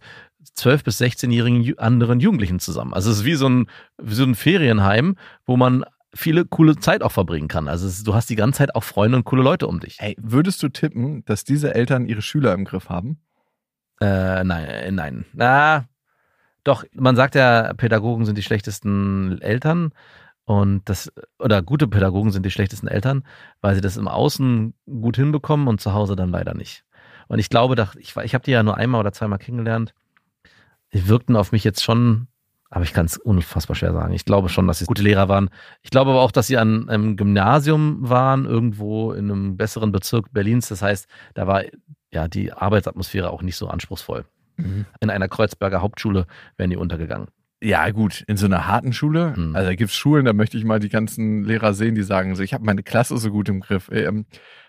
12 0.55 0.83
bis 0.83 0.99
16-jährigen 1.01 1.61
Ju- 1.63 1.77
anderen 1.77 2.19
Jugendlichen 2.19 2.59
zusammen. 2.59 2.93
Also 2.93 3.11
es 3.11 3.17
ist 3.19 3.25
wie 3.25 3.35
so 3.35 3.47
ein, 3.47 3.67
wie 4.01 4.13
so 4.13 4.23
ein 4.23 4.35
Ferienheim, 4.35 5.15
wo 5.45 5.57
man 5.57 5.85
viele 6.13 6.45
coole 6.45 6.75
Zeit 6.77 7.03
auch 7.03 7.11
verbringen 7.11 7.47
kann. 7.47 7.67
Also 7.67 7.87
es, 7.87 8.03
du 8.03 8.13
hast 8.13 8.29
die 8.29 8.35
ganze 8.35 8.57
Zeit 8.57 8.75
auch 8.75 8.83
Freunde 8.83 9.17
und 9.17 9.23
coole 9.23 9.43
Leute 9.43 9.67
um 9.67 9.79
dich. 9.79 9.97
Ey, 9.99 10.15
würdest 10.19 10.61
du 10.61 10.69
tippen, 10.69 11.23
dass 11.25 11.43
diese 11.43 11.73
Eltern 11.73 12.05
ihre 12.05 12.21
Schüler 12.21 12.53
im 12.53 12.65
Griff 12.65 12.89
haben? 12.89 13.19
Äh, 14.01 14.43
nein, 14.43 14.65
äh, 14.65 14.91
nein. 14.91 15.25
Na, 15.33 15.85
doch, 16.63 16.83
man 16.93 17.15
sagt 17.15 17.35
ja, 17.35 17.73
Pädagogen 17.73 18.25
sind 18.25 18.37
die 18.37 18.43
schlechtesten 18.43 19.39
Eltern 19.41 19.93
und 20.51 20.81
das, 20.89 21.09
oder 21.39 21.61
gute 21.61 21.87
Pädagogen 21.87 22.31
sind 22.31 22.45
die 22.45 22.51
schlechtesten 22.51 22.89
Eltern, 22.89 23.23
weil 23.61 23.73
sie 23.73 23.79
das 23.79 23.95
im 23.95 24.09
Außen 24.09 24.73
gut 24.85 25.15
hinbekommen 25.15 25.69
und 25.69 25.79
zu 25.79 25.93
Hause 25.93 26.17
dann 26.17 26.29
leider 26.29 26.53
nicht. 26.53 26.83
Und 27.29 27.39
ich 27.39 27.47
glaube, 27.47 27.87
ich, 27.99 28.17
ich 28.17 28.33
habe 28.33 28.43
die 28.43 28.51
ja 28.51 28.61
nur 28.61 28.75
einmal 28.75 28.99
oder 28.99 29.13
zweimal 29.13 29.39
kennengelernt. 29.39 29.93
Die 30.93 31.07
wirkten 31.07 31.37
auf 31.37 31.53
mich 31.53 31.63
jetzt 31.63 31.81
schon, 31.81 32.27
aber 32.69 32.83
ich 32.83 32.91
kann 32.91 33.05
es 33.05 33.15
unfassbar 33.15 33.77
schwer 33.77 33.93
sagen. 33.93 34.13
Ich 34.13 34.25
glaube 34.25 34.49
schon, 34.49 34.67
dass 34.67 34.79
sie 34.79 34.85
gute 34.87 35.03
Lehrer 35.03 35.29
waren. 35.29 35.49
Ich 35.83 35.89
glaube 35.89 36.11
aber 36.11 36.19
auch, 36.19 36.33
dass 36.33 36.47
sie 36.47 36.57
an 36.57 36.89
einem 36.89 37.15
Gymnasium 37.15 38.09
waren, 38.09 38.43
irgendwo 38.43 39.13
in 39.13 39.31
einem 39.31 39.55
besseren 39.55 39.93
Bezirk 39.93 40.33
Berlins. 40.33 40.67
Das 40.67 40.81
heißt, 40.81 41.07
da 41.33 41.47
war 41.47 41.63
ja 42.11 42.27
die 42.27 42.51
Arbeitsatmosphäre 42.51 43.29
auch 43.29 43.41
nicht 43.41 43.55
so 43.55 43.69
anspruchsvoll. 43.69 44.25
In 44.99 45.09
einer 45.09 45.29
Kreuzberger 45.29 45.81
Hauptschule 45.81 46.27
wären 46.57 46.71
die 46.71 46.75
untergegangen. 46.75 47.29
Ja, 47.63 47.89
gut, 47.91 48.23
in 48.27 48.37
so 48.37 48.47
einer 48.47 48.65
harten 48.67 48.91
Schule, 48.91 49.35
Hm. 49.35 49.55
also 49.55 49.69
da 49.69 49.75
gibt's 49.75 49.95
Schulen, 49.95 50.25
da 50.25 50.33
möchte 50.33 50.57
ich 50.57 50.63
mal 50.63 50.79
die 50.79 50.89
ganzen 50.89 51.43
Lehrer 51.43 51.73
sehen, 51.75 51.93
die 51.93 52.01
sagen 52.03 52.35
so, 52.35 52.41
ich 52.41 52.53
habe 52.55 52.65
meine 52.65 52.81
Klasse 52.81 53.17
so 53.17 53.29
gut 53.29 53.49
im 53.49 53.59
Griff. 53.59 53.89
Ähm, 53.91 54.25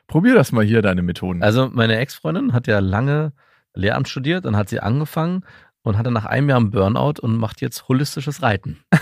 probier 0.08 0.34
das 0.34 0.52
mal 0.52 0.64
hier, 0.64 0.82
deine 0.82 1.02
Methoden. 1.02 1.42
Also 1.42 1.70
meine 1.72 1.96
Ex-Freundin 1.96 2.52
hat 2.52 2.66
ja 2.66 2.80
lange 2.80 3.32
Lehramt 3.74 4.08
studiert, 4.08 4.44
dann 4.44 4.56
hat 4.56 4.68
sie 4.68 4.80
angefangen 4.80 5.44
und 5.82 5.96
hatte 5.96 6.10
nach 6.10 6.26
einem 6.26 6.50
Jahr 6.50 6.58
einen 6.58 6.70
Burnout 6.70 7.14
und 7.22 7.38
macht 7.38 7.62
jetzt 7.62 7.88
holistisches 7.88 8.42
Reiten. 8.42 8.78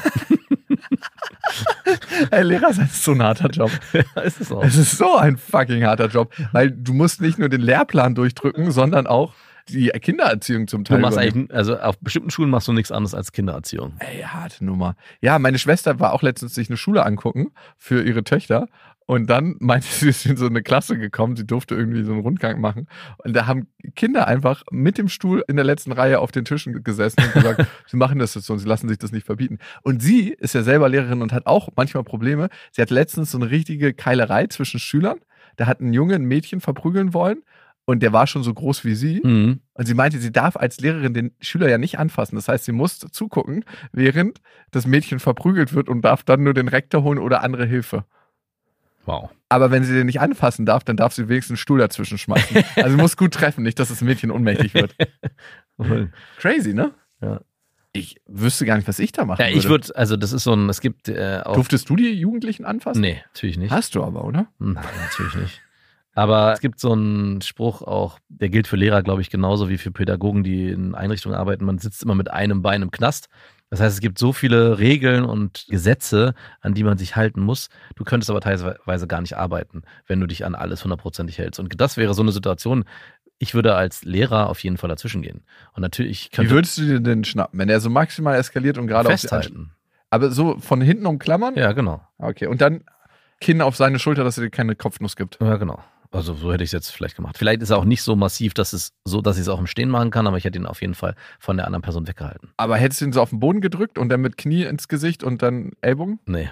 Ey, 2.30 2.44
Lehrer 2.44 2.70
ist 2.70 3.02
so 3.02 3.12
ein 3.12 3.22
harter 3.22 3.48
Job. 3.48 3.70
ja, 3.92 4.22
ist 4.22 4.40
es 4.40 4.52
auch. 4.52 4.62
Es 4.62 4.76
ist 4.76 4.96
so 4.96 5.16
ein 5.16 5.36
fucking 5.36 5.84
harter 5.84 6.06
Job, 6.06 6.32
weil 6.52 6.70
du 6.70 6.94
musst 6.94 7.20
nicht 7.20 7.38
nur 7.38 7.48
den 7.48 7.60
Lehrplan 7.60 8.14
durchdrücken, 8.14 8.70
sondern 8.70 9.06
auch 9.06 9.34
die 9.72 9.88
Kindererziehung 9.88 10.68
zum 10.68 10.84
Du 10.84 10.92
Teil. 10.92 11.00
machst 11.00 11.14
übernehmen. 11.16 11.42
eigentlich, 11.44 11.56
also 11.56 11.78
auf 11.78 11.98
bestimmten 11.98 12.30
Schulen 12.30 12.50
machst 12.50 12.68
du 12.68 12.72
nichts 12.72 12.92
anderes 12.92 13.14
als 13.14 13.32
Kindererziehung. 13.32 13.94
Ey, 13.98 14.22
harte 14.22 14.64
Nummer. 14.64 14.96
Ja, 15.20 15.38
meine 15.38 15.58
Schwester 15.58 16.00
war 16.00 16.12
auch 16.12 16.22
letztens 16.22 16.54
sich 16.54 16.68
eine 16.68 16.76
Schule 16.76 17.04
angucken 17.04 17.52
für 17.76 18.02
ihre 18.02 18.24
Töchter. 18.24 18.66
Und 19.06 19.28
dann 19.28 19.56
meinte 19.60 19.88
sie, 19.88 20.04
sie 20.04 20.08
ist 20.10 20.26
in 20.26 20.36
so 20.36 20.46
eine 20.46 20.62
Klasse 20.62 20.96
gekommen, 20.96 21.34
sie 21.34 21.44
durfte 21.44 21.74
irgendwie 21.74 22.04
so 22.04 22.12
einen 22.12 22.20
Rundgang 22.20 22.60
machen. 22.60 22.86
Und 23.18 23.34
da 23.34 23.46
haben 23.46 23.66
Kinder 23.96 24.28
einfach 24.28 24.62
mit 24.70 24.98
dem 24.98 25.08
Stuhl 25.08 25.42
in 25.48 25.56
der 25.56 25.64
letzten 25.64 25.90
Reihe 25.90 26.20
auf 26.20 26.30
den 26.30 26.44
Tischen 26.44 26.84
gesessen 26.84 27.16
und 27.24 27.32
gesagt, 27.32 27.66
sie 27.88 27.96
machen 27.96 28.20
das 28.20 28.36
jetzt 28.36 28.46
so 28.46 28.52
und 28.52 28.60
sie 28.60 28.68
lassen 28.68 28.88
sich 28.88 28.98
das 28.98 29.10
nicht 29.10 29.26
verbieten. 29.26 29.58
Und 29.82 30.00
sie 30.00 30.28
ist 30.28 30.54
ja 30.54 30.62
selber 30.62 30.88
Lehrerin 30.88 31.22
und 31.22 31.32
hat 31.32 31.46
auch 31.46 31.70
manchmal 31.74 32.04
Probleme. 32.04 32.50
Sie 32.70 32.80
hat 32.82 32.90
letztens 32.90 33.32
so 33.32 33.38
eine 33.38 33.50
richtige 33.50 33.94
Keilerei 33.94 34.46
zwischen 34.46 34.78
Schülern, 34.78 35.18
da 35.56 35.66
hat 35.66 35.80
ein 35.80 35.92
Junge 35.92 36.14
ein 36.14 36.24
Mädchen 36.24 36.60
verprügeln 36.60 37.12
wollen 37.12 37.42
und 37.84 38.02
der 38.02 38.12
war 38.12 38.26
schon 38.26 38.42
so 38.42 38.54
groß 38.54 38.84
wie 38.84 38.94
sie. 38.94 39.20
Mhm. 39.22 39.60
Und 39.72 39.86
sie 39.86 39.94
meinte, 39.94 40.18
sie 40.18 40.32
darf 40.32 40.56
als 40.56 40.80
Lehrerin 40.80 41.14
den 41.14 41.32
Schüler 41.40 41.68
ja 41.68 41.78
nicht 41.78 41.98
anfassen. 41.98 42.36
Das 42.36 42.48
heißt, 42.48 42.64
sie 42.64 42.72
muss 42.72 42.98
zugucken, 42.98 43.64
während 43.92 44.40
das 44.70 44.86
Mädchen 44.86 45.18
verprügelt 45.18 45.74
wird 45.74 45.88
und 45.88 46.02
darf 46.02 46.22
dann 46.22 46.42
nur 46.42 46.54
den 46.54 46.68
Rektor 46.68 47.02
holen 47.02 47.18
oder 47.18 47.42
andere 47.42 47.66
Hilfe. 47.66 48.04
Wow. 49.06 49.30
Aber 49.48 49.70
wenn 49.70 49.82
sie 49.82 49.94
den 49.94 50.06
nicht 50.06 50.20
anfassen 50.20 50.66
darf, 50.66 50.84
dann 50.84 50.96
darf 50.96 51.12
sie 51.14 51.28
wenigstens 51.28 51.54
einen 51.54 51.56
Stuhl 51.58 51.78
dazwischen 51.78 52.18
schmeißen. 52.18 52.62
Also 52.76 52.96
sie 52.96 53.02
muss 53.02 53.16
gut 53.16 53.34
treffen, 53.34 53.64
nicht, 53.64 53.78
dass 53.78 53.88
das 53.88 54.02
Mädchen 54.02 54.30
ohnmächtig 54.30 54.74
wird. 54.74 54.94
Crazy, 56.38 56.74
ne? 56.74 56.92
Ja. 57.20 57.40
Ich 57.92 58.20
wüsste 58.26 58.66
gar 58.66 58.76
nicht, 58.76 58.86
was 58.86 59.00
ich 59.00 59.10
da 59.10 59.24
machen 59.24 59.42
Ja, 59.42 59.48
ich 59.48 59.68
würde, 59.68 59.88
also 59.96 60.16
das 60.16 60.32
ist 60.32 60.44
so 60.44 60.52
ein, 60.54 60.68
es 60.68 60.80
gibt 60.80 61.08
äh, 61.08 61.40
auch. 61.44 61.54
Durftest 61.54 61.90
du 61.90 61.96
die 61.96 62.12
Jugendlichen 62.12 62.64
anfassen? 62.64 63.00
Nee, 63.00 63.20
natürlich 63.26 63.58
nicht. 63.58 63.72
Hast 63.72 63.96
du 63.96 64.04
aber, 64.04 64.24
oder? 64.24 64.46
Nein, 64.60 64.84
natürlich 65.02 65.34
nicht. 65.34 65.60
Aber 66.14 66.52
es 66.52 66.60
gibt 66.60 66.80
so 66.80 66.92
einen 66.92 67.40
Spruch 67.40 67.82
auch, 67.82 68.18
der 68.28 68.48
gilt 68.48 68.66
für 68.66 68.76
Lehrer, 68.76 69.02
glaube 69.02 69.20
ich, 69.20 69.30
genauso 69.30 69.68
wie 69.68 69.78
für 69.78 69.90
Pädagogen, 69.90 70.42
die 70.42 70.68
in 70.68 70.94
Einrichtungen 70.94 71.36
arbeiten. 71.36 71.64
Man 71.64 71.78
sitzt 71.78 72.02
immer 72.02 72.14
mit 72.14 72.30
einem 72.30 72.62
Bein 72.62 72.82
im 72.82 72.90
Knast. 72.90 73.28
Das 73.70 73.80
heißt, 73.80 73.94
es 73.94 74.00
gibt 74.00 74.18
so 74.18 74.32
viele 74.32 74.80
Regeln 74.80 75.24
und 75.24 75.66
Gesetze, 75.68 76.34
an 76.60 76.74
die 76.74 76.82
man 76.82 76.98
sich 76.98 77.14
halten 77.14 77.40
muss. 77.40 77.68
Du 77.94 78.02
könntest 78.02 78.28
aber 78.28 78.40
teilweise 78.40 79.06
gar 79.06 79.20
nicht 79.20 79.36
arbeiten, 79.36 79.82
wenn 80.06 80.18
du 80.18 80.26
dich 80.26 80.44
an 80.44 80.56
alles 80.56 80.82
hundertprozentig 80.82 81.38
hältst. 81.38 81.60
Und 81.60 81.80
das 81.80 81.96
wäre 81.96 82.12
so 82.14 82.22
eine 82.22 82.32
Situation, 82.32 82.84
ich 83.38 83.54
würde 83.54 83.76
als 83.76 84.04
Lehrer 84.04 84.48
auf 84.50 84.58
jeden 84.64 84.76
Fall 84.76 84.88
dazwischen 84.88 85.22
gehen. 85.22 85.44
Und 85.74 85.82
natürlich 85.82 86.30
Wie 86.36 86.50
würdest 86.50 86.78
du 86.78 86.82
dir 86.82 87.00
denn 87.00 87.22
schnappen, 87.24 87.58
wenn 87.60 87.68
er 87.68 87.80
so 87.80 87.88
maximal 87.88 88.36
eskaliert 88.36 88.76
und 88.76 88.88
gerade 88.88 89.08
auf 89.08 89.20
die 89.20 89.28
Anst- 89.30 89.46
festhalten. 89.46 89.70
Aber 90.10 90.32
so 90.32 90.58
von 90.58 90.80
hinten 90.80 91.06
umklammern? 91.06 91.54
Ja, 91.54 91.70
genau. 91.70 92.02
Okay, 92.18 92.48
und 92.48 92.60
dann 92.60 92.82
Kinn 93.40 93.62
auf 93.62 93.76
seine 93.76 94.00
Schulter, 94.00 94.24
dass 94.24 94.36
er 94.36 94.44
dir 94.44 94.50
keine 94.50 94.74
Kopfnuss 94.74 95.14
gibt. 95.14 95.38
Ja, 95.40 95.56
genau. 95.56 95.78
Also 96.12 96.34
so 96.34 96.52
hätte 96.52 96.64
ich 96.64 96.68
es 96.68 96.72
jetzt 96.72 96.90
vielleicht 96.90 97.16
gemacht. 97.16 97.38
Vielleicht 97.38 97.62
ist 97.62 97.70
er 97.70 97.78
auch 97.78 97.84
nicht 97.84 98.02
so 98.02 98.16
massiv, 98.16 98.52
dass 98.54 98.72
es 98.72 98.92
so, 99.04 99.20
dass 99.20 99.36
ich 99.36 99.42
es 99.42 99.48
auch 99.48 99.60
im 99.60 99.66
Stehen 99.66 99.88
machen 99.88 100.10
kann, 100.10 100.26
aber 100.26 100.36
ich 100.36 100.44
hätte 100.44 100.58
ihn 100.58 100.66
auf 100.66 100.80
jeden 100.80 100.94
Fall 100.94 101.14
von 101.38 101.56
der 101.56 101.66
anderen 101.66 101.82
Person 101.82 102.08
weggehalten. 102.08 102.50
Aber 102.56 102.76
hättest 102.76 103.00
du 103.00 103.04
ihn 103.06 103.12
so 103.12 103.22
auf 103.22 103.30
den 103.30 103.40
Boden 103.40 103.60
gedrückt 103.60 103.96
und 103.98 104.08
dann 104.08 104.20
mit 104.20 104.36
Knie 104.36 104.64
ins 104.64 104.88
Gesicht 104.88 105.22
und 105.22 105.42
dann 105.42 105.72
Ellbogen? 105.80 106.18
Nee. 106.26 106.50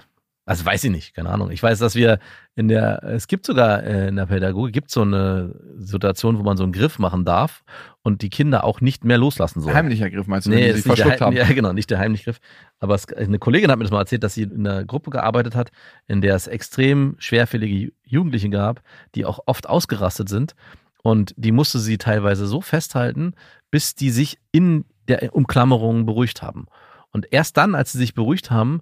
Also 0.49 0.65
weiß 0.65 0.83
ich 0.85 0.91
nicht, 0.91 1.15
keine 1.15 1.29
Ahnung. 1.29 1.51
Ich 1.51 1.63
weiß, 1.63 1.79
dass 1.79 1.95
wir 1.95 2.21
in 2.55 2.69
der, 2.69 3.03
es 3.05 3.27
gibt 3.29 3.45
sogar 3.45 3.83
äh, 3.83 4.09
in 4.09 4.17
der 4.17 4.25
Pädagogik, 4.25 4.73
gibt 4.73 4.91
so 4.91 5.03
eine 5.03 5.55
Situation, 5.77 6.39
wo 6.39 6.43
man 6.43 6.57
so 6.57 6.63
einen 6.63 6.73
Griff 6.73 6.99
machen 6.99 7.27
darf 7.27 7.63
und 8.01 8.23
die 8.23 8.31
Kinder 8.31 8.65
auch 8.65 8.81
nicht 8.81 9.05
mehr 9.05 9.19
loslassen 9.19 9.61
sollen. 9.61 9.77
Heimlicher 9.77 10.09
Griff 10.09 10.27
meinst 10.27 10.47
du, 10.47 10.51
wenn 10.51 10.61
Nee, 10.61 10.65
die 10.65 10.71
ist 10.71 10.77
sich 10.77 10.87
nicht 10.87 10.99
der, 11.01 11.05
verschluckt 11.05 11.21
haben? 11.21 11.37
ja, 11.37 11.45
genau, 11.53 11.75
nicht 11.75 11.91
der 11.91 11.99
Heimlichgriff. 11.99 12.41
Aber 12.81 12.95
es, 12.95 13.13
eine 13.13 13.39
Kollegin 13.39 13.71
hat 13.71 13.77
mir 13.77 13.85
das 13.85 13.91
mal 13.93 14.01
erzählt, 14.01 14.25
dass 14.25 14.33
sie 14.33 14.45
in 14.45 14.67
einer 14.67 14.87
Gruppe 14.87 15.11
gearbeitet 15.11 15.55
hat, 15.55 15.71
in 16.07 16.23
der 16.23 16.35
es 16.35 16.47
extrem 16.47 17.17
schwerfällige 17.19 17.93
Jugendliche 18.05 18.49
gab, 18.49 18.81
die 19.15 19.27
auch 19.27 19.41
oft 19.45 19.69
ausgerastet 19.69 20.31
sind. 20.31 20.55
Und 21.03 21.35
die 21.37 21.53
musste 21.53 21.79
sie 21.79 21.99
teilweise 21.99 22.47
so 22.47 22.63
festhalten, 22.63 23.35
bis 23.71 23.97
die 23.97 24.09
sich 24.09 24.39
in 24.51 24.87
der 25.09 25.35
Umklammerung 25.37 26.07
beruhigt 26.07 26.41
haben. 26.41 26.69
Und 27.11 27.27
erst 27.33 27.59
dann, 27.59 27.75
als 27.75 27.93
sie 27.93 27.99
sich 27.99 28.15
beruhigt 28.15 28.51
haben, 28.51 28.81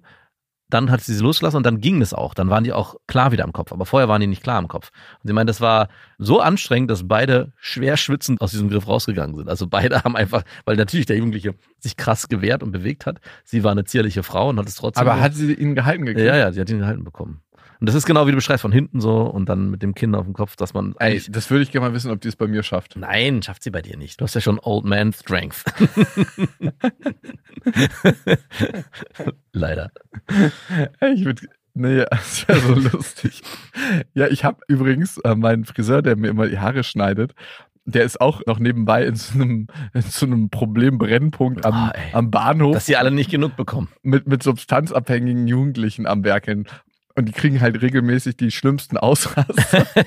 dann 0.69 0.91
hat 0.91 1.01
sie 1.01 1.13
sie 1.13 1.23
losgelassen 1.23 1.57
und 1.57 1.65
dann 1.65 1.79
ging 1.79 2.01
es 2.01 2.13
auch. 2.13 2.33
Dann 2.33 2.49
waren 2.49 2.63
die 2.63 2.73
auch 2.73 2.95
klar 3.07 3.31
wieder 3.31 3.45
im 3.45 3.53
Kopf. 3.53 3.71
Aber 3.71 3.85
vorher 3.85 4.09
waren 4.09 4.19
die 4.19 4.27
nicht 4.27 4.43
klar 4.43 4.59
im 4.59 4.67
Kopf. 4.67 4.91
Und 5.21 5.27
sie 5.27 5.33
meint, 5.33 5.49
das 5.49 5.61
war 5.61 5.87
so 6.17 6.41
anstrengend, 6.41 6.91
dass 6.91 7.07
beide 7.07 7.53
schwer 7.57 7.95
schwitzend 7.95 8.41
aus 8.41 8.51
diesem 8.51 8.69
Griff 8.69 8.87
rausgegangen 8.87 9.35
sind. 9.35 9.49
Also 9.49 9.67
beide 9.67 10.03
haben 10.03 10.15
einfach, 10.15 10.43
weil 10.65 10.75
natürlich 10.75 11.05
der 11.05 11.17
Jugendliche 11.17 11.55
sich 11.79 11.95
krass 11.95 12.27
gewehrt 12.27 12.63
und 12.63 12.71
bewegt 12.71 13.05
hat. 13.05 13.19
Sie 13.45 13.63
war 13.63 13.71
eine 13.71 13.85
zierliche 13.85 14.23
Frau 14.23 14.49
und 14.49 14.59
hat 14.59 14.67
es 14.67 14.75
trotzdem. 14.75 15.07
Aber 15.07 15.21
hat 15.21 15.33
sie 15.33 15.53
ihn 15.53 15.75
gehalten 15.75 16.05
gekriegt? 16.05 16.27
ja, 16.27 16.35
ja, 16.35 16.51
sie 16.51 16.59
hat 16.59 16.69
ihn 16.69 16.79
gehalten 16.79 17.03
bekommen. 17.03 17.41
Und 17.79 17.87
das 17.87 17.95
ist 17.95 18.05
genau 18.05 18.25
wie 18.27 18.31
du 18.31 18.37
beschreibst, 18.37 18.61
von 18.61 18.71
hinten 18.71 18.99
so 18.99 19.21
und 19.21 19.47
dann 19.49 19.69
mit 19.69 19.83
dem 19.83 19.93
Kinn 19.93 20.15
auf 20.15 20.25
dem 20.25 20.33
Kopf, 20.33 20.55
dass 20.55 20.73
man. 20.73 20.95
Ey, 20.99 21.21
das 21.29 21.49
würde 21.49 21.63
ich 21.63 21.71
gerne 21.71 21.89
mal 21.89 21.93
wissen, 21.93 22.11
ob 22.11 22.21
die 22.21 22.27
es 22.27 22.35
bei 22.35 22.47
mir 22.47 22.63
schafft. 22.63 22.95
Nein, 22.95 23.41
schafft 23.43 23.63
sie 23.63 23.71
bei 23.71 23.81
dir 23.81 23.97
nicht. 23.97 24.19
Du 24.19 24.23
hast 24.23 24.33
ja 24.33 24.41
schon 24.41 24.59
Old 24.59 24.85
Man 24.85 25.13
Strength. 25.13 25.63
Leider. 29.51 29.91
Ich 31.13 31.25
würde. 31.25 31.41
Nee, 31.73 32.05
das 32.09 32.47
wäre 32.47 32.59
so 32.59 32.73
lustig. 32.73 33.43
Ja, 34.13 34.27
ich 34.27 34.43
habe 34.43 34.61
übrigens 34.67 35.19
äh, 35.19 35.35
meinen 35.35 35.65
Friseur, 35.65 36.01
der 36.01 36.15
mir 36.15 36.29
immer 36.29 36.47
die 36.47 36.57
Haare 36.57 36.83
schneidet, 36.83 37.35
der 37.85 38.03
ist 38.03 38.19
auch 38.19 38.41
noch 38.45 38.59
nebenbei 38.59 39.05
in 39.05 39.15
so 39.15 39.35
einem, 39.35 39.67
in 39.93 40.01
so 40.01 40.25
einem 40.25 40.49
Problembrennpunkt 40.49 41.65
am, 41.65 41.91
ey. 41.93 42.13
am 42.13 42.31
Bahnhof 42.31 42.73
Dass 42.73 42.85
sie 42.85 42.97
alle 42.97 43.11
nicht 43.11 43.31
genug 43.31 43.55
bekommen. 43.55 43.89
mit, 44.01 44.27
mit 44.27 44.43
substanzabhängigen 44.43 45.47
Jugendlichen 45.47 46.05
am 46.05 46.23
Werkeln. 46.23 46.67
Und 47.17 47.25
die 47.25 47.31
kriegen 47.31 47.59
halt 47.61 47.81
regelmäßig 47.81 48.37
die 48.37 48.51
schlimmsten 48.51 48.97
Ausraster. 48.97 49.87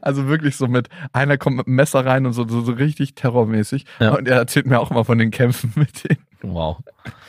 Also 0.00 0.26
wirklich 0.26 0.56
so 0.56 0.66
mit, 0.66 0.88
einer 1.12 1.38
kommt 1.38 1.56
mit 1.56 1.68
einem 1.68 1.76
Messer 1.76 2.04
rein 2.04 2.26
und 2.26 2.32
so, 2.32 2.48
so, 2.48 2.62
so 2.62 2.72
richtig 2.72 3.14
terrormäßig. 3.14 3.86
Ja. 4.00 4.16
Und 4.16 4.26
er 4.26 4.38
erzählt 4.38 4.66
mir 4.66 4.80
auch 4.80 4.90
immer 4.90 5.04
von 5.04 5.18
den 5.18 5.30
Kämpfen 5.30 5.72
mit 5.76 6.02
denen. 6.02 6.26
Wow. 6.42 6.78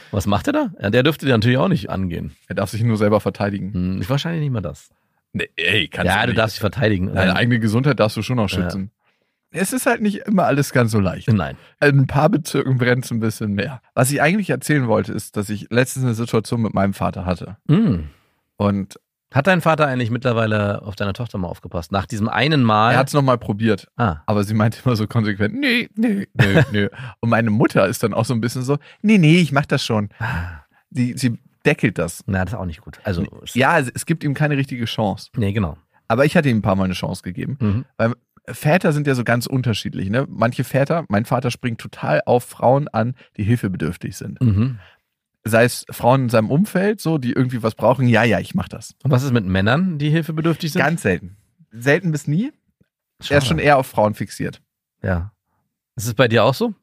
Was 0.09 0.25
macht 0.25 0.47
er 0.47 0.53
da? 0.53 0.71
Ja, 0.81 0.89
der 0.89 1.03
dürfte 1.03 1.27
dir 1.27 1.33
natürlich 1.33 1.59
auch 1.59 1.67
nicht 1.67 1.91
angehen. 1.91 2.35
Er 2.47 2.55
darf 2.55 2.71
sich 2.71 2.81
nur 2.81 2.97
selber 2.97 3.19
verteidigen. 3.19 3.71
Hm, 3.71 4.01
ich 4.01 4.09
wahrscheinlich 4.09 4.41
nicht 4.41 4.51
mal 4.51 4.61
das. 4.61 4.89
Nee, 5.33 5.47
ey, 5.57 5.87
kannst 5.87 6.11
ja, 6.11 6.21
du 6.21 6.29
nicht. 6.29 6.39
darfst 6.39 6.55
dich 6.55 6.61
verteidigen. 6.61 7.13
Deine 7.13 7.35
eigene 7.35 7.59
Gesundheit 7.59 7.99
darfst 7.99 8.17
du 8.17 8.23
schon 8.23 8.37
noch 8.37 8.49
schützen. 8.49 8.89
Es 9.53 9.71
ist 9.73 9.85
halt 9.85 10.01
nicht 10.01 10.17
immer 10.27 10.43
alles 10.45 10.71
ganz 10.73 10.91
so 10.91 10.99
leicht. 10.99 11.31
Nein. 11.31 11.55
In 11.83 11.99
ein 11.99 12.07
paar 12.07 12.29
Bezirken 12.29 12.77
brennt 12.77 13.05
es 13.05 13.11
ein 13.11 13.19
bisschen 13.19 13.53
mehr. 13.53 13.81
Was 13.93 14.11
ich 14.11 14.21
eigentlich 14.21 14.49
erzählen 14.49 14.87
wollte, 14.87 15.13
ist, 15.13 15.37
dass 15.37 15.49
ich 15.49 15.67
letztens 15.69 16.05
eine 16.05 16.13
Situation 16.15 16.61
mit 16.61 16.73
meinem 16.73 16.93
Vater 16.93 17.25
hatte. 17.25 17.57
Hm. 17.69 18.09
Und 18.57 18.99
Hat 19.33 19.47
dein 19.47 19.61
Vater 19.61 19.87
eigentlich 19.87 20.11
mittlerweile 20.11 20.81
auf 20.83 20.95
deine 20.95 21.13
Tochter 21.13 21.37
mal 21.39 21.47
aufgepasst? 21.47 21.91
Nach 21.91 22.05
diesem 22.05 22.29
einen 22.29 22.63
Mal. 22.63 22.91
er 22.93 22.99
hat 22.99 23.07
es 23.07 23.13
nochmal 23.13 23.37
probiert. 23.37 23.87
ah. 23.97 24.17
Aber 24.27 24.43
sie 24.43 24.53
meinte 24.53 24.77
immer 24.85 24.95
so 24.95 25.07
konsequent, 25.07 25.55
nee, 25.59 25.89
nee, 25.95 26.27
nee, 26.33 26.63
nee. 26.71 26.89
Und 27.19 27.29
meine 27.29 27.49
Mutter 27.49 27.87
ist 27.87 28.03
dann 28.03 28.13
auch 28.13 28.25
so 28.25 28.33
ein 28.35 28.41
bisschen 28.41 28.61
so, 28.63 28.77
nee, 29.01 29.17
nee, 29.17 29.37
ich 29.39 29.51
mach 29.51 29.65
das 29.65 29.83
schon. 29.83 30.09
Die, 30.91 31.17
sie 31.17 31.39
deckelt 31.65 31.97
das. 31.97 32.23
Na, 32.27 32.43
das 32.45 32.53
ist 32.53 32.59
auch 32.59 32.65
nicht 32.65 32.81
gut. 32.81 32.99
Also, 33.03 33.25
Ja, 33.53 33.79
es, 33.79 33.89
es 33.95 34.05
gibt 34.05 34.23
ihm 34.23 34.33
keine 34.35 34.55
richtige 34.57 34.85
Chance. 34.85 35.29
Nee, 35.35 35.51
genau. 35.53 35.77
Aber 36.07 36.25
ich 36.25 36.35
hatte 36.37 36.49
ihm 36.49 36.57
ein 36.57 36.61
paar 36.61 36.75
Mal 36.75 36.83
eine 36.85 36.93
Chance 36.93 37.23
gegeben. 37.23 37.57
Mhm. 37.59 37.85
Weil 37.97 38.13
Väter 38.45 38.91
sind 38.91 39.07
ja 39.07 39.15
so 39.15 39.23
ganz 39.23 39.45
unterschiedlich. 39.45 40.09
Ne? 40.09 40.25
Manche 40.29 40.63
Väter, 40.63 41.05
mein 41.09 41.25
Vater 41.25 41.51
springt 41.51 41.79
total 41.79 42.21
auf 42.25 42.43
Frauen 42.43 42.87
an, 42.87 43.15
die 43.37 43.43
hilfebedürftig 43.43 44.17
sind. 44.17 44.41
Mhm. 44.41 44.79
Sei 45.45 45.63
es 45.65 45.85
Frauen 45.89 46.23
in 46.23 46.29
seinem 46.29 46.49
Umfeld, 46.49 47.01
so, 47.01 47.17
die 47.17 47.33
irgendwie 47.33 47.63
was 47.63 47.75
brauchen, 47.75 48.07
ja, 48.07 48.23
ja, 48.23 48.39
ich 48.39 48.55
mach 48.55 48.69
das. 48.69 48.95
Und 49.03 49.11
was 49.11 49.23
ist 49.23 49.31
mit 49.31 49.45
Männern, 49.45 49.97
die 49.97 50.09
hilfebedürftig 50.09 50.71
sind? 50.71 50.81
Ganz 50.81 51.01
selten. 51.01 51.37
Selten 51.71 52.11
bis 52.11 52.27
nie. 52.27 52.51
Er 53.19 53.25
Schade. 53.25 53.37
ist 53.39 53.47
schon 53.47 53.59
eher 53.59 53.77
auf 53.77 53.87
Frauen 53.87 54.13
fixiert. 54.13 54.61
Ja. 55.01 55.33
Ist 55.95 56.07
es 56.07 56.13
bei 56.13 56.27
dir 56.27 56.43
auch 56.43 56.53
so? 56.53 56.73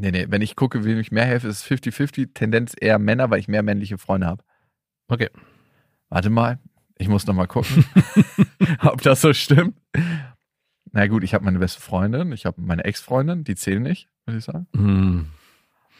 Nee, 0.00 0.12
nee. 0.12 0.26
Wenn 0.30 0.40
ich 0.40 0.56
gucke, 0.56 0.84
wem 0.84 0.98
ich 0.98 1.12
mehr 1.12 1.26
helfe, 1.26 1.48
ist 1.48 1.70
es 1.70 1.70
50-50. 1.70 2.32
Tendenz 2.32 2.74
eher 2.78 2.98
Männer, 2.98 3.28
weil 3.30 3.38
ich 3.38 3.48
mehr 3.48 3.62
männliche 3.62 3.98
Freunde 3.98 4.26
habe. 4.26 4.42
Okay. 5.08 5.28
Warte 6.08 6.30
mal, 6.30 6.58
ich 6.96 7.08
muss 7.08 7.26
noch 7.26 7.34
mal 7.34 7.46
gucken, 7.46 7.84
ob 8.82 9.02
das 9.02 9.20
so 9.20 9.34
stimmt. 9.34 9.76
Na 10.92 11.06
gut, 11.06 11.22
ich 11.24 11.34
habe 11.34 11.44
meine 11.44 11.58
beste 11.58 11.80
Freundin, 11.80 12.32
ich 12.32 12.46
habe 12.46 12.60
meine 12.60 12.84
Ex-Freundin, 12.84 13.44
die 13.44 13.54
zählen 13.54 13.82
nicht, 13.82 14.08
würde 14.26 14.38
ich 14.38 14.44
sagen. 14.44 14.66
Hm. 14.74 15.26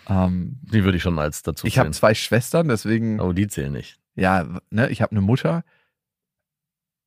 Ähm, 0.08 0.58
Die 0.62 0.82
würde 0.84 0.96
ich 0.96 1.02
schon 1.02 1.18
als 1.18 1.42
dazu 1.42 1.66
ich 1.66 1.78
habe 1.78 1.90
zwei 1.92 2.14
Schwestern, 2.14 2.68
deswegen, 2.68 3.20
Oh, 3.20 3.32
die 3.32 3.46
zählen 3.48 3.72
nicht. 3.72 3.98
ja, 4.16 4.46
ne, 4.70 4.88
ich 4.90 5.00
habe 5.02 5.12
eine 5.12 5.20
Mutter. 5.20 5.62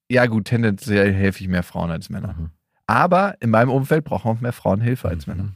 Ja 0.09 0.25
gut, 0.27 0.45
tendenziell 0.45 1.13
helfe 1.13 1.41
ich 1.41 1.47
mehr 1.47 1.63
Frauen 1.63 1.91
als 1.91 2.09
Männer. 2.09 2.35
Mhm. 2.37 2.49
Aber 2.85 3.35
in 3.39 3.49
meinem 3.49 3.69
Umfeld 3.69 4.03
brauchen 4.03 4.29
auch 4.29 4.41
mehr 4.41 4.53
Frauen 4.53 4.81
Hilfe 4.81 5.07
als 5.09 5.27
Männer. 5.27 5.43
Mhm. 5.43 5.55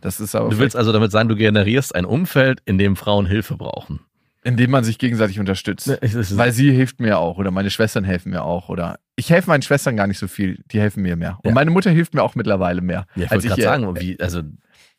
Das 0.00 0.18
ist 0.20 0.34
aber, 0.34 0.48
Du 0.48 0.58
willst 0.58 0.76
also 0.76 0.92
damit 0.92 1.12
sagen, 1.12 1.28
du 1.28 1.36
generierst 1.36 1.94
ein 1.94 2.04
Umfeld, 2.06 2.62
in 2.64 2.78
dem 2.78 2.96
Frauen 2.96 3.26
Hilfe 3.26 3.56
brauchen. 3.56 4.00
indem 4.42 4.70
man 4.70 4.84
sich 4.84 4.98
gegenseitig 4.98 5.38
unterstützt. 5.38 5.86
Ist- 5.88 6.36
Weil 6.38 6.52
sie 6.52 6.72
hilft 6.72 6.98
mir 7.00 7.18
auch 7.18 7.36
oder 7.36 7.50
meine 7.50 7.68
Schwestern 7.70 8.04
helfen 8.04 8.30
mir 8.30 8.42
auch 8.42 8.70
oder 8.70 8.98
ich 9.20 9.30
helfe 9.30 9.48
meinen 9.50 9.62
Schwestern 9.62 9.96
gar 9.96 10.06
nicht 10.06 10.18
so 10.18 10.26
viel, 10.28 10.62
die 10.72 10.80
helfen 10.80 11.02
mir 11.02 11.14
mehr. 11.16 11.38
Und 11.42 11.50
Ja. 11.50 11.54
meine 11.54 11.70
Mutter 11.70 11.90
hilft 11.90 12.14
mir 12.14 12.22
auch 12.22 12.34
mittlerweile 12.34 12.80
mehr. 12.80 13.06
ja, 13.14 13.24
ich 13.26 13.30
wollte 13.30 13.48
gerade 13.48 13.62
sagen, 13.62 14.00
wie, 14.00 14.18
also, 14.20 14.42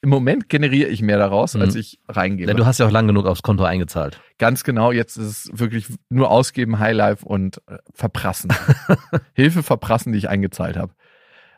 Im 0.04 0.10
Moment 0.10 0.50
generiere 0.50 0.90
ich 0.90 1.02
mehr 1.04 1.20
daraus, 1.20 1.54
Mhm. 1.54 1.62
als 1.62 1.76
ich 1.76 2.00
reingebe. 2.08 2.50
ja, 2.50 2.58
du 2.58 2.66
hast 2.66 2.80
ja 2.80 2.88
auch 2.88 2.92
lang 2.92 3.06
genug 3.06 3.28
aufs 3.28 3.44
Konto 3.44 3.64
eingezahlt. 3.64 4.20
Ganz 4.40 4.64
genau, 4.64 4.92
jetzt 4.92 5.16
ist 5.18 5.28
es 5.48 5.60
wirklich 5.60 5.86
nur 6.10 6.32
ausgeben, 6.32 6.80
Highlife 6.80 7.24
und 7.26 7.58
äh, 7.68 7.78
verprassen. 7.94 8.50
Hilfe 9.34 9.62
verprassen, 9.64 10.12
die 10.12 10.18
ich 10.18 10.28
eingezahlt 10.30 10.76
habe. 10.78 10.94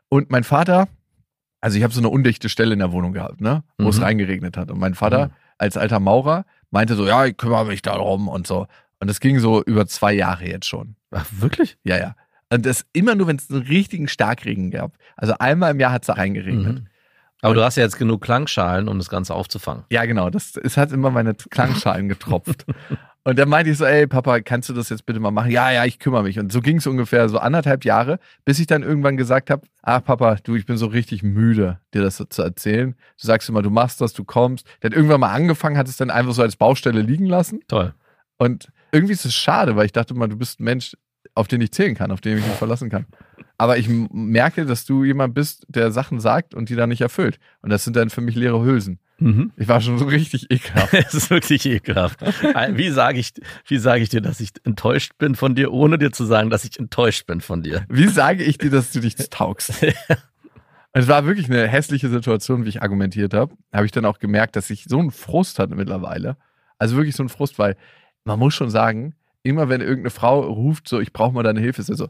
Und 0.10 0.30
mein 0.30 0.44
Vater, 0.44 0.88
also 1.62 1.78
ich 1.78 1.84
habe 1.84 1.94
so 1.94 2.02
eine 2.02 2.10
undichte 2.10 2.50
Stelle 2.50 2.74
in 2.74 2.80
der 2.80 2.92
Wohnung 2.92 3.14
gehabt, 3.14 3.40
ne, 3.40 3.64
wo 3.78 3.88
es 3.90 3.98
Mhm. 3.98 4.04
reingeregnet 4.04 4.58
hat. 4.58 4.72
Und 4.72 4.80
mein 4.80 4.94
Vater 4.94 5.28
Mhm. 5.28 5.32
als 5.58 5.78
alter 5.78 6.00
Maurer 6.02 6.46
meinte 6.70 6.96
so, 6.96 7.06
ja, 7.08 7.26
ich 7.26 7.38
kümmere 7.38 7.66
mich 7.66 7.82
darum 7.82 8.28
und 8.28 8.46
so. 8.48 8.68
Und 9.00 9.10
das 9.10 9.20
ging 9.22 9.40
so 9.40 9.64
über 9.64 9.86
zwei 9.88 10.12
Jahre 10.14 10.46
jetzt 10.46 10.66
schon. 10.68 10.96
Ach, 11.12 11.26
wirklich? 11.32 11.78
Ja, 11.84 11.98
ja. 11.98 12.16
Und 12.54 12.66
das 12.68 12.86
immer 12.94 13.16
nur, 13.16 13.28
wenn 13.28 13.38
es 13.38 13.50
einen 13.50 13.64
richtigen 13.64 14.08
Starkregen 14.08 14.70
gab. 14.70 14.94
Also 15.16 15.34
einmal 15.40 15.72
im 15.72 15.80
Jahr 15.80 15.92
hat 15.92 16.04
es 16.04 16.16
reingeregnet. 16.16 16.82
Mhm. 16.82 16.88
Aber 17.42 17.56
du 17.56 17.64
hast 17.64 17.78
ja 17.78 17.84
jetzt 17.84 17.98
genug 17.98 18.22
Klangschalen, 18.22 18.88
um 18.88 19.00
das 19.00 19.10
Ganze 19.10 19.34
aufzufangen. 19.34 19.84
Ja, 19.90 20.06
genau. 20.06 20.30
Das, 20.30 20.56
es 20.56 20.78
hat 20.78 20.92
immer 20.92 21.10
meine 21.10 21.34
Klangschalen 21.34 22.08
getropft. 22.08 22.66
Und 23.26 23.40
dann 23.40 23.50
meinte 23.50 23.72
ich 23.72 23.78
so, 23.78 23.86
ey 23.86 24.06
Papa, 24.06 24.42
kannst 24.42 24.70
du 24.70 24.74
das 24.74 24.90
jetzt 24.90 25.06
bitte 25.06 25.20
mal 25.20 25.32
machen? 25.32 25.50
Ja, 25.50 25.72
ja, 25.72 25.86
ich 25.86 25.98
kümmere 25.98 26.24
mich. 26.24 26.38
Und 26.40 26.52
so 26.52 26.62
ging 26.62 26.78
es 26.78 26.88
ungefähr 26.88 27.28
so 27.30 27.40
anderthalb 27.40 27.86
Jahre, 27.86 28.20
bis 28.44 28.60
ich 28.60 28.68
dann 28.68 28.84
irgendwann 28.84 29.18
gesagt 29.18 29.50
habe, 29.50 29.66
ach 29.82 30.04
Papa, 30.04 30.36
du, 30.44 30.56
ich 30.56 30.66
bin 30.66 30.78
so 30.78 30.88
richtig 30.88 31.24
müde, 31.24 31.80
dir 31.94 32.02
das 32.02 32.18
so 32.18 32.26
zu 32.26 32.44
erzählen. 32.44 32.96
Du 33.20 33.28
sagst 33.28 33.48
immer, 33.50 33.62
du 33.62 33.70
machst 33.70 34.00
das, 34.02 34.14
du 34.14 34.26
kommst. 34.26 34.68
Der 34.82 34.90
hat 34.90 34.96
irgendwann 34.96 35.22
mal 35.22 35.34
angefangen, 35.34 35.78
hat 35.78 35.88
es 35.88 35.98
dann 35.98 36.12
einfach 36.12 36.34
so 36.34 36.42
als 36.42 36.58
Baustelle 36.58 37.02
liegen 37.02 37.26
lassen. 37.26 37.62
Toll. 37.68 37.94
Und 38.38 38.72
irgendwie 38.92 39.14
ist 39.14 39.26
es 39.26 39.34
schade, 39.34 39.76
weil 39.76 39.86
ich 39.86 39.94
dachte 39.94 40.14
mal, 40.14 40.28
du 40.28 40.38
bist 40.38 40.60
ein 40.60 40.66
Mensch, 40.66 40.96
auf 41.36 41.48
den 41.48 41.62
ich 41.62 41.72
zählen 41.72 41.96
kann, 41.96 42.12
auf 42.12 42.22
den 42.22 42.38
ich 42.38 42.46
mich 42.46 42.56
verlassen 42.56 42.90
kann. 42.90 43.06
Aber 43.58 43.78
ich 43.78 43.88
merke, 43.90 44.66
dass 44.66 44.86
du 44.86 45.04
jemand 45.04 45.34
bist, 45.34 45.66
der 45.68 45.92
Sachen 45.92 46.20
sagt 46.20 46.54
und 46.54 46.70
die 46.70 46.76
dann 46.76 46.90
nicht 46.90 47.02
erfüllt. 47.02 47.40
Und 47.62 47.70
das 47.70 47.84
sind 47.84 47.96
dann 47.96 48.10
für 48.10 48.22
mich 48.22 48.36
leere 48.36 48.64
Hülsen. 48.64 49.00
Mhm. 49.20 49.52
Ich 49.56 49.68
war 49.68 49.80
schon 49.80 49.98
so 49.98 50.06
richtig 50.06 50.52
ekelhaft. 50.52 50.94
Es 50.94 51.14
ist 51.14 51.30
wirklich 51.30 51.66
ekelhaft. 51.66 52.20
Wie 52.72 52.90
sage 52.90 53.20
ich, 53.20 53.34
wie 53.68 53.78
sage 53.78 54.04
ich 54.04 54.10
dir, 54.10 54.22
dass 54.22 54.40
ich 54.40 54.50
enttäuscht 54.64 55.14
bin 55.18 55.36
von 55.36 55.56
dir, 55.56 55.72
ohne 55.72 55.98
dir 55.98 56.12
zu 56.12 56.26
sagen, 56.26 56.50
dass 56.50 56.66
ich 56.66 56.80
enttäuscht 56.80 57.26
bin 57.28 57.42
von 57.42 57.62
dir? 57.62 57.86
Wie 57.90 58.08
sage 58.08 58.44
ich 58.44 58.58
dir, 58.58 58.70
dass 58.70 58.92
du 58.92 59.00
nichts 59.00 59.30
taugst? 59.30 59.72
Es 60.92 61.08
war 61.08 61.26
wirklich 61.26 61.50
eine 61.50 61.68
hässliche 61.68 62.10
Situation, 62.10 62.66
wie 62.66 62.70
ich 62.70 62.82
argumentiert 62.82 63.34
habe. 63.34 63.56
Habe 63.72 63.86
ich 63.86 63.92
dann 63.92 64.06
auch 64.06 64.20
gemerkt, 64.20 64.56
dass 64.56 64.70
ich 64.70 64.86
so 64.86 65.00
einen 65.00 65.12
Frust 65.12 65.58
hatte 65.58 65.76
mittlerweile. 65.76 66.38
Also 66.78 66.98
wirklich 66.98 67.16
so 67.16 67.24
einen 67.24 67.30
Frust, 67.30 67.58
weil 67.58 67.78
man 68.26 68.40
muss 68.40 68.54
schon 68.54 68.70
sagen, 68.70 69.16
immer 69.44 69.70
wenn 69.70 69.82
irgendeine 69.82 70.10
Frau 70.10 70.42
ruft, 70.42 70.88
so, 70.88 71.00
ich 71.00 71.14
brauche 71.14 71.34
mal 71.34 71.44
deine 71.44 71.60
Hilfe, 71.60 71.82
ist 71.82 71.90
er 71.90 71.96
so, 71.96 72.08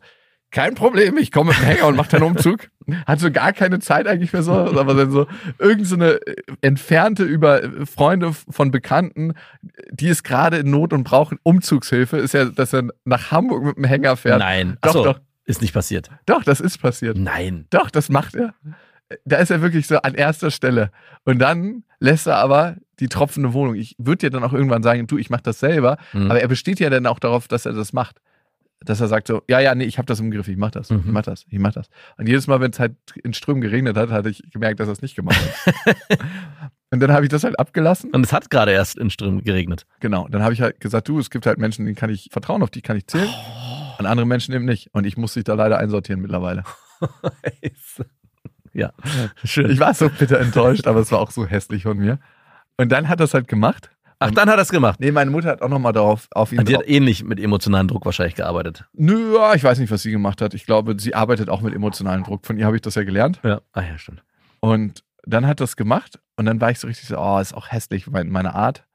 kein 0.53 0.75
Problem, 0.75 1.17
ich 1.17 1.31
komme 1.31 1.49
mit 1.49 1.59
dem 1.59 1.65
Hänger 1.65 1.87
und 1.87 1.95
mache 1.95 2.09
deinen 2.09 2.23
Umzug. 2.23 2.69
Hat 3.07 3.19
so 3.19 3.31
gar 3.31 3.53
keine 3.53 3.79
Zeit 3.79 4.07
eigentlich 4.07 4.31
mehr 4.33 4.43
so, 4.43 4.53
aber 4.53 4.93
dann 4.93 5.09
so 5.09 5.25
irgend 5.57 5.87
so 5.87 5.95
eine 5.95 6.25
äh, 6.27 6.35
entfernte 6.61 7.23
über 7.23 7.63
äh, 7.63 7.85
Freunde 7.87 8.33
von 8.33 8.69
Bekannten, 8.69 9.33
die 9.91 10.07
ist 10.07 10.23
gerade 10.23 10.57
in 10.57 10.69
Not 10.69 10.93
und 10.93 11.03
brauchen 11.03 11.39
Umzugshilfe, 11.41 12.17
ist 12.17 12.35
ja, 12.35 12.45
dass 12.45 12.71
er 12.71 12.89
nach 13.03 13.31
Hamburg 13.31 13.63
mit 13.63 13.77
dem 13.77 13.83
Hänger 13.85 14.15
fährt. 14.15 14.39
Nein. 14.39 14.77
Doch, 14.81 14.89
Achso, 14.89 15.03
doch. 15.03 15.19
ist 15.45 15.61
nicht 15.61 15.73
passiert. 15.73 16.09
Doch, 16.27 16.43
das 16.43 16.59
ist 16.59 16.77
passiert. 16.77 17.17
Nein. 17.17 17.65
Doch, 17.71 17.89
das 17.89 18.09
macht 18.09 18.35
er. 18.35 18.53
Da 19.25 19.37
ist 19.37 19.49
er 19.49 19.61
wirklich 19.61 19.87
so 19.87 19.97
an 19.97 20.13
erster 20.13 20.51
Stelle. 20.51 20.91
Und 21.25 21.39
dann 21.39 21.83
lässt 21.99 22.27
er 22.27 22.37
aber 22.37 22.75
die 22.99 23.07
tropfende 23.07 23.53
Wohnung. 23.53 23.75
Ich 23.75 23.95
würde 23.97 24.17
dir 24.17 24.29
dann 24.29 24.43
auch 24.43 24.53
irgendwann 24.53 24.83
sagen, 24.83 25.07
du, 25.07 25.17
ich 25.17 25.29
mache 25.29 25.43
das 25.43 25.59
selber. 25.59 25.97
Mhm. 26.13 26.29
Aber 26.29 26.39
er 26.41 26.47
besteht 26.47 26.79
ja 26.79 26.89
dann 26.89 27.05
auch 27.07 27.19
darauf, 27.19 27.47
dass 27.47 27.65
er 27.65 27.73
das 27.73 27.93
macht. 27.93 28.19
Dass 28.85 28.99
er 28.99 29.07
sagt 29.07 29.27
so, 29.27 29.41
ja, 29.49 29.61
ja, 29.61 29.73
nee, 29.75 29.85
ich 29.85 29.97
habe 29.97 30.05
das 30.07 30.19
im 30.19 30.29
Griff, 30.29 30.47
ich 30.49 30.57
mach 30.57 30.71
das, 30.71 30.91
ich 30.91 30.97
Mhm. 30.97 31.11
mach 31.13 31.21
das, 31.23 31.45
ich 31.49 31.57
mach 31.57 31.71
das. 31.71 31.87
Und 32.17 32.27
jedes 32.27 32.47
Mal, 32.47 32.59
wenn 32.59 32.71
es 32.71 32.79
halt 32.79 32.95
in 33.23 33.33
Strömen 33.33 33.61
geregnet 33.61 33.95
hat, 33.95 34.11
hatte 34.11 34.29
ich 34.29 34.43
gemerkt, 34.51 34.79
dass 34.81 34.89
er 34.89 34.91
es 34.91 35.01
nicht 35.01 35.15
gemacht 35.15 35.39
hat. 35.39 35.95
Und 36.91 36.99
dann 36.99 37.11
habe 37.11 37.25
ich 37.25 37.29
das 37.29 37.43
halt 37.43 37.57
abgelassen. 37.59 38.11
Und 38.11 38.23
es 38.25 38.33
hat 38.33 38.49
gerade 38.51 38.71
erst 38.71 38.97
in 38.97 39.09
Strömen 39.09 39.41
geregnet. 39.43 39.85
Genau. 40.01 40.27
Dann 40.27 40.43
habe 40.43 40.53
ich 40.53 40.61
halt 40.61 40.79
gesagt, 40.81 41.07
du, 41.07 41.17
es 41.17 41.29
gibt 41.31 41.45
halt 41.45 41.57
Menschen, 41.57 41.85
denen 41.85 41.95
kann 41.95 42.09
ich 42.11 42.27
vertrauen, 42.31 42.61
auf 42.61 42.69
die 42.69 42.81
kann 42.81 42.97
ich 42.97 43.07
zählen. 43.07 43.29
An 43.97 44.05
andere 44.05 44.27
Menschen 44.27 44.53
eben 44.53 44.65
nicht. 44.65 44.89
Und 44.93 45.05
ich 45.05 45.17
muss 45.17 45.33
dich 45.33 45.43
da 45.45 45.53
leider 45.55 45.79
einsortieren 45.79 46.21
mittlerweile. 46.21 46.63
ja, 48.73 48.91
schön. 49.43 49.69
Ich 49.71 49.79
war 49.79 49.93
so 49.93 50.09
bitter 50.09 50.39
enttäuscht, 50.39 50.87
aber 50.87 50.99
es 50.99 51.11
war 51.11 51.19
auch 51.19 51.31
so 51.31 51.45
hässlich 51.45 51.83
von 51.83 51.97
mir. 51.97 52.19
Und 52.77 52.91
dann 52.91 53.07
hat 53.09 53.19
er 53.19 53.25
es 53.25 53.33
halt 53.33 53.47
gemacht. 53.47 53.89
Ach, 54.19 54.31
dann 54.31 54.49
hat 54.49 54.57
er 54.57 54.61
es 54.61 54.69
gemacht. 54.69 54.99
Nee, 55.01 55.11
meine 55.11 55.31
Mutter 55.31 55.49
hat 55.49 55.61
auch 55.61 55.67
nochmal 55.69 55.91
darauf 55.91 56.27
auf 56.31 56.53
ihn 56.53 56.63
Die 56.63 56.73
drauf. 56.73 56.83
hat 56.83 56.89
ähnlich 56.89 57.23
mit 57.23 57.39
emotionalem 57.39 57.87
Druck 57.89 58.05
wahrscheinlich 58.05 58.35
gearbeitet. 58.35 58.85
Nö, 58.93 59.35
ich 59.55 59.63
weiß 59.63 59.79
nicht, 59.79 59.91
was 59.91 60.01
sie 60.01 60.11
gemacht 60.11 60.41
hat. 60.41 60.53
Ich 60.53 60.65
glaube, 60.65 60.95
sie 60.97 61.13
arbeitet 61.13 61.49
auch 61.49 61.61
mit 61.61 61.73
emotionalem 61.73 62.23
Druck. 62.23 62.45
Von 62.45 62.57
ihr 62.57 62.65
habe 62.65 62.75
ich 62.77 62.81
das 62.81 62.95
ja 62.95 63.03
gelernt. 63.03 63.39
Ja. 63.43 63.59
Ah 63.73 63.81
ja, 63.81 63.97
stimmt. 63.97 64.23
Und 64.61 65.03
dann 65.25 65.45
hat 65.45 65.59
das 65.59 65.75
gemacht. 65.75 66.19
Und 66.37 66.45
dann 66.45 66.61
war 66.61 66.71
ich 66.71 66.79
so 66.79 66.87
richtig 66.87 67.07
so, 67.07 67.17
oh, 67.19 67.39
ist 67.39 67.53
auch 67.53 67.69
hässlich, 67.71 68.07
mein- 68.07 68.29
meine 68.29 68.55
Art. 68.55 68.85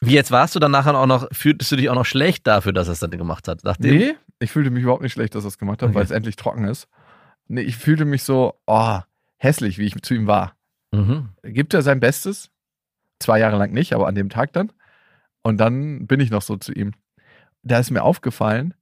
Wie 0.00 0.14
jetzt 0.14 0.30
warst 0.30 0.54
du 0.54 0.58
dann 0.58 0.70
nachher 0.70 0.96
auch 0.96 1.06
noch, 1.06 1.28
fühltest 1.32 1.70
du 1.72 1.76
dich 1.76 1.90
auch 1.90 1.94
noch 1.94 2.06
schlecht 2.06 2.46
dafür, 2.46 2.72
dass 2.72 2.88
er 2.88 2.92
es 2.92 3.00
dann 3.00 3.10
gemacht 3.10 3.46
hat? 3.48 3.64
Nachdem, 3.64 3.96
Nee, 3.98 4.14
ich 4.38 4.50
fühlte 4.52 4.70
mich 4.70 4.84
überhaupt 4.84 5.02
nicht 5.02 5.12
schlecht, 5.12 5.34
dass 5.34 5.44
er 5.44 5.48
es 5.48 5.58
gemacht 5.58 5.82
hat, 5.82 5.88
Okay. 5.90 5.96
weil 5.96 6.04
es 6.04 6.12
endlich 6.12 6.36
trocken 6.36 6.64
ist. 6.64 6.88
Nee, 7.48 7.62
ich 7.62 7.76
fühlte 7.76 8.04
mich 8.04 8.22
so, 8.22 8.54
oh, 8.66 8.98
hässlich, 9.36 9.78
wie 9.78 9.84
ich 9.86 10.00
zu 10.02 10.14
ihm 10.14 10.26
war. 10.26 10.54
Mhm. 10.92 11.30
Gibt 11.42 11.74
er 11.74 11.82
sein 11.82 12.00
Bestes? 12.00 12.50
Zwei 13.20 13.38
Jahre 13.40 13.56
lang 13.56 13.72
nicht, 13.72 13.92
aber 13.92 14.06
an 14.06 14.14
dem 14.14 14.28
Tag 14.28 14.52
dann. 14.52 14.72
Und 15.42 15.58
dann 15.58 16.06
bin 16.06 16.20
ich 16.20 16.30
noch 16.30 16.42
so 16.42 16.56
zu 16.56 16.72
ihm. 16.72 16.92
Da 17.62 17.78
ist 17.78 17.90
mir 17.90 18.02
aufgefallen, 18.02 18.74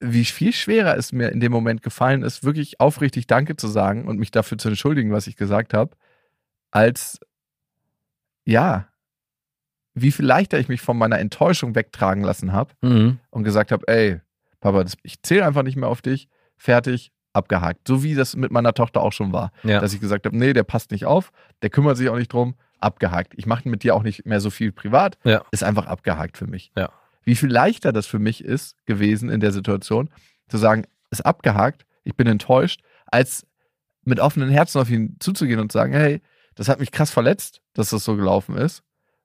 wie 0.00 0.24
viel 0.24 0.52
schwerer 0.52 0.96
es 0.96 1.12
mir 1.12 1.30
in 1.30 1.40
dem 1.40 1.52
Moment 1.52 1.82
gefallen 1.82 2.22
ist, 2.22 2.44
wirklich 2.44 2.80
aufrichtig 2.80 3.26
Danke 3.26 3.56
zu 3.56 3.68
sagen 3.68 4.06
und 4.06 4.18
mich 4.18 4.30
dafür 4.30 4.58
zu 4.58 4.68
entschuldigen, 4.68 5.12
was 5.12 5.26
ich 5.26 5.36
gesagt 5.36 5.72
habe, 5.72 5.96
als 6.70 7.20
ja, 8.44 8.88
wie 9.94 10.10
viel 10.12 10.26
leichter 10.26 10.58
ich 10.58 10.68
mich 10.68 10.80
von 10.82 10.98
meiner 10.98 11.18
Enttäuschung 11.20 11.74
wegtragen 11.74 12.22
lassen 12.24 12.52
habe 12.52 12.74
Mhm. 12.82 13.20
und 13.30 13.44
gesagt 13.44 13.72
habe, 13.72 13.86
ey, 13.88 14.20
Papa, 14.60 14.82
das, 14.82 14.96
ich 15.02 15.22
zähle 15.22 15.46
einfach 15.46 15.62
nicht 15.62 15.76
mehr 15.76 15.88
auf 15.88 16.02
dich, 16.02 16.28
fertig, 16.56 17.12
abgehakt. 17.34 17.86
So 17.88 18.02
wie 18.02 18.14
das 18.14 18.36
mit 18.36 18.50
meiner 18.50 18.72
Tochter 18.74 19.02
auch 19.02 19.12
schon 19.12 19.32
war 19.32 19.50
Ja. 19.62 19.80
dass 19.80 19.92
ich 19.92 20.00
gesagt 20.00 20.26
habe, 20.26 20.36
nee, 20.36 20.52
der 20.52 20.62
passt 20.64 20.90
nicht 20.90 21.04
auf, 21.06 21.32
der 21.62 21.70
kümmert 21.70 21.96
sich 21.96 22.08
auch 22.08 22.16
nicht 22.16 22.32
drum, 22.32 22.54
abgehakt. 22.80 23.32
Ich 23.36 23.46
mache 23.46 23.68
mit 23.68 23.82
dir 23.82 23.94
auch 23.94 24.02
nicht 24.02 24.26
mehr 24.26 24.40
so 24.40 24.50
viel 24.50 24.72
privat, 24.72 25.18
Ja. 25.24 25.42
ist 25.50 25.64
einfach 25.64 25.86
abgehakt 25.86 26.36
für 26.38 26.46
mich. 26.46 26.70
Ja. 26.76 26.90
Wie 27.24 27.34
viel 27.36 27.50
leichter 27.50 27.92
das 27.92 28.06
für 28.06 28.18
mich 28.18 28.44
ist 28.44 28.76
gewesen 28.86 29.30
in 29.30 29.40
der 29.40 29.52
Situation, 29.52 30.10
zu 30.48 30.58
sagen, 30.58 30.84
ist 31.10 31.24
abgehakt, 31.24 31.86
ich 32.04 32.14
bin 32.16 32.26
enttäuscht, 32.26 32.82
als 33.06 33.46
mit 34.04 34.20
offenen 34.20 34.50
Herzen 34.50 34.80
auf 34.80 34.90
ihn 34.90 35.16
zuzugehen 35.20 35.60
und 35.60 35.72
zu 35.72 35.78
sagen, 35.78 35.92
hey, 35.94 36.20
das 36.54 36.68
hat 36.68 36.78
mich 36.80 36.92
krass 36.92 37.10
verletzt, 37.10 37.62
dass 37.72 37.90
das 37.90 38.04
so 38.04 38.14
gelaufen 38.16 38.56
ist, 38.56 38.82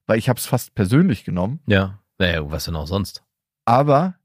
weil 0.07 0.18
ich 0.18 0.30
habe 0.30 0.39
es 0.39 0.45
fast 0.45 0.74
persönlich 0.76 1.26
genommen, 1.26 1.60
ja. 1.68 1.99
Naja, 2.18 2.49
was 2.51 2.66
denn 2.66 2.76
auch 2.76 2.88
sonst? 2.88 3.24
aber 3.66 4.16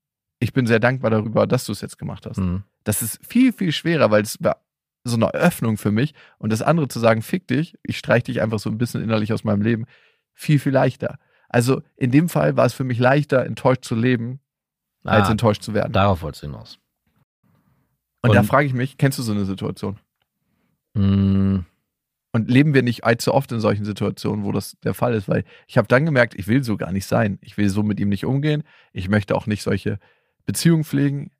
ich 0.41 0.53
bin 0.53 0.67
sehr 0.67 0.81
dankbar 0.81 1.11
darüber, 1.11 1.47
dass 1.47 1.65
du 1.65 1.73
es 1.73 1.81
jetzt 1.81 1.99
gemacht 1.99 2.27
hast. 2.27 2.39
Mhm. 2.39 2.65
Das 2.85 3.03
ist 3.03 3.19
viel, 3.27 3.53
viel 3.53 3.73
schwerer, 3.73 4.11
weil 4.11 4.23
es 4.23 4.37
war 4.43 4.61
so 5.05 5.17
eine 5.17 5.33
Öffnung 5.35 5.77
für 5.77 5.91
mich. 5.91 6.15
Und 6.39 6.51
das 6.53 6.63
andere 6.63 6.89
zu 6.89 6.99
sagen, 7.01 7.23
fick 7.23 7.47
dich, 7.49 7.77
ich 7.83 7.99
streich 7.99 8.25
dich 8.25 8.41
einfach 8.41 8.59
so 8.59 8.71
ein 8.71 8.79
bisschen 8.79 9.03
innerlich 9.03 9.33
aus 9.33 9.45
meinem 9.45 9.63
Leben, 9.63 9.87
viel, 10.33 10.59
viel 10.59 10.73
leichter. 10.73 11.19
Also 11.49 11.83
in 11.97 12.11
dem 12.11 12.29
Fall 12.29 12.57
war 12.57 12.67
es 12.67 12.73
für 12.75 12.85
mich 12.85 12.99
leichter, 12.99 13.45
enttäuscht 13.45 13.85
zu 13.85 13.95
leben, 13.95 14.41
als 15.05 15.29
Ah, 15.29 15.33
enttäuscht 15.33 15.63
zu 15.63 15.75
werden. 15.75 15.93
darauf 15.93 16.23
wolltest 16.23 16.43
du 16.43 16.47
hinaus. 16.49 16.79
Und 18.23 18.35
da 18.35 18.41
und- 18.41 18.47
frage 18.47 18.67
ich 18.67 18.73
mich, 18.75 18.97
kennst 18.97 19.19
du 19.19 19.23
so 19.23 19.33
eine 19.33 19.45
Situation? 19.45 19.99
Mhm. 20.95 21.67
Und 22.33 22.51
leben 22.51 22.75
wir 22.75 22.83
nicht 22.83 23.05
allzu 23.05 23.33
oft 23.33 23.53
in 23.53 23.61
solchen 23.61 23.85
Situationen, 23.85 24.45
wo 24.45 24.51
das 24.51 24.77
der 24.83 24.95
Fall 24.95 25.15
ist? 25.15 25.29
Weil 25.29 25.45
ich 25.69 25.79
habe 25.79 25.87
dann 25.87 26.05
gemerkt, 26.05 26.35
ich 26.35 26.49
will 26.49 26.65
so 26.65 26.77
gar 26.77 26.91
nicht 26.91 27.07
sein. 27.07 27.39
Ich 27.43 27.57
will 27.57 27.69
so 27.69 27.83
mit 27.85 28.01
ihm 28.01 28.09
nicht 28.09 28.25
umgehen. 28.25 28.65
Ich 28.93 29.09
möchte 29.09 29.37
auch 29.37 29.47
nicht 29.47 29.63
solche 29.63 30.01
Beziehungen 30.47 30.83
pflegen. 30.83 31.31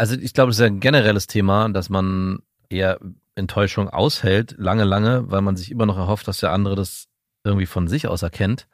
Also 0.00 0.16
ich 0.16 0.32
glaube, 0.32 0.48
es 0.48 0.56
ist 0.56 0.62
ja 0.62 0.66
ein 0.66 0.80
generelles 0.80 1.26
Thema, 1.26 1.68
dass 1.68 1.90
man 1.90 2.38
eher 2.70 2.98
Enttäuschung 3.34 3.90
aushält, 3.90 4.54
lange, 4.56 4.84
lange, 4.84 5.30
weil 5.30 5.42
man 5.42 5.56
sich 5.56 5.70
immer 5.70 5.84
noch 5.84 5.98
erhofft, 5.98 6.26
dass 6.26 6.38
der 6.38 6.52
andere 6.52 6.74
das 6.74 7.08
irgendwie 7.44 7.66
von 7.66 7.86
sich 7.86 8.08
aus 8.08 8.22
erkennt. 8.22 8.66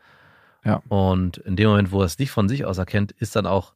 Ja. 0.65 0.85
Und 0.87 1.39
in 1.39 1.57
dem 1.57 1.69
Moment, 1.69 1.91
wo 1.91 1.99
er 1.99 2.07
es 2.07 2.21
nicht 2.21 2.31
von 2.31 2.49
sich 2.49 2.65
aus 2.65 2.79
erkennt, 2.79 3.11
ist 3.11 3.35
dann 3.35 3.45
auch 3.45 3.75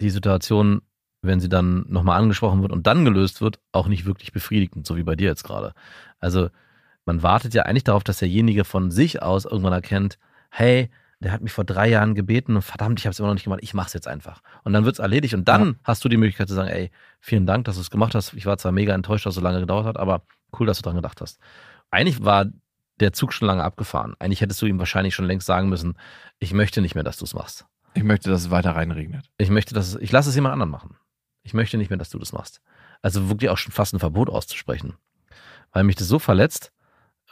die 0.00 0.10
Situation, 0.10 0.82
wenn 1.20 1.40
sie 1.40 1.48
dann 1.48 1.84
nochmal 1.88 2.20
angesprochen 2.20 2.62
wird 2.62 2.70
und 2.70 2.86
dann 2.86 3.04
gelöst 3.04 3.40
wird, 3.40 3.58
auch 3.72 3.88
nicht 3.88 4.06
wirklich 4.06 4.30
befriedigend, 4.30 4.86
so 4.86 4.96
wie 4.96 5.02
bei 5.02 5.16
dir 5.16 5.26
jetzt 5.26 5.42
gerade. 5.42 5.72
Also 6.20 6.48
man 7.06 7.24
wartet 7.24 7.54
ja 7.54 7.64
eigentlich 7.64 7.82
darauf, 7.82 8.04
dass 8.04 8.18
derjenige 8.18 8.62
von 8.62 8.92
sich 8.92 9.20
aus 9.20 9.46
irgendwann 9.46 9.72
erkennt, 9.72 10.20
hey, 10.48 10.90
der 11.20 11.32
hat 11.32 11.40
mich 11.42 11.52
vor 11.52 11.64
drei 11.64 11.88
Jahren 11.88 12.14
gebeten 12.14 12.56
und 12.56 12.62
verdammt, 12.62 12.98
ich 12.98 13.06
habe 13.06 13.12
es 13.12 13.18
immer 13.18 13.28
noch 13.28 13.34
nicht 13.34 13.44
gemacht, 13.44 13.60
ich 13.62 13.74
mache 13.74 13.86
es 13.88 13.92
jetzt 13.92 14.08
einfach. 14.08 14.42
Und 14.64 14.72
dann 14.72 14.84
wird's 14.84 14.98
erledigt 14.98 15.34
und 15.34 15.48
dann 15.48 15.66
Ja. 15.66 15.74
hast 15.84 16.04
du 16.04 16.08
die 16.08 16.16
Möglichkeit 16.16 16.48
zu 16.48 16.54
sagen, 16.54 16.68
ey, 16.68 16.90
vielen 17.20 17.46
Dank, 17.46 17.64
dass 17.64 17.76
du 17.76 17.80
es 17.80 17.90
gemacht 17.90 18.14
hast. 18.14 18.34
Ich 18.34 18.46
war 18.46 18.58
zwar 18.58 18.72
mega 18.72 18.94
enttäuscht, 18.94 19.24
dass 19.26 19.32
es 19.32 19.36
so 19.36 19.40
lange 19.40 19.60
gedauert 19.60 19.86
hat, 19.86 19.96
aber 19.96 20.22
cool, 20.58 20.66
dass 20.66 20.78
du 20.78 20.82
dran 20.82 20.96
gedacht 20.96 21.20
hast. 21.20 21.38
Eigentlich 21.90 22.24
war 22.24 22.46
der 23.00 23.12
Zug 23.12 23.32
schon 23.32 23.46
lange 23.48 23.64
abgefahren. 23.64 24.14
Eigentlich 24.18 24.40
hättest 24.40 24.60
du 24.62 24.66
ihm 24.66 24.78
wahrscheinlich 24.78 25.14
schon 25.14 25.24
längst 25.24 25.46
sagen 25.46 25.68
müssen, 25.68 25.96
ich 26.38 26.52
möchte 26.52 26.80
nicht 26.80 26.94
mehr, 26.94 27.04
dass 27.04 27.16
du 27.16 27.24
es 27.24 27.34
machst. 27.34 27.66
Ich 27.94 28.04
möchte, 28.04 28.28
dass 28.30 28.42
es 28.42 28.50
weiter 28.50 28.72
reinregnet. 28.76 29.30
Ich 29.38 29.50
möchte, 29.50 29.74
dass 29.74 29.88
es, 29.88 29.94
ich 30.00 30.12
lasse 30.12 30.28
es 30.28 30.34
jemand 30.34 30.52
anderen 30.52 30.70
machen. 30.70 30.96
Ich 31.42 31.54
möchte 31.54 31.76
nicht 31.76 31.90
mehr, 31.90 31.98
dass 31.98 32.10
du 32.10 32.18
das 32.18 32.32
machst. 32.32 32.60
Also 33.02 33.28
wirklich 33.28 33.50
auch 33.50 33.58
schon 33.58 33.72
fast 33.72 33.94
ein 33.94 33.98
Verbot 34.00 34.28
auszusprechen. 34.30 34.94
Weil 35.72 35.84
mich 35.84 35.96
das 35.96 36.08
so 36.08 36.18
verletzt 36.18 36.72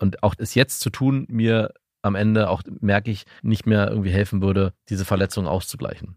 und 0.01 0.23
auch 0.23 0.35
es 0.39 0.55
jetzt 0.55 0.81
zu 0.81 0.91
tun, 0.91 1.27
mir 1.29 1.73
am 2.03 2.15
Ende 2.15 2.51
auch 2.51 2.63
merke 2.81 3.11
ich, 3.11 3.25
nicht 3.43 3.67
mehr 3.67 3.89
irgendwie 3.89 4.11
helfen 4.11 4.43
würde, 4.43 4.75
diese 4.89 5.05
Verletzung 5.05 5.47
auszugleichen. 5.47 6.17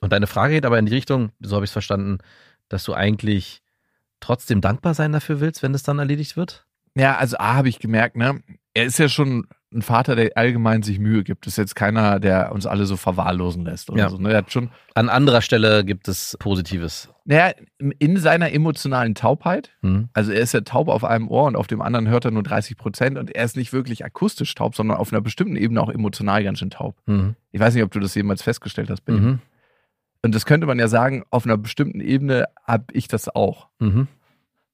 Und 0.00 0.12
deine 0.12 0.26
Frage 0.26 0.54
geht 0.54 0.66
aber 0.66 0.78
in 0.78 0.86
die 0.86 0.94
Richtung, 0.94 1.32
so 1.40 1.56
habe 1.56 1.64
ich 1.64 1.70
es 1.70 1.72
verstanden, 1.72 2.18
dass 2.68 2.84
du 2.84 2.94
eigentlich 2.94 3.62
trotzdem 4.20 4.60
dankbar 4.60 4.94
sein 4.94 5.12
dafür 5.12 5.40
willst, 5.40 5.62
wenn 5.62 5.74
es 5.74 5.82
dann 5.82 5.98
erledigt 5.98 6.36
wird? 6.36 6.66
Ja, 6.94 7.16
also 7.16 7.36
A 7.38 7.54
habe 7.54 7.68
ich 7.68 7.78
gemerkt, 7.78 8.16
ne, 8.16 8.42
er 8.74 8.84
ist 8.84 8.98
ja 8.98 9.08
schon 9.08 9.46
ein 9.76 9.82
Vater, 9.82 10.16
der 10.16 10.30
allgemein 10.36 10.82
sich 10.82 10.98
Mühe 10.98 11.22
gibt. 11.22 11.46
Das 11.46 11.52
ist 11.52 11.58
jetzt 11.58 11.76
keiner, 11.76 12.18
der 12.18 12.50
uns 12.52 12.66
alle 12.66 12.86
so 12.86 12.96
verwahrlosen 12.96 13.64
lässt 13.64 13.90
oder 13.90 14.00
Ja. 14.04 14.08
so. 14.10 14.16
Ne? 14.18 14.30
Er 14.32 14.38
hat 14.38 14.50
schon, 14.52 14.70
An 14.94 15.08
anderer 15.08 15.42
Stelle 15.42 15.84
gibt 15.84 16.08
es 16.08 16.36
Positives. 16.40 17.08
naja, 17.26 17.52
in 17.98 18.16
seiner 18.16 18.52
emotionalen 18.52 19.14
Taubheit, 19.14 19.70
Hm? 19.82 20.08
also 20.14 20.32
er 20.32 20.40
ist 20.40 20.54
ja 20.54 20.62
taub 20.62 20.88
auf 20.88 21.04
einem 21.04 21.28
Ohr 21.28 21.44
und 21.44 21.54
auf 21.56 21.66
dem 21.66 21.82
anderen 21.82 22.08
hört 22.08 22.24
er 22.24 22.30
nur 22.30 22.42
30 22.42 22.76
Prozent 22.76 23.18
und 23.18 23.30
er 23.34 23.44
ist 23.44 23.56
nicht 23.56 23.72
wirklich 23.72 24.04
akustisch 24.04 24.54
taub, 24.54 24.74
sondern 24.74 24.96
auf 24.96 25.12
einer 25.12 25.20
bestimmten 25.20 25.56
Ebene 25.56 25.80
auch 25.82 25.90
emotional 25.90 26.42
ganz 26.42 26.58
schön 26.60 26.70
taub. 26.70 26.96
Mhm. 27.06 27.36
Ich 27.52 27.60
weiß 27.60 27.74
nicht, 27.74 27.84
ob 27.84 27.90
du 27.92 28.00
das 28.00 28.14
jemals 28.14 28.42
festgestellt 28.42 28.90
hast 28.90 29.02
bei 29.04 29.12
ihm. 29.12 29.24
Mhm. 29.24 29.38
Und 30.22 30.34
das 30.34 30.46
könnte 30.46 30.66
man 30.66 30.78
ja 30.78 30.88
sagen, 30.88 31.22
auf 31.30 31.44
einer 31.44 31.56
bestimmten 31.58 32.00
Ebene 32.00 32.46
habe 32.66 32.86
ich 32.92 33.06
das 33.06 33.28
auch. 33.28 33.68
Mhm. 33.78 34.08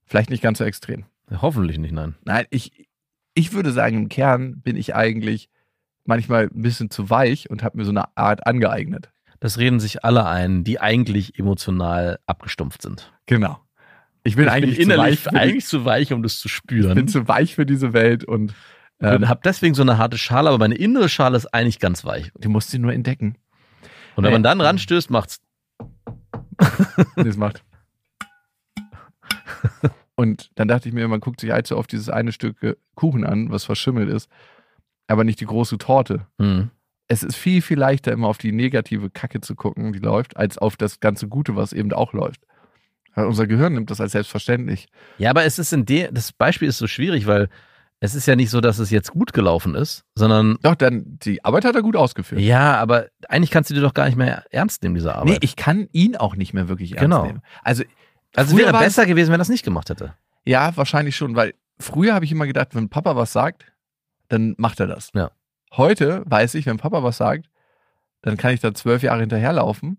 Vielleicht 0.07 0.31
nicht 0.31 0.43
ganz 0.43 0.59
so 0.59 0.65
extrem. 0.65 1.05
Hoffentlich 1.41 1.79
nicht, 1.79 1.93
nein. 1.93 2.15
Nein, 2.25 2.45
ich, 2.51 2.87
ich 3.35 3.53
würde 3.53 3.73
sagen, 3.73 3.97
im 3.97 4.09
Kern 4.09 4.61
bin 4.61 4.77
ich 4.77 4.95
eigentlich 4.95 5.49
manchmal 6.05 6.45
ein 6.53 6.63
bisschen 6.63 6.91
zu 6.91 7.11
weich 7.11 7.49
und 7.51 7.63
habe 7.63 7.79
mir 7.79 7.85
so 7.85 7.91
eine 7.91 8.17
Art 8.17 8.47
angeeignet. 8.47 9.11
Das 9.41 9.59
reden 9.59 9.81
sich 9.81 10.05
alle 10.05 10.27
ein, 10.27 10.65
die 10.65 10.81
eigentlich 10.81 11.39
emotional 11.39 12.19
abgestumpft 12.27 12.83
sind. 12.83 13.13
Genau. 13.27 13.59
Ich 14.25 14.37
bin 14.37 14.49
eigentlich 14.49 14.81
zu 14.81 14.97
weich 14.97 15.19
für 15.21 15.31
die, 15.31 15.37
eigentlich 15.37 15.67
zu 15.67 15.85
weich, 15.85 16.13
um 16.13 16.23
das 16.23 16.39
zu 16.39 16.47
ich 16.49 16.53
spüren. 16.55 16.95
bin 16.95 17.09
zu 17.09 17.27
weich 17.27 17.55
für 17.57 17.67
diese 17.67 17.93
Welt 17.93 18.23
und 18.25 18.55
ähm, 19.01 19.29
habe 19.29 19.41
deswegen 19.45 19.75
so 19.75 19.83
eine 19.83 19.99
harte 19.99 20.17
Schale, 20.17 20.49
aber 20.49 20.59
meine 20.59 20.77
innere 20.77 21.09
Schale 21.09 21.37
ist 21.37 21.53
eigentlich 21.53 21.81
ganz 21.81 22.05
weich. 22.05 22.31
du 22.39 22.49
musst 22.49 22.71
sie 22.71 22.79
nur 22.79 22.93
entdecken. 22.93 23.37
Und 24.15 24.23
wenn 24.25 24.31
Nee. 24.31 24.35
man 24.37 24.43
dann 24.45 24.61
ranstößt, 24.61 25.11
macht's. 25.11 25.41
Das 27.17 27.37
macht. 27.37 27.65
Und 30.15 30.51
dann 30.57 30.69
dachte 30.69 30.89
ich 30.89 30.95
mir, 30.95 31.09
man 31.09 31.21
guckt 31.21 31.41
sich 31.41 31.53
allzu 31.53 31.77
oft 31.77 31.91
dieses 31.93 32.09
eine 32.09 32.33
Stück 32.33 32.63
äh, 32.63 32.75
Kuchen 32.95 33.25
an, 33.25 33.51
was 33.51 33.65
verschimmelt 33.65 34.11
ist, 34.11 34.29
aber 35.07 35.25
nicht 35.25 35.41
die 35.41 35.47
große 35.47 35.79
Torte. 35.79 36.27
Hm. 36.39 36.71
Es 37.09 37.23
ist 37.23 37.37
viel, 37.37 37.61
viel 37.63 37.79
leichter, 37.79 38.13
immer 38.13 38.29
auf 38.29 38.39
die 38.39 38.53
negative 38.53 39.11
Kacke 39.11 39.41
zu 39.41 39.55
gucken, 39.55 39.93
die 39.93 39.99
läuft, 39.99 40.37
als 40.37 40.59
auf 40.59 40.77
das 40.77 41.01
ganze 41.01 41.29
Gute, 41.29 41.57
was 41.57 41.73
eben 41.73 41.93
auch 41.93 42.13
läuft. 42.13 42.43
Weil 43.15 43.27
unser 43.27 43.47
Gehirn 43.47 43.75
nimmt 43.75 43.91
das 43.91 44.01
als 44.01 44.13
selbstverständlich. 44.13 44.87
Ja, 45.19 45.31
aber 45.31 45.45
es 45.45 45.59
ist 45.59 45.73
in 45.73 45.85
der, 45.85 46.13
das 46.13 46.33
Beispiel 46.33 46.69
ist 46.69 46.79
so 46.79 46.87
schwierig, 46.87 47.27
weil 47.27 47.49
es 48.01 48.15
ist 48.15 48.27
ja 48.27 48.35
nicht 48.35 48.51
so, 48.51 48.61
dass 48.61 48.79
es 48.79 48.91
jetzt 48.91 49.13
gut 49.13 49.33
gelaufen 49.33 49.75
ist, 49.75 50.05
sondern 50.15 50.57
Doch, 50.63 50.75
dann, 50.75 51.19
die 51.23 51.45
Arbeit 51.45 51.65
hat 51.65 51.75
er 51.77 51.83
gut 51.83 51.95
ausgeführt. 51.97 52.41
ja, 52.41 52.77
aber 52.79 53.07
eigentlich 53.29 53.51
kannst 53.51 53.71
du 53.71 53.75
dir 53.75 53.81
doch 53.81 53.95
gar 53.95 54.07
nicht 54.07 54.17
mehr 54.17 54.45
ernst 54.51 54.83
nehmen, 54.83 54.95
diese 54.95 55.15
Arbeit. 55.15 55.29
Nee, 55.35 55.39
ich 55.43 55.55
kann 55.57 55.89
ihn 55.93 56.17
auch 56.17 56.35
nicht 56.35 56.53
mehr 56.55 56.69
wirklich 56.69 56.93
ernst 56.93 57.03
Genau. 57.03 57.27
nehmen. 57.27 57.43
Also, 57.63 57.85
also 58.35 58.55
es 58.55 58.61
wäre 58.61 58.73
besser 58.73 59.07
gewesen, 59.07 59.29
wenn 59.29 59.37
er 59.37 59.39
das 59.39 59.49
nicht 59.49 59.65
gemacht 59.65 59.91
hätte. 59.91 60.15
Ja, 60.45 60.77
wahrscheinlich 60.77 61.17
schon, 61.17 61.37
weil 61.37 61.55
früher 61.79 62.15
habe 62.15 62.25
ich 62.25 62.33
immer 62.33 62.47
gedacht, 62.47 62.75
wenn 62.75 62.89
Papa 62.89 63.17
was 63.17 63.33
sagt, 63.33 63.73
dann 64.29 64.55
macht 64.59 64.81
er 64.81 64.87
das. 64.87 65.11
Ja. 65.15 65.31
Heute 65.77 66.23
weiß 66.27 66.55
ich, 66.55 66.67
wenn 66.67 66.79
Papa 66.79 67.03
was 67.03 67.17
sagt, 67.17 67.47
dann 68.23 68.37
kann 68.37 68.55
ich 68.55 68.61
da 68.61 68.75
zwölf 68.75 69.03
Jahre 69.03 69.21
hinterherlaufen 69.21 69.99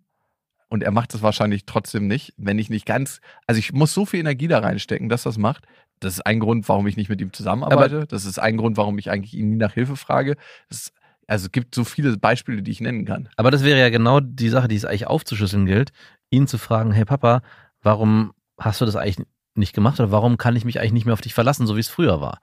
und 0.69 0.83
er 0.83 0.91
macht 0.91 1.13
das 1.13 1.21
wahrscheinlich 1.21 1.65
trotzdem 1.65 2.07
nicht, 2.07 2.33
wenn 2.37 2.57
ich 2.57 2.69
nicht 2.69 2.85
ganz, 2.85 3.21
also 3.47 3.59
ich 3.59 3.73
muss 3.73 3.93
so 3.93 4.05
viel 4.05 4.21
Energie 4.21 4.47
da 4.47 4.59
reinstecken, 4.59 5.09
dass 5.09 5.23
das 5.23 5.37
macht. 5.37 5.65
Das 5.99 6.15
ist 6.15 6.25
ein 6.25 6.39
Grund, 6.39 6.67
warum 6.67 6.87
ich 6.87 6.97
nicht 6.97 7.09
mit 7.09 7.21
ihm 7.21 7.31
zusammenarbeite. 7.31 8.07
das 8.07 8.25
ist 8.25 8.39
ein 8.39 8.57
Grund, 8.57 8.77
warum 8.77 8.97
ich 8.97 9.09
eigentlich 9.11 9.35
ihn 9.35 9.51
nie 9.51 9.57
nach 9.57 9.73
Hilfe 9.73 9.95
frage. 9.95 10.35
Das 10.69 10.91
also 11.27 11.45
es 11.45 11.51
gibt 11.51 11.73
so 11.73 11.83
viele 11.83 12.17
Beispiele, 12.17 12.61
die 12.61 12.71
ich 12.71 12.81
nennen 12.81 13.05
kann. 13.05 13.29
Aber 13.37 13.51
das 13.51 13.63
wäre 13.63 13.79
ja 13.79 13.89
genau 13.89 14.19
die 14.19 14.49
Sache, 14.49 14.67
die 14.67 14.75
es 14.75 14.85
eigentlich 14.85 15.07
aufzuschlüsseln 15.07 15.65
gilt, 15.65 15.91
ihn 16.29 16.47
zu 16.47 16.57
fragen, 16.57 16.91
hey 16.91 17.05
Papa, 17.05 17.41
warum 17.83 18.33
hast 18.57 18.81
du 18.81 18.85
das 18.85 18.95
eigentlich 18.95 19.25
nicht 19.55 19.73
gemacht 19.73 19.99
oder 19.99 20.11
warum 20.11 20.37
kann 20.37 20.55
ich 20.55 20.65
mich 20.65 20.79
eigentlich 20.79 20.93
nicht 20.93 21.05
mehr 21.05 21.13
auf 21.13 21.21
dich 21.21 21.33
verlassen, 21.33 21.67
so 21.67 21.75
wie 21.75 21.81
es 21.81 21.89
früher 21.89 22.21
war? 22.21 22.39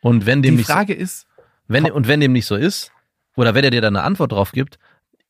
Und 0.00 0.26
wenn 0.26 0.42
dem 0.42 0.52
Die 0.52 0.58
nicht 0.58 0.66
so, 0.66 0.72
Frage 0.72 0.94
ist, 0.94 1.26
wenn, 1.66 1.90
und 1.90 2.08
wenn 2.08 2.20
dem 2.20 2.32
nicht 2.32 2.46
so 2.46 2.56
ist, 2.56 2.92
oder 3.36 3.54
wenn 3.54 3.64
er 3.64 3.70
dir 3.70 3.80
dann 3.80 3.96
eine 3.96 4.04
Antwort 4.04 4.32
drauf 4.32 4.52
gibt, 4.52 4.78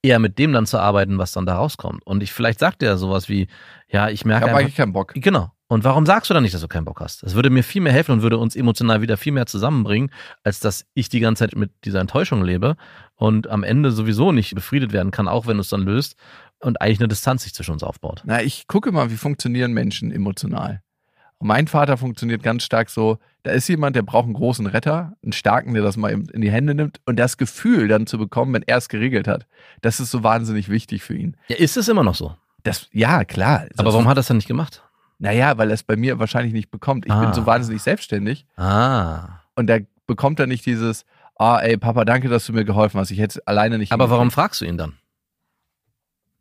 eher 0.02 0.18
mit 0.18 0.38
dem 0.38 0.52
dann 0.52 0.66
zu 0.66 0.78
arbeiten, 0.78 1.18
was 1.18 1.32
dann 1.32 1.46
da 1.46 1.56
rauskommt. 1.56 2.06
Und 2.06 2.22
ich, 2.22 2.32
vielleicht 2.32 2.58
sagt 2.58 2.82
er 2.82 2.98
sowas 2.98 3.28
wie, 3.28 3.48
ja, 3.88 4.08
ich 4.08 4.14
ich 4.14 4.24
merke 4.24 4.42
habe 4.42 4.50
einfach, 4.50 4.60
eigentlich 4.60 4.76
keinen 4.76 4.92
Bock. 4.92 5.12
Genau. 5.14 5.50
Und 5.66 5.82
warum 5.82 6.04
sagst 6.04 6.28
du 6.28 6.34
dann 6.34 6.42
nicht, 6.42 6.54
dass 6.54 6.60
du 6.60 6.68
keinen 6.68 6.84
Bock 6.84 7.00
hast? 7.00 7.22
Das 7.22 7.34
würde 7.34 7.48
mir 7.48 7.62
viel 7.62 7.80
mehr 7.80 7.92
helfen 7.92 8.12
und 8.12 8.22
würde 8.22 8.36
uns 8.36 8.54
emotional 8.54 9.00
wieder 9.00 9.16
viel 9.16 9.32
mehr 9.32 9.46
zusammenbringen, 9.46 10.10
als 10.42 10.60
dass 10.60 10.84
ich 10.92 11.08
die 11.08 11.20
ganze 11.20 11.44
Zeit 11.44 11.56
mit 11.56 11.70
dieser 11.84 12.00
Enttäuschung 12.00 12.44
lebe 12.44 12.76
und 13.16 13.48
am 13.48 13.62
Ende 13.62 13.90
sowieso 13.90 14.30
nicht 14.30 14.54
befriedet 14.54 14.92
werden 14.92 15.10
kann, 15.10 15.26
auch 15.26 15.46
wenn 15.46 15.56
du 15.56 15.62
es 15.62 15.70
dann 15.70 15.82
löst 15.82 16.16
und 16.60 16.80
eigentlich 16.82 17.00
eine 17.00 17.08
Distanz 17.08 17.44
sich 17.44 17.54
zwischen 17.54 17.72
uns 17.72 17.82
aufbaut. 17.82 18.22
Na, 18.24 18.42
ich 18.42 18.66
gucke 18.66 18.92
mal, 18.92 19.10
wie 19.10 19.16
funktionieren 19.16 19.72
Menschen 19.72 20.12
emotional. 20.12 20.82
Und 21.38 21.48
mein 21.48 21.66
Vater 21.66 21.96
funktioniert 21.96 22.42
ganz 22.42 22.62
stark 22.62 22.90
so, 22.90 23.18
da 23.42 23.50
ist 23.50 23.68
jemand, 23.68 23.96
der 23.96 24.02
braucht 24.02 24.24
einen 24.24 24.34
großen 24.34 24.66
Retter, 24.66 25.14
einen 25.22 25.32
starken, 25.32 25.74
der 25.74 25.82
das 25.82 25.96
mal 25.96 26.10
in 26.10 26.40
die 26.40 26.50
Hände 26.50 26.74
nimmt 26.74 27.00
und 27.06 27.18
das 27.18 27.36
Gefühl 27.36 27.88
dann 27.88 28.06
zu 28.06 28.18
bekommen, 28.18 28.54
wenn 28.54 28.62
er 28.62 28.78
es 28.78 28.88
geregelt 28.88 29.28
hat, 29.28 29.46
das 29.80 30.00
ist 30.00 30.10
so 30.10 30.22
wahnsinnig 30.22 30.68
wichtig 30.68 31.02
für 31.02 31.14
ihn. 31.14 31.36
Ja, 31.48 31.56
ist 31.56 31.76
es 31.76 31.88
immer 31.88 32.02
noch 32.02 32.14
so. 32.14 32.34
Das, 32.62 32.88
ja, 32.92 33.24
klar. 33.24 33.66
Aber 33.76 33.92
warum 33.92 34.08
hat 34.08 34.16
er 34.16 34.20
es 34.20 34.28
dann 34.28 34.38
nicht 34.38 34.48
gemacht? 34.48 34.82
Naja, 35.24 35.58
weil 35.58 35.70
er 35.70 35.74
es 35.74 35.82
bei 35.82 35.96
mir 35.96 36.18
wahrscheinlich 36.18 36.52
nicht 36.52 36.70
bekommt. 36.70 37.06
Ich 37.06 37.12
Ah. 37.12 37.20
bin 37.24 37.32
so 37.32 37.46
wahnsinnig 37.46 37.82
selbstständig 37.82 38.46
Ah. 38.56 39.40
und 39.56 39.66
da 39.68 39.78
bekommt 40.06 40.38
er 40.38 40.46
nicht 40.46 40.64
dieses, 40.66 41.04
ah, 41.38 41.58
ey, 41.58 41.76
Papa, 41.78 42.04
danke, 42.04 42.28
dass 42.28 42.46
du 42.46 42.52
mir 42.52 42.64
geholfen 42.64 43.00
hast. 43.00 43.10
Ich 43.10 43.18
hätte 43.18 43.38
es 43.40 43.46
alleine 43.46 43.78
nicht 43.78 43.90
Aber 43.92 44.04
warum 44.10 44.24
hingekriegt." 44.24 44.34
fragst 44.34 44.60
du 44.60 44.64
ihn 44.66 44.76
dann? 44.78 44.92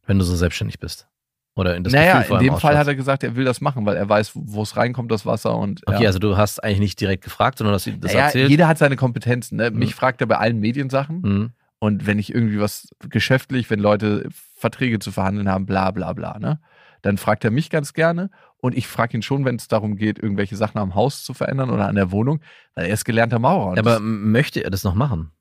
Wenn 0.06 0.20
du 0.20 0.26
so 0.26 0.36
selbstständig 0.36 0.80
bist. 0.80 1.08
Oder 1.56 1.76
in 1.78 1.84
das 1.84 1.94
naja, 1.94 2.14
Gefühl 2.14 2.28
vor 2.28 2.40
in 2.40 2.46
dem 2.46 2.58
Fall 2.58 2.78
hat 2.78 2.88
er 2.88 2.96
gesagt, 2.96 3.24
er 3.24 3.36
will 3.36 3.46
das 3.46 3.62
machen, 3.62 3.86
weil 3.86 3.96
er 3.96 4.10
weiß, 4.10 4.32
wo 4.34 4.64
es 4.64 4.76
reinkommt, 4.76 5.12
das 5.12 5.26
Wasser 5.26 5.56
und 5.56 5.82
Okay, 5.88 6.02
ja. 6.02 6.08
also 6.08 6.18
du 6.20 6.36
hast 6.36 6.64
eigentlich 6.64 6.80
nicht 6.80 7.00
direkt 7.00 7.24
gefragt, 7.24 7.60
sondern 7.60 7.76
hast 7.76 7.86
ihm 7.86 8.02
das 8.02 8.12
naja, 8.12 8.26
erzählt. 8.26 8.50
jeder 8.50 8.68
hat 8.68 8.80
seine 8.80 8.96
Kompetenzen. 8.96 9.58
Ne? 9.58 9.70
Mich 9.70 9.92
Mhm. 9.92 9.94
fragt 9.94 10.22
er 10.22 10.28
bei 10.28 10.38
allen 10.38 10.60
Mediensachen. 10.60 11.22
Mhm. 11.22 11.52
Und 11.78 12.08
wenn 12.08 12.18
ich 12.18 12.34
irgendwie 12.34 12.60
was 12.60 12.88
geschäftlich, 13.08 13.70
wenn 13.70 13.80
Leute 13.80 14.28
Verträge 14.56 14.98
zu 15.00 15.12
verhandeln 15.12 15.48
haben, 15.48 15.66
bla 15.68 15.92
bla 15.92 16.14
bla, 16.14 16.40
ne? 16.40 16.60
Dann 17.04 17.18
fragt 17.18 17.44
er 17.44 17.52
mich 17.52 17.70
ganz 17.70 17.94
gerne 17.94 18.30
und 18.64 18.78
ich 18.78 18.88
frage 18.88 19.18
ihn 19.18 19.22
schon, 19.22 19.44
wenn 19.44 19.58
es 19.58 19.68
darum 19.68 19.98
geht, 19.98 20.20
irgendwelche 20.20 20.56
Sachen 20.56 20.78
am 20.78 20.96
Haus 20.96 21.26
zu 21.26 21.34
verändern 21.34 21.70
oder 21.70 21.86
an 21.90 21.96
der 21.96 22.12
Wohnung, 22.12 22.40
weil 22.76 22.86
er 22.86 22.94
ist 22.94 23.04
gelernter 23.04 23.38
Maurer. 23.38 23.78
Aber 23.78 24.00
möchte 24.00 24.64
er 24.64 24.70
das 24.70 24.86
noch 24.86 24.96
machen? 24.96 25.32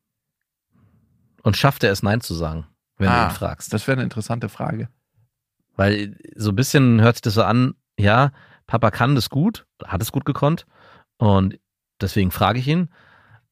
Und 1.45 1.57
schafft 1.57 1.85
er 1.85 1.93
es, 1.93 2.03
Nein 2.03 2.21
zu 2.21 2.35
sagen, 2.35 2.67
wenn 2.99 3.09
Ah, 3.09 3.27
du 3.27 3.33
ihn 3.33 3.37
fragst? 3.37 3.73
das 3.73 3.87
wäre 3.87 3.97
eine 3.97 4.03
interessante 4.03 4.49
Frage. 4.49 4.89
Weil 5.77 6.19
so 6.35 6.51
ein 6.51 6.57
bisschen 6.57 7.01
hört 7.01 7.15
sich 7.15 7.23
das 7.23 7.35
so 7.35 7.45
an, 7.45 7.75
ja, 7.97 8.33
Papa 8.67 8.91
kann 8.91 9.15
das 9.15 9.31
gut, 9.31 9.67
hat 9.85 10.03
es 10.03 10.11
gut 10.11 10.25
gekonnt 10.25 10.67
und 11.17 11.61
deswegen 12.01 12.33
frage 12.33 12.59
ich 12.59 12.67
ihn. 12.67 12.89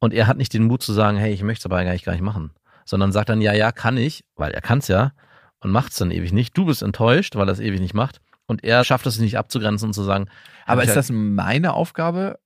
Und 0.00 0.12
er 0.12 0.26
hat 0.26 0.36
nicht 0.36 0.52
den 0.52 0.64
Mut 0.64 0.82
zu 0.82 0.92
sagen, 0.92 1.16
hey, 1.16 1.32
ich 1.32 1.44
möchte 1.44 1.62
es 1.62 1.66
aber 1.66 1.76
eigentlich 1.76 2.02
gar 2.04 2.12
nicht 2.12 2.22
machen. 2.22 2.50
Sondern 2.86 3.12
sagt 3.12 3.28
dann, 3.28 3.40
ja, 3.40 3.52
ja, 3.52 3.70
kann 3.70 3.96
ich, 3.96 4.24
weil 4.34 4.50
er 4.50 4.62
kann 4.62 4.78
es 4.78 4.88
ja 4.88 5.12
und 5.60 5.70
macht 5.70 5.92
es 5.92 5.98
dann 5.98 6.10
ewig 6.10 6.32
nicht. 6.32 6.56
Du 6.56 6.64
bist 6.64 6.82
enttäuscht, 6.82 7.36
weil 7.36 7.48
er 7.48 7.52
es 7.52 7.60
ewig 7.60 7.78
nicht 7.80 7.94
macht. 7.94 8.20
Und 8.50 8.64
er 8.64 8.82
schafft 8.84 9.06
es 9.06 9.20
nicht 9.20 9.38
abzugrenzen 9.38 9.90
und 9.90 9.92
zu 9.92 10.02
sagen, 10.02 10.26
Aber 10.66 10.82
ist 10.82 10.88
halt- 10.88 10.98
das 10.98 11.10
meine 11.10 11.72
Aufgabe, 11.72 12.40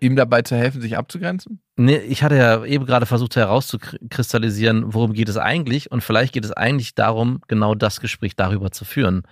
ihm 0.00 0.16
dabei 0.16 0.42
zu 0.42 0.56
helfen, 0.56 0.80
sich 0.80 0.96
abzugrenzen? 0.96 1.60
Nee, 1.76 1.98
ich 1.98 2.24
hatte 2.24 2.36
ja 2.36 2.64
eben 2.64 2.84
gerade 2.84 3.06
versucht 3.06 3.36
herauszukristallisieren, 3.36 4.92
worum 4.92 5.12
geht 5.12 5.28
es 5.28 5.36
eigentlich? 5.36 5.90
Und 5.92 6.02
vielleicht 6.02 6.32
geht 6.32 6.44
es 6.44 6.52
eigentlich 6.52 6.94
darum, 6.94 7.42
genau 7.48 7.74
das 7.74 8.00
Gespräch 8.00 8.34
darüber 8.34 8.72
zu 8.72 8.84
führen. 8.84 9.22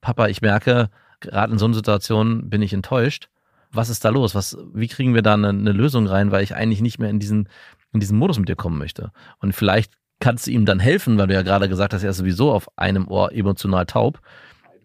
Papa, 0.00 0.28
ich 0.28 0.42
merke, 0.42 0.90
gerade 1.20 1.52
in 1.52 1.58
so 1.58 1.64
einer 1.64 1.74
Situation 1.74 2.50
bin 2.50 2.60
ich 2.62 2.72
enttäuscht. 2.72 3.28
Was 3.72 3.88
ist 3.88 4.04
da 4.04 4.08
los? 4.10 4.34
Was, 4.34 4.58
wie 4.74 4.88
kriegen 4.88 5.14
wir 5.14 5.22
da 5.22 5.34
eine, 5.34 5.48
eine 5.50 5.72
Lösung 5.72 6.06
rein? 6.06 6.32
Weil 6.32 6.42
ich 6.42 6.54
eigentlich 6.54 6.80
nicht 6.82 6.98
mehr 6.98 7.08
in 7.08 7.18
diesen, 7.18 7.48
in 7.92 8.00
diesen 8.00 8.18
Modus 8.18 8.38
mit 8.38 8.48
dir 8.48 8.56
kommen 8.56 8.78
möchte. 8.78 9.12
Und 9.38 9.54
vielleicht 9.54 9.92
kannst 10.18 10.46
du 10.46 10.50
ihm 10.50 10.66
dann 10.66 10.80
helfen, 10.80 11.16
weil 11.18 11.28
du 11.28 11.34
ja 11.34 11.42
gerade 11.42 11.68
gesagt 11.68 11.94
hast, 11.94 12.02
er 12.02 12.10
ist 12.10 12.18
sowieso 12.18 12.52
auf 12.52 12.68
einem 12.76 13.08
Ohr 13.08 13.32
emotional 13.32 13.86
taub. 13.86 14.20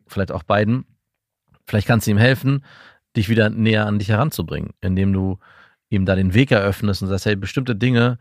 Vielleicht 0.07 0.31
auch 0.31 0.43
beiden. 0.43 0.85
Vielleicht 1.65 1.87
kannst 1.87 2.07
du 2.07 2.11
ihm 2.11 2.17
helfen, 2.17 2.63
dich 3.15 3.29
wieder 3.29 3.49
näher 3.49 3.85
an 3.85 3.99
dich 3.99 4.09
heranzubringen, 4.09 4.73
indem 4.81 5.13
du 5.13 5.39
ihm 5.89 6.05
da 6.05 6.15
den 6.15 6.33
Weg 6.33 6.51
eröffnest 6.51 7.01
und 7.01 7.07
sagst, 7.07 7.25
hey, 7.25 7.35
bestimmte 7.35 7.75
Dinge, 7.75 8.19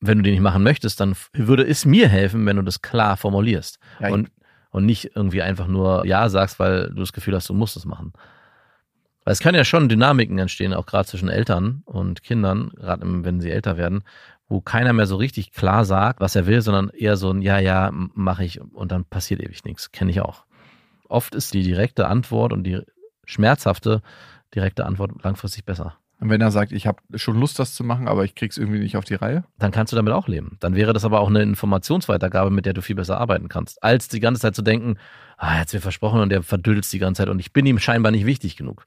wenn 0.00 0.18
du 0.18 0.24
die 0.24 0.32
nicht 0.32 0.40
machen 0.40 0.62
möchtest, 0.62 1.00
dann 1.00 1.16
würde 1.32 1.66
es 1.66 1.84
mir 1.84 2.08
helfen, 2.08 2.44
wenn 2.46 2.56
du 2.56 2.62
das 2.62 2.82
klar 2.82 3.16
formulierst 3.16 3.78
Ja, 4.00 4.10
und, 4.10 4.30
und 4.70 4.84
nicht 4.84 5.12
irgendwie 5.14 5.42
einfach 5.42 5.66
nur 5.66 6.06
Ja 6.06 6.28
sagst, 6.28 6.58
weil 6.58 6.88
du 6.88 7.00
das 7.00 7.12
Gefühl 7.12 7.34
hast, 7.34 7.48
du 7.48 7.54
musst 7.54 7.76
es 7.76 7.84
machen. 7.84 8.12
Weil 9.24 9.32
es 9.32 9.40
können 9.40 9.56
ja 9.56 9.64
schon 9.64 9.88
Dynamiken 9.88 10.38
entstehen, 10.38 10.72
auch 10.72 10.86
gerade 10.86 11.08
zwischen 11.08 11.28
Eltern 11.28 11.82
und 11.84 12.22
Kindern, 12.22 12.70
gerade 12.76 13.02
wenn 13.24 13.40
sie 13.40 13.50
älter 13.50 13.76
werden, 13.76 14.04
wo 14.48 14.60
keiner 14.60 14.92
mehr 14.92 15.06
so 15.06 15.16
richtig 15.16 15.50
klar 15.50 15.84
sagt, 15.84 16.20
was 16.20 16.36
er 16.36 16.46
will, 16.46 16.60
sondern 16.60 16.90
eher 16.90 17.16
so 17.16 17.30
ein 17.30 17.42
Ja, 17.42 17.58
ja, 17.58 17.90
mache 17.92 18.44
ich 18.44 18.60
und 18.60 18.92
dann 18.92 19.04
passiert 19.04 19.40
ewig 19.40 19.64
nichts. 19.64 19.90
Kenne 19.90 20.12
ich 20.12 20.20
auch. 20.20 20.44
Oft 21.08 21.34
ist 21.34 21.54
die 21.54 21.62
direkte 21.62 22.06
Antwort 22.06 22.52
und 22.52 22.64
die 22.64 22.80
schmerzhafte 23.24 24.02
direkte 24.54 24.86
Antwort 24.86 25.22
langfristig 25.22 25.64
besser. 25.64 25.96
Und 26.18 26.30
wenn 26.30 26.40
er 26.40 26.50
sagt, 26.50 26.72
ich 26.72 26.86
habe 26.86 26.98
schon 27.16 27.38
Lust, 27.38 27.58
das 27.58 27.74
zu 27.74 27.84
machen, 27.84 28.08
aber 28.08 28.24
ich 28.24 28.34
krieg's 28.34 28.56
irgendwie 28.56 28.78
nicht 28.78 28.96
auf 28.96 29.04
die 29.04 29.16
Reihe? 29.16 29.44
dann 29.58 29.70
kannst 29.70 29.92
du 29.92 29.96
damit 29.96 30.14
auch 30.14 30.28
leben. 30.28 30.56
Dann 30.60 30.74
wäre 30.74 30.94
das 30.94 31.04
aber 31.04 31.20
auch 31.20 31.28
eine 31.28 31.42
Informationsweitergabe, 31.42 32.50
mit 32.50 32.64
der 32.64 32.72
du 32.72 32.80
viel 32.80 32.96
besser 32.96 33.20
arbeiten 33.20 33.48
kannst, 33.48 33.82
als 33.82 34.08
die 34.08 34.20
ganze 34.20 34.40
Zeit 34.40 34.54
zu 34.54 34.62
denken, 34.62 34.96
ah, 35.36 35.54
er 35.54 35.60
hat's 35.60 35.74
mir 35.74 35.80
versprochen 35.80 36.20
und 36.20 36.30
der 36.30 36.42
verdüllt 36.42 36.84
es 36.84 36.90
die 36.90 36.98
ganze 36.98 37.22
Zeit 37.22 37.28
und 37.28 37.38
ich 37.38 37.52
bin 37.52 37.66
ihm 37.66 37.78
scheinbar 37.78 38.12
nicht 38.12 38.24
wichtig 38.24 38.56
genug. 38.56 38.86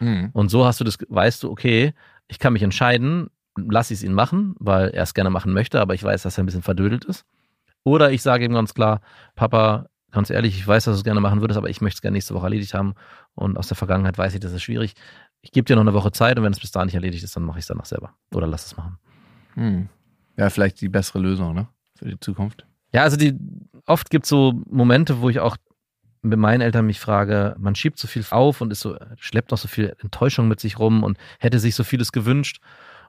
Mhm. 0.00 0.30
Und 0.32 0.48
so 0.48 0.64
hast 0.64 0.80
du 0.80 0.84
das, 0.84 0.96
weißt 1.06 1.42
du, 1.42 1.50
okay, 1.50 1.92
ich 2.28 2.38
kann 2.38 2.54
mich 2.54 2.62
entscheiden, 2.62 3.28
lasse 3.56 3.92
ich 3.92 4.00
es 4.00 4.04
ihn 4.04 4.14
machen, 4.14 4.54
weil 4.58 4.88
er 4.88 5.02
es 5.02 5.12
gerne 5.12 5.30
machen 5.30 5.52
möchte, 5.52 5.80
aber 5.80 5.94
ich 5.94 6.02
weiß, 6.02 6.22
dass 6.22 6.38
er 6.38 6.44
ein 6.44 6.46
bisschen 6.46 6.62
verdödelt 6.62 7.04
ist. 7.04 7.26
Oder 7.84 8.10
ich 8.10 8.22
sage 8.22 8.46
ihm 8.46 8.54
ganz 8.54 8.72
klar, 8.72 9.02
Papa, 9.34 9.90
ganz 10.14 10.30
ehrlich, 10.30 10.56
ich 10.56 10.66
weiß, 10.66 10.84
dass 10.84 10.94
du 10.94 10.98
es 10.98 11.04
gerne 11.04 11.20
machen 11.20 11.40
würdest, 11.40 11.58
aber 11.58 11.68
ich 11.68 11.80
möchte 11.80 11.98
es 11.98 12.02
gerne 12.02 12.14
nächste 12.14 12.34
Woche 12.34 12.44
erledigt 12.44 12.72
haben. 12.72 12.94
Und 13.34 13.58
aus 13.58 13.68
der 13.68 13.76
Vergangenheit 13.76 14.16
weiß 14.16 14.34
ich, 14.34 14.40
das 14.40 14.52
ist 14.52 14.62
schwierig. 14.62 14.94
Ich 15.42 15.52
gebe 15.52 15.64
dir 15.66 15.74
noch 15.76 15.82
eine 15.82 15.92
Woche 15.92 16.12
Zeit 16.12 16.38
und 16.38 16.44
wenn 16.44 16.52
es 16.52 16.60
bis 16.60 16.70
dahin 16.70 16.86
nicht 16.86 16.94
erledigt 16.94 17.24
ist, 17.24 17.36
dann 17.36 17.42
mache 17.42 17.58
ich 17.58 17.64
es 17.64 17.66
danach 17.66 17.84
selber. 17.84 18.14
Oder 18.32 18.46
lass 18.46 18.66
es 18.66 18.76
machen. 18.76 18.98
Hm. 19.54 19.88
Ja, 20.36 20.48
vielleicht 20.50 20.80
die 20.80 20.88
bessere 20.88 21.18
Lösung, 21.18 21.54
ne? 21.54 21.68
Für 21.96 22.06
die 22.06 22.18
Zukunft. 22.18 22.66
Ja, 22.92 23.02
also 23.02 23.16
die, 23.16 23.36
oft 23.86 24.08
gibt 24.10 24.24
es 24.24 24.30
so 24.30 24.62
Momente, 24.70 25.20
wo 25.20 25.28
ich 25.28 25.40
auch 25.40 25.56
mit 26.22 26.38
meinen 26.38 26.62
Eltern 26.62 26.86
mich 26.86 27.00
frage, 27.00 27.54
man 27.58 27.74
schiebt 27.74 27.98
so 27.98 28.08
viel 28.08 28.24
auf 28.30 28.60
und 28.60 28.70
ist 28.70 28.80
so, 28.80 28.96
schleppt 29.16 29.50
noch 29.50 29.58
so 29.58 29.68
viel 29.68 29.94
Enttäuschung 30.00 30.48
mit 30.48 30.58
sich 30.58 30.78
rum 30.78 31.02
und 31.02 31.18
hätte 31.38 31.58
sich 31.58 31.74
so 31.74 31.84
vieles 31.84 32.12
gewünscht 32.12 32.60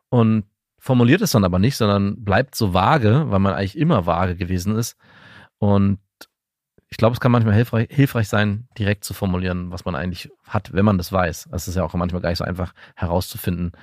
und 0.10 0.44
formuliert 0.78 1.22
es 1.22 1.32
dann 1.32 1.46
aber 1.46 1.58
nicht, 1.58 1.78
sondern 1.78 2.24
bleibt 2.24 2.56
so 2.56 2.74
vage, 2.74 3.26
weil 3.32 3.40
man 3.40 3.54
eigentlich 3.54 3.78
immer 3.78 4.06
vage 4.06 4.36
gewesen 4.36 4.76
ist. 4.76 4.98
Und 5.58 6.00
ich 6.96 6.98
glaube, 6.98 7.14
es 7.14 7.20
kann 7.20 7.34
manchmal 7.34 7.54
hilfreich, 7.56 7.90
hilfreich 7.92 8.30
sein, 8.30 8.70
direkt 8.80 9.04
zu 9.04 9.14
formulieren, 9.14 9.70
was 9.70 9.84
man 9.84 9.96
eigentlich 9.96 10.30
hat, 10.48 10.72
wenn 10.72 10.86
man 10.86 10.98
das 10.98 11.12
weiß. 11.12 11.50
Es 11.52 11.68
ist 11.68 11.76
ja 11.76 11.84
auch 11.84 11.94
manchmal 11.94 12.22
gar 12.22 12.30
nicht 12.30 12.38
so 12.38 12.46
einfach 12.46 12.74
herauszufinden, 12.96 13.74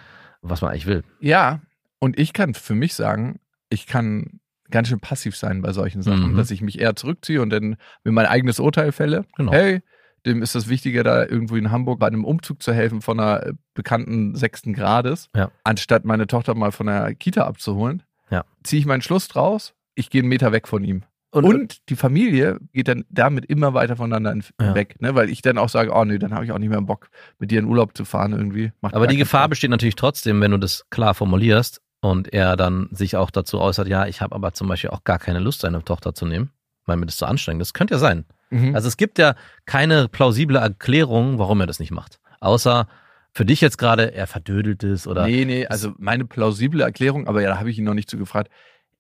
was 0.41 0.63
man 0.63 0.71
eigentlich 0.71 0.87
will. 0.87 1.05
Ja, 1.21 1.61
und 1.99 2.19
ich 2.19 2.33
kann 2.33 2.55
für 2.55 2.75
mich 2.75 2.95
sagen, 2.95 3.39
ich 3.69 3.87
kann 3.87 4.41
ganz 4.71 4.89
schön 4.89 4.99
passiv 4.99 5.37
sein 5.37 5.61
bei 5.61 5.75
solchen 5.75 6.01
Sachen, 6.01 6.33
Mhm. 6.33 6.37
dass 6.39 6.51
ich 6.51 6.63
mich 6.63 6.81
eher 6.81 6.97
zurückziehe 6.97 7.43
und 7.43 7.51
dann 7.51 7.77
mir 8.03 8.13
mein 8.13 8.25
eigenes 8.25 8.59
Urteil 8.59 8.93
fälle. 8.93 9.27
Genau. 9.37 9.53
Hey, 9.53 9.83
dem 10.25 10.41
ist 10.41 10.55
das 10.55 10.69
Wichtiger, 10.71 11.05
da 11.05 11.27
irgendwo 11.27 11.57
in 11.57 11.71
Hamburg 11.71 11.99
bei 11.99 12.07
einem 12.07 12.25
Umzug 12.25 12.63
zu 12.63 12.73
helfen 12.73 13.03
von 13.03 13.21
einer 13.21 13.45
äh, 13.49 13.53
bekannten 13.75 14.35
sechsten 14.37 14.73
Grades, 14.73 15.29
Ja. 15.37 15.51
anstatt 15.65 16.07
meine 16.07 16.27
Tochter 16.27 16.55
mal 16.55 16.73
von 16.73 16.87
der 16.87 17.15
Kita 17.15 17.45
abzuholen. 17.45 18.03
Ja. 18.31 18.45
Ziehe 18.63 18.81
ich 18.81 18.87
meinen 18.87 19.03
Schluss 19.03 19.29
draus, 19.29 19.75
ich 19.95 20.09
gehe 20.09 20.23
einen 20.23 20.31
Meter 20.31 20.51
weg 20.53 20.67
von 20.67 20.83
ihm. 20.83 21.03
Und, 21.33 21.89
die 21.89 21.97
Familie 21.97 22.59
geht 22.73 22.89
dann 22.89 23.05
damit 23.09 23.47
immer 23.47 23.73
weiter 23.75 23.97
voneinander 23.97 24.33
in- 24.33 24.45
Ja. 24.61 24.75
weg, 24.75 25.01
ne? 25.01 25.15
weil 25.15 25.31
ich 25.31 25.41
dann 25.43 25.57
auch 25.59 25.69
sage, 25.71 25.91
oh 25.95 26.05
nee, 26.05 26.19
dann 26.19 26.35
habe 26.35 26.45
ich 26.45 26.53
auch 26.53 26.59
nicht 26.59 26.69
mehr 26.69 26.81
Bock, 26.83 27.09
mit 27.39 27.51
dir 27.51 27.59
in 27.59 27.65
Urlaub 27.67 27.97
zu 27.97 28.05
fahren 28.05 28.33
irgendwie. 28.33 28.73
Macht 28.83 28.95
Aber 28.95 29.07
die 29.07 29.17
Gefahr 29.17 29.43
Spaß. 29.43 29.51
besteht 29.51 29.71
natürlich 29.71 29.97
trotzdem, 29.97 30.41
wenn 30.41 30.51
du 30.51 30.59
das 30.59 30.85
klar 30.91 31.15
formulierst 31.15 31.81
und 32.01 32.33
er 32.33 32.57
dann 32.57 32.89
sich 32.93 33.17
auch 33.17 33.31
dazu 33.31 33.61
äußert, 33.61 33.89
ja, 33.89 34.07
ich 34.07 34.21
habe 34.21 34.35
aber 34.35 34.53
zum 34.53 34.69
Beispiel 34.69 34.91
auch 34.91 35.05
gar 35.05 35.19
keine 35.19 35.39
Lust, 35.39 35.61
seine 35.63 35.83
Tochter 35.83 36.15
zu 36.15 36.27
nehmen, 36.27 36.51
weil 36.85 36.97
mir 36.99 37.07
das 37.07 37.17
zu 37.17 37.25
anstrengend 37.27 37.63
ist. 37.63 37.73
Könnte 37.73 37.95
ja 37.95 37.99
sein. 37.99 38.27
Mhm. 38.51 38.75
Also 38.75 38.89
es 38.89 38.99
gibt 38.99 39.19
ja 39.19 39.35
keine 39.65 40.09
plausible 40.09 40.59
Erklärung, 40.59 41.39
warum 41.39 41.61
er 41.61 41.67
das 41.67 41.79
nicht 41.81 41.93
macht. 41.93 42.19
Außer 42.41 42.89
für 43.33 43.47
dich 43.47 43.63
jetzt 43.63 43.79
gerade, 43.79 44.13
er 44.15 44.27
verdödelt 44.27 44.83
ist 44.83 45.07
oder 45.07 45.25
Nee, 45.27 45.47
nee, 45.47 45.67
also 45.67 45.93
meine 45.97 46.27
plausible 46.27 46.83
Erklärung, 46.83 47.27
aber 47.27 47.41
ja, 47.41 47.49
da 47.49 47.59
habe 47.59 47.71
ich 47.71 47.79
ihn 47.79 47.85
noch 47.85 47.95
nicht 47.95 48.11
zu 48.11 48.19
gefragt. 48.19 48.51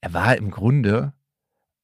Er 0.00 0.14
war 0.14 0.34
im 0.38 0.50
Grunde 0.50 1.12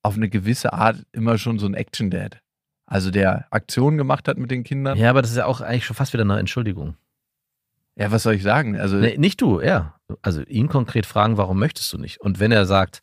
auf 0.09 0.17
eine 0.17 0.29
gewisse 0.29 0.73
Art 0.73 0.97
immer 1.13 1.37
schon 1.39 1.59
so 1.59 1.67
ein 1.67 1.75
Action-Dad. 1.75 2.41
Also 2.87 3.11
der 3.11 3.47
Aktionen 3.51 3.99
gemacht 3.99 4.27
hat 4.27 4.39
mit 4.39 4.51
den 4.51 4.65
Kindern. 4.65 4.97
Ja, 4.97 5.05
Ja, 5.05 5.11
aber 5.11 5.21
das 5.21 5.31
ist 5.31 5.37
ja 5.37 5.45
auch 5.45 5.61
eigentlich 5.61 5.85
schon 5.85 5.95
fast 5.95 6.15
wieder 6.15 6.25
eine 6.25 6.39
Entschuldigung. 6.39 6.97
was 7.97 8.23
soll 8.23 8.35
ich 8.35 8.43
sagen? 8.43 8.77
Also 8.79 8.97
Nee, 8.97 9.19
nicht 9.19 9.41
du, 9.43 9.59
er. 9.59 10.01
Also 10.23 10.43
ihn 10.43 10.69
konkret 10.69 11.05
fragen, 11.05 11.37
warum 11.37 11.59
möchtest 11.59 11.93
du 11.93 11.99
nicht? 11.99 12.21
Und 12.21 12.41
wenn 12.41 12.51
er 12.51 12.65
sagt, 12.65 13.03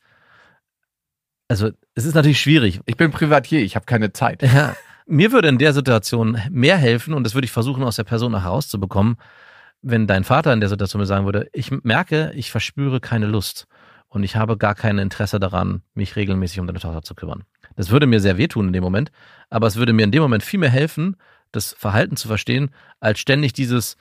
also 1.48 1.70
es 1.94 2.06
ist 2.06 2.16
natürlich 2.16 2.42
schwierig. 2.42 2.82
ich 2.88 2.98
bin 2.98 3.12
Privatier, 3.12 3.62
ich 3.62 3.76
habe 3.76 3.86
keine 3.86 4.12
Zeit. 4.12 4.42
Ja, 4.42 4.76
mir 5.06 5.32
würde 5.32 5.50
in 5.50 5.60
der 5.60 5.74
Situation 5.74 6.42
mehr 6.50 6.78
helfen, 6.78 7.14
und 7.14 7.24
das 7.24 7.36
würde 7.36 7.46
ich 7.46 7.52
versuchen 7.52 7.84
aus 7.84 7.98
der 7.98 8.04
Person 8.06 8.40
herauszubekommen, 8.40 9.18
wenn 9.84 10.08
dein 10.08 10.24
Vater 10.24 10.52
in 10.52 10.62
der 10.62 10.70
Situation 10.70 11.00
mir 11.00 11.06
sagen 11.06 11.26
würde, 11.26 11.48
ich 11.54 11.70
merke, 11.84 12.32
ich 12.34 12.50
verspüre 12.50 13.00
keine 13.00 13.28
Lust 13.28 13.68
und 14.16 14.24
ich 14.24 14.38
habe 14.38 14.58
gar 14.58 14.76
kein 14.76 14.98
Interesse 14.98 15.42
daran, 15.42 15.82
mich 15.94 16.16
regelmäßig 16.16 16.62
um 16.62 16.68
deine 16.68 16.80
Tochter 16.80 17.02
zu 17.02 17.16
kümmern. 17.16 17.44
Das 17.76 17.92
würde 17.92 18.08
mir 18.08 18.22
sehr 18.22 18.38
wehtun 18.38 18.68
in 18.68 18.74
dem 18.74 18.84
Moment, 18.84 19.12
aber 19.50 19.68
es 19.68 19.76
würde 19.76 19.92
mir 19.92 20.04
in 20.04 20.12
dem 20.12 20.22
Moment 20.22 20.42
viel 20.42 20.60
mehr 20.60 20.70
helfen, 20.70 21.18
das 21.52 21.74
Verhalten 21.74 22.16
zu 22.16 22.30
verstehen, 22.30 22.70
als 23.02 23.20
ständig 23.20 23.52
dieses, 23.52 23.98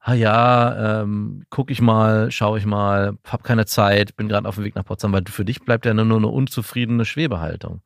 ah 0.00 0.14
ja, 0.14 1.02
ähm, 1.02 1.44
guck 1.50 1.70
ich 1.70 1.82
mal, 1.82 2.30
schaue 2.30 2.58
ich 2.58 2.64
mal, 2.64 3.18
hab 3.24 3.44
keine 3.44 3.66
Zeit, 3.66 4.16
bin 4.16 4.28
gerade 4.28 4.48
auf 4.48 4.54
dem 4.54 4.64
Weg 4.64 4.74
nach 4.74 4.86
Potsdam, 4.86 5.12
weil 5.12 5.24
für 5.28 5.44
dich 5.44 5.60
bleibt 5.60 5.84
ja 5.84 5.92
nur 5.92 6.16
eine 6.16 6.28
unzufriedene 6.28 7.04
Schwebehaltung. 7.04 7.82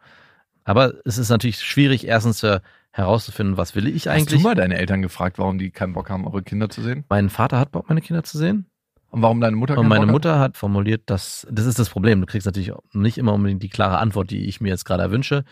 Aber 0.63 0.95
es 1.05 1.19
ist 1.19 1.31
natürlich 1.31 1.59
schwierig, 1.59 2.07
erstens 2.07 2.45
äh, 2.45 2.61
herauszufinden, 2.93 3.57
was 3.57 3.75
will 3.75 3.89
ich 3.89 4.07
Hast 4.07 4.07
du 4.07 4.11
eigentlich. 4.11 4.43
mal 4.45 4.55
deine 4.55 4.77
Eltern 4.77 5.03
gefragt, 5.03 5.41
warum 5.41 5.59
die 5.59 5.73
keinen 5.73 5.95
Bock 5.95 6.11
haben, 6.11 6.29
eure 6.29 6.45
Kinder 6.45 6.69
zu 6.69 6.81
sehen? 6.81 7.05
Mein 7.09 7.29
Vater 7.29 7.59
hat 7.59 7.73
Bock, 7.73 7.89
meine 7.89 8.03
Kinder 8.03 8.23
zu 8.23 8.39
sehen. 8.39 8.67
Und 9.13 9.21
warum 9.21 9.43
deine 9.43 9.57
Mutter 9.57 9.77
Und 9.77 9.89
meine 9.89 10.07
Bock? 10.07 10.13
Mutter 10.13 10.39
hat 10.39 10.57
formuliert, 10.57 11.03
dass, 11.07 11.47
das 11.51 11.67
ist 11.67 11.79
das 11.79 11.91
Problem. 11.91 12.21
Du 12.23 12.27
kriegst 12.27 12.47
natürlich 12.47 12.73
nicht 12.95 13.19
immer 13.19 13.35
unbedingt 13.35 13.63
die 13.63 13.69
klare 13.69 13.99
Antwort, 13.99 14.31
die 14.31 14.47
ich 14.47 14.63
mir 14.63 14.71
jetzt 14.71 14.87
gerade 14.87 15.11
wünsche. 15.11 15.45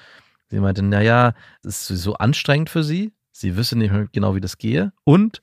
Sie 0.49 0.59
meinte, 0.61 0.83
naja, 0.83 1.35
es 1.63 1.69
ist 1.69 1.87
sowieso 1.87 2.15
anstrengend 2.15 2.71
für 2.71 2.83
sie. 2.83 3.13
Sie 3.33 3.59
wüsste 3.59 3.77
nicht 3.77 3.93
genau, 4.13 4.35
wie 4.35 4.41
das 4.41 4.57
gehe. 4.57 4.95
Und 5.05 5.43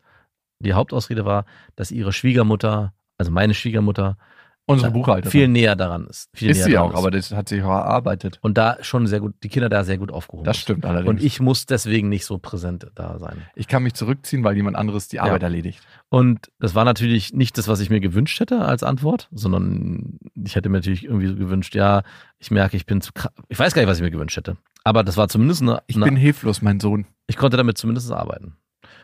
die 0.59 0.73
Hauptausrede 0.73 1.25
war, 1.25 1.45
dass 1.75 1.91
ihre 1.91 2.11
Schwiegermutter, 2.11 2.91
also 3.19 3.31
meine 3.31 3.53
Schwiegermutter, 3.53 4.17
Unsere 4.69 4.91
Buchhalterin. 4.91 5.31
viel 5.31 5.47
näher 5.47 5.75
daran 5.77 6.07
ist. 6.07 6.29
Viel 6.33 6.49
ist 6.51 6.63
sie 6.65 6.77
auch, 6.77 6.93
aber 6.93 7.09
das 7.09 7.31
hat 7.31 7.47
sich 7.47 7.63
auch 7.63 7.69
erarbeitet. 7.69 8.37
und 8.41 8.57
da 8.57 8.77
schon 8.81 9.07
sehr 9.07 9.21
gut, 9.21 9.33
die 9.41 9.47
Kinder 9.49 9.69
da 9.69 9.83
sehr 9.85 9.97
gut 9.97 10.11
aufgehoben. 10.11 10.43
Das 10.45 10.57
sind. 10.57 10.63
stimmt 10.63 10.85
allerdings. 10.85 11.09
Und 11.09 11.23
ich 11.23 11.39
muss 11.39 11.65
deswegen 11.65 12.09
nicht 12.09 12.25
so 12.25 12.37
präsent 12.37 12.87
da 12.93 13.17
sein. 13.17 13.43
ich 13.55 13.67
kann 13.67 13.83
mich 13.83 13.93
zurückziehen, 13.93 14.43
weil 14.43 14.55
jemand 14.57 14.75
anderes 14.75 15.07
die 15.07 15.19
Arbeit 15.21 15.41
erledigt. 15.43 15.81
Und 16.09 16.51
das 16.59 16.75
war 16.75 16.83
natürlich 16.85 17.33
nicht 17.33 17.57
das, 17.57 17.67
was 17.67 17.79
ich 17.79 17.89
mir 17.89 18.01
gewünscht 18.01 18.39
hätte 18.39 18.59
als 18.59 18.83
Antwort, 18.83 19.29
sondern 19.31 20.19
ich 20.43 20.55
hätte 20.55 20.69
mir 20.69 20.79
natürlich 20.79 21.05
irgendwie 21.05 21.27
so 21.27 21.35
gewünscht, 21.35 21.73
ja, 21.73 22.03
ich 22.37 22.51
merke, 22.51 22.75
ich 22.77 22.85
bin 22.85 22.99
zu 23.01 23.13
krass. 23.13 23.31
Ich 23.47 23.57
weiß 23.57 23.73
gar 23.73 23.81
nicht, 23.81 23.89
was 23.89 23.97
ich 23.97 24.03
mir 24.03 24.11
gewünscht 24.11 24.35
hätte. 24.37 24.57
Aber 24.83 25.03
das 25.03 25.17
war 25.17 25.29
zumindest 25.29 25.61
eine, 25.61 25.81
Ich 25.87 25.95
eine 25.95 26.05
bin 26.05 26.15
hilflos, 26.17 26.61
mein 26.61 26.79
Sohn. 26.79 27.07
ich 27.27 27.37
konnte 27.37 27.57
damit 27.57 27.77
zumindest 27.77 28.11
arbeiten. 28.11 28.57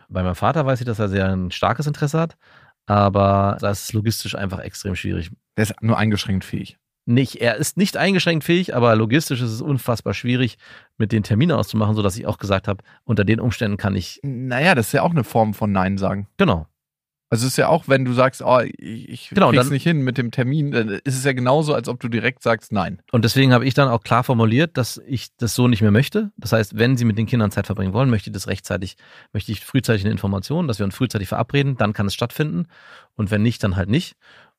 Bei 0.09 0.23
meinem 0.23 0.35
Vater 0.35 0.65
weiß 0.65 0.79
ich, 0.81 0.85
dass 0.85 0.99
er 0.99 1.09
sehr 1.09 1.27
ein 1.29 1.51
starkes 1.51 1.87
Interesse 1.87 2.19
hat, 2.19 2.37
aber 2.85 3.57
das 3.59 3.85
ist 3.85 3.93
logistisch 3.93 4.35
einfach 4.35 4.59
extrem 4.59 4.95
schwierig. 4.95 5.31
Der 5.57 5.63
ist 5.63 5.75
nur 5.81 5.97
eingeschränkt 5.97 6.45
fähig. 6.45 6.77
Nicht, 7.05 7.35
er 7.35 7.57
ist 7.57 7.75
nicht 7.75 7.97
eingeschränkt 7.97 8.45
fähig, 8.45 8.75
aber 8.75 8.95
logistisch 8.95 9.41
ist 9.41 9.51
es 9.51 9.61
unfassbar 9.61 10.13
schwierig, 10.13 10.57
mit 10.97 11.11
den 11.11 11.23
Termine 11.23 11.57
auszumachen, 11.57 11.95
sodass 11.95 12.17
ich 12.17 12.25
auch 12.25 12.37
gesagt 12.37 12.67
habe, 12.69 12.81
unter 13.03 13.25
den 13.25 13.41
Umständen 13.41 13.75
kann 13.75 13.95
ich, 13.95 14.21
Naja, 14.23 14.73
das 14.73 14.87
ist 14.87 14.93
ja 14.93 15.01
auch 15.01 15.11
eine 15.11 15.25
Form 15.25 15.53
von 15.53 15.71
Nein 15.71 15.97
sagen. 15.97 16.27
genau, 16.37 16.65
Also 17.33 17.47
es 17.47 17.53
ist 17.53 17.57
ja 17.57 17.67
auch, 17.67 17.87
wenn 17.87 18.05
du 18.05 18.13
sagst, 18.13 18.43
oh, 18.45 18.59
ich, 18.77 19.29
Genau, 19.29 19.49
krieg's 19.49 19.63
dann- 19.63 19.73
nicht 19.73 19.81
hin 19.81 20.01
mit 20.03 20.19
dem 20.19 20.29
Termin, 20.29 20.69
dann 20.69 20.89
ist 20.89 21.17
es 21.17 21.23
ja 21.23 21.33
genauso, 21.33 21.73
als 21.73 21.87
ob 21.87 21.99
du 21.99 22.07
direkt 22.07 22.43
sagst 22.43 22.71
Nein. 22.71 23.01
Und 23.11 23.25
deswegen 23.25 23.53
habe 23.53 23.65
ich 23.65 23.73
dann 23.73 23.89
auch 23.89 24.03
klar 24.03 24.23
formuliert, 24.23 24.77
dass 24.77 25.01
ich 25.07 25.35
das 25.37 25.55
so 25.55 25.67
nicht 25.67 25.81
mehr 25.81 25.89
möchte. 25.89 26.31
Das 26.37 26.51
heißt, 26.51 26.77
wenn 26.77 26.95
Sie 26.95 27.05
mit 27.05 27.17
den 27.17 27.25
Kindern 27.25 27.49
Zeit 27.49 27.65
verbringen 27.65 27.91
wollen, 27.91 28.11
möchte 28.11 28.29
ich 28.29 28.33
das 28.35 28.47
rechtzeitig, 28.47 28.97
möchte 29.31 29.51
ich 29.51 29.61
frühzeitig 29.65 30.03
eine 30.05 30.11
Information, 30.11 30.67
dass 30.67 30.77
wir 30.77 30.85
uns 30.85 30.93
frühzeitig 30.93 31.27
verabreden, 31.27 31.75
dann 31.75 31.93
kann 31.93 32.05
es 32.05 32.13
stattfinden. 32.13 32.67
Und 33.15 33.31
wenn 33.31 33.41
nicht, 33.41 33.63
dann 33.63 33.77
halt 33.77 33.89
nicht. 33.89 34.15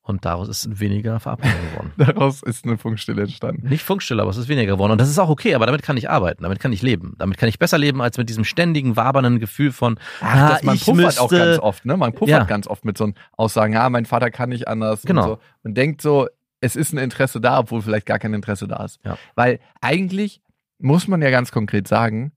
Und 0.07 0.27
daraus 0.27 0.49
ist 0.49 0.81
weniger 0.81 1.19
Verabredung 1.19 1.57
geworden. 1.71 1.93
Daraus 1.97 2.43
ist 2.43 2.67
eine 2.67 2.77
Funkstille 2.77 3.23
entstanden. 3.23 3.67
Nicht 3.69 3.83
Funkstille, 3.83 4.21
aber 4.21 4.31
es 4.31 4.37
ist 4.37 4.49
weniger 4.49 4.73
geworden. 4.75 4.93
Und 4.93 5.01
das 5.01 5.09
ist 5.09 5.19
auch 5.19 5.31
okay, 5.31 5.55
aber 5.55 5.65
damit 5.65 5.83
kann 5.83 5.97
ich 5.97 6.11
arbeiten, 6.11 6.43
damit 6.43 6.61
kann 6.61 6.75
ich 6.75 6.83
leben. 6.83 7.15
Damit 7.17 7.39
kann 7.39 7.49
ich 7.49 7.59
besser 7.59 7.79
leben, 7.79 8.03
als 8.03 8.19
mit 8.19 8.29
diesem 8.29 8.45
ständigen, 8.45 8.97
wabernden 8.97 9.41
Gefühl 9.41 9.73
von, 9.73 9.99
Ach, 10.21 10.35
ah, 10.37 10.49
das, 10.51 10.63
man 10.63 10.75
ich 10.75 10.85
puffert 10.85 11.05
müsste, 11.07 11.23
auch 11.23 11.31
ganz 11.31 11.59
oft, 11.59 11.87
ne? 11.87 11.97
Man 11.97 12.13
puffert 12.13 12.29
Ja. 12.29 12.45
ganz 12.45 12.67
oft 12.67 12.85
mit 12.85 12.99
so 12.99 13.05
einem 13.05 13.15
Aussagen, 13.33 13.73
ja, 13.73 13.89
mein 13.89 14.05
Vater 14.05 14.31
kann 14.31 14.51
nicht 14.51 14.69
anders. 14.69 15.03
Genau. 15.03 15.23
Und 15.23 15.29
so. 15.29 15.39
Man 15.63 15.73
denkt 15.75 16.03
so, 16.03 16.29
es 16.61 16.77
ist 16.77 16.93
ein 16.93 16.99
Interesse 16.99 17.41
da, 17.41 17.61
obwohl 17.61 17.81
vielleicht 17.81 18.05
gar 18.05 18.19
kein 18.19 18.35
Interesse 18.35 18.69
da 18.69 18.85
ist. 18.85 19.01
Ja. 19.07 19.17
Weil 19.37 19.59
eigentlich 19.81 20.43
muss 20.79 21.09
man 21.09 21.23
ja 21.23 21.31
ganz 21.31 21.51
konkret 21.51 21.89
sagen, 21.89 22.33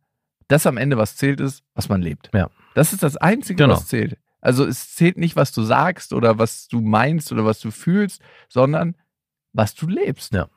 dass 0.47 0.65
am 0.65 0.77
Ende 0.77 0.97
was 0.97 1.17
zählt 1.17 1.41
ist, 1.41 1.63
was 1.75 1.89
man 1.89 2.01
lebt. 2.01 2.29
Ja. 2.33 2.49
Das 2.75 2.93
ist 2.93 3.03
das 3.03 3.17
Einzige, 3.17 3.63
Genau. 3.63 3.73
was 3.75 3.87
zählt. 3.87 4.17
Also 4.47 4.65
es 4.65 4.95
zählt 4.95 5.17
nicht, 5.17 5.35
was 5.35 5.51
du 5.51 5.61
sagst 5.63 6.13
oder 6.13 6.39
was 6.39 6.67
du 6.69 6.79
meinst 6.79 7.31
oder 7.33 7.43
was 7.43 7.59
du 7.59 7.69
fühlst, 7.69 8.21
sondern 8.47 8.95
was 9.51 9.75
du 9.75 9.87
lebst. 9.87 10.33
Ja. 10.33 10.47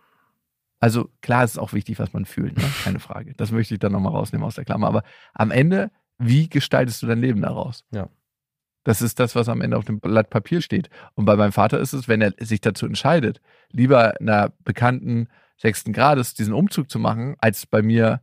Also 0.78 1.10
klar 1.22 1.42
ist 1.44 1.52
es 1.52 1.58
auch 1.58 1.72
wichtig, 1.72 1.98
was 1.98 2.12
man 2.12 2.24
fühlt, 2.24 2.56
ne? 2.56 2.64
keine 2.84 3.00
Frage. 3.00 3.34
Das 3.36 3.50
möchte 3.50 3.74
ich 3.74 3.80
dann 3.80 3.92
nochmal 3.92 4.12
rausnehmen 4.12 4.46
aus 4.46 4.54
der 4.54 4.64
Klammer. 4.64 4.86
Aber 4.86 5.02
am 5.34 5.50
Ende, 5.50 5.90
wie 6.18 6.48
gestaltest 6.48 7.02
du 7.02 7.06
dein 7.08 7.20
Leben 7.20 7.42
daraus? 7.42 7.84
Ja. 7.90 8.08
Das 8.84 9.02
ist 9.02 9.18
das, 9.18 9.34
was 9.34 9.48
am 9.48 9.60
Ende 9.60 9.76
auf 9.76 9.84
dem 9.84 9.98
Blatt 10.00 10.30
Papier 10.30 10.62
steht. 10.62 10.88
Und 11.14 11.24
bei 11.24 11.34
meinem 11.36 11.52
Vater 11.52 11.80
ist 11.80 11.92
es, 11.92 12.06
wenn 12.08 12.22
er 12.22 12.32
sich 12.38 12.60
dazu 12.60 12.86
entscheidet, 12.86 13.40
lieber 13.70 14.14
einer 14.20 14.52
bekannten 14.64 15.28
sechsten 15.56 15.92
Grades 15.92 16.34
diesen 16.34 16.54
Umzug 16.54 16.88
zu 16.90 16.98
machen, 16.98 17.34
als 17.40 17.66
bei 17.66 17.82
mir 17.82 18.22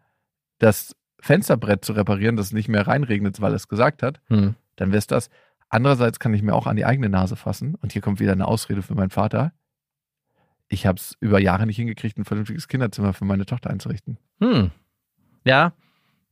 das 0.59 0.95
Fensterbrett 1.20 1.84
zu 1.84 1.93
reparieren, 1.93 2.38
das 2.38 2.53
nicht 2.53 2.70
mehr 2.70 2.88
reinregnet, 2.88 3.41
weil 3.41 3.51
er 3.51 3.57
es 3.57 3.68
gesagt 3.68 4.01
hat, 4.01 4.22
Hm. 4.30 4.55
dann 4.78 4.89
wäre 4.91 4.99
es 4.99 5.07
das. 5.07 5.30
Andererseits 5.70 6.20
kann 6.20 6.34
ich 6.34 6.41
mir 6.41 6.53
auch 6.53 6.68
an 6.68 6.76
die 6.76 6.86
eigene 6.86 7.09
Nase 7.09 7.36
fassen. 7.36 7.76
Und 7.76 7.91
hier 7.93 8.01
kommt 8.01 8.20
wieder 8.20 8.32
eine 8.32 8.47
Ausrede 8.47 8.82
für 8.82 8.95
meinen 8.95 9.09
Vater. 9.09 9.51
Ich 10.70 10.86
habe 10.86 10.97
es 10.97 11.15
über 11.20 11.39
Jahre 11.39 11.65
nicht 11.65 11.78
hingekriegt, 11.78 12.18
ein 12.18 12.26
vernünftiges 12.26 12.68
Kinderzimmer 12.68 13.13
für 13.13 13.26
meine 13.26 13.45
Tochter 13.45 13.70
einzurichten. 13.70 14.18
Hm. 14.41 14.72
Ja, 15.45 15.74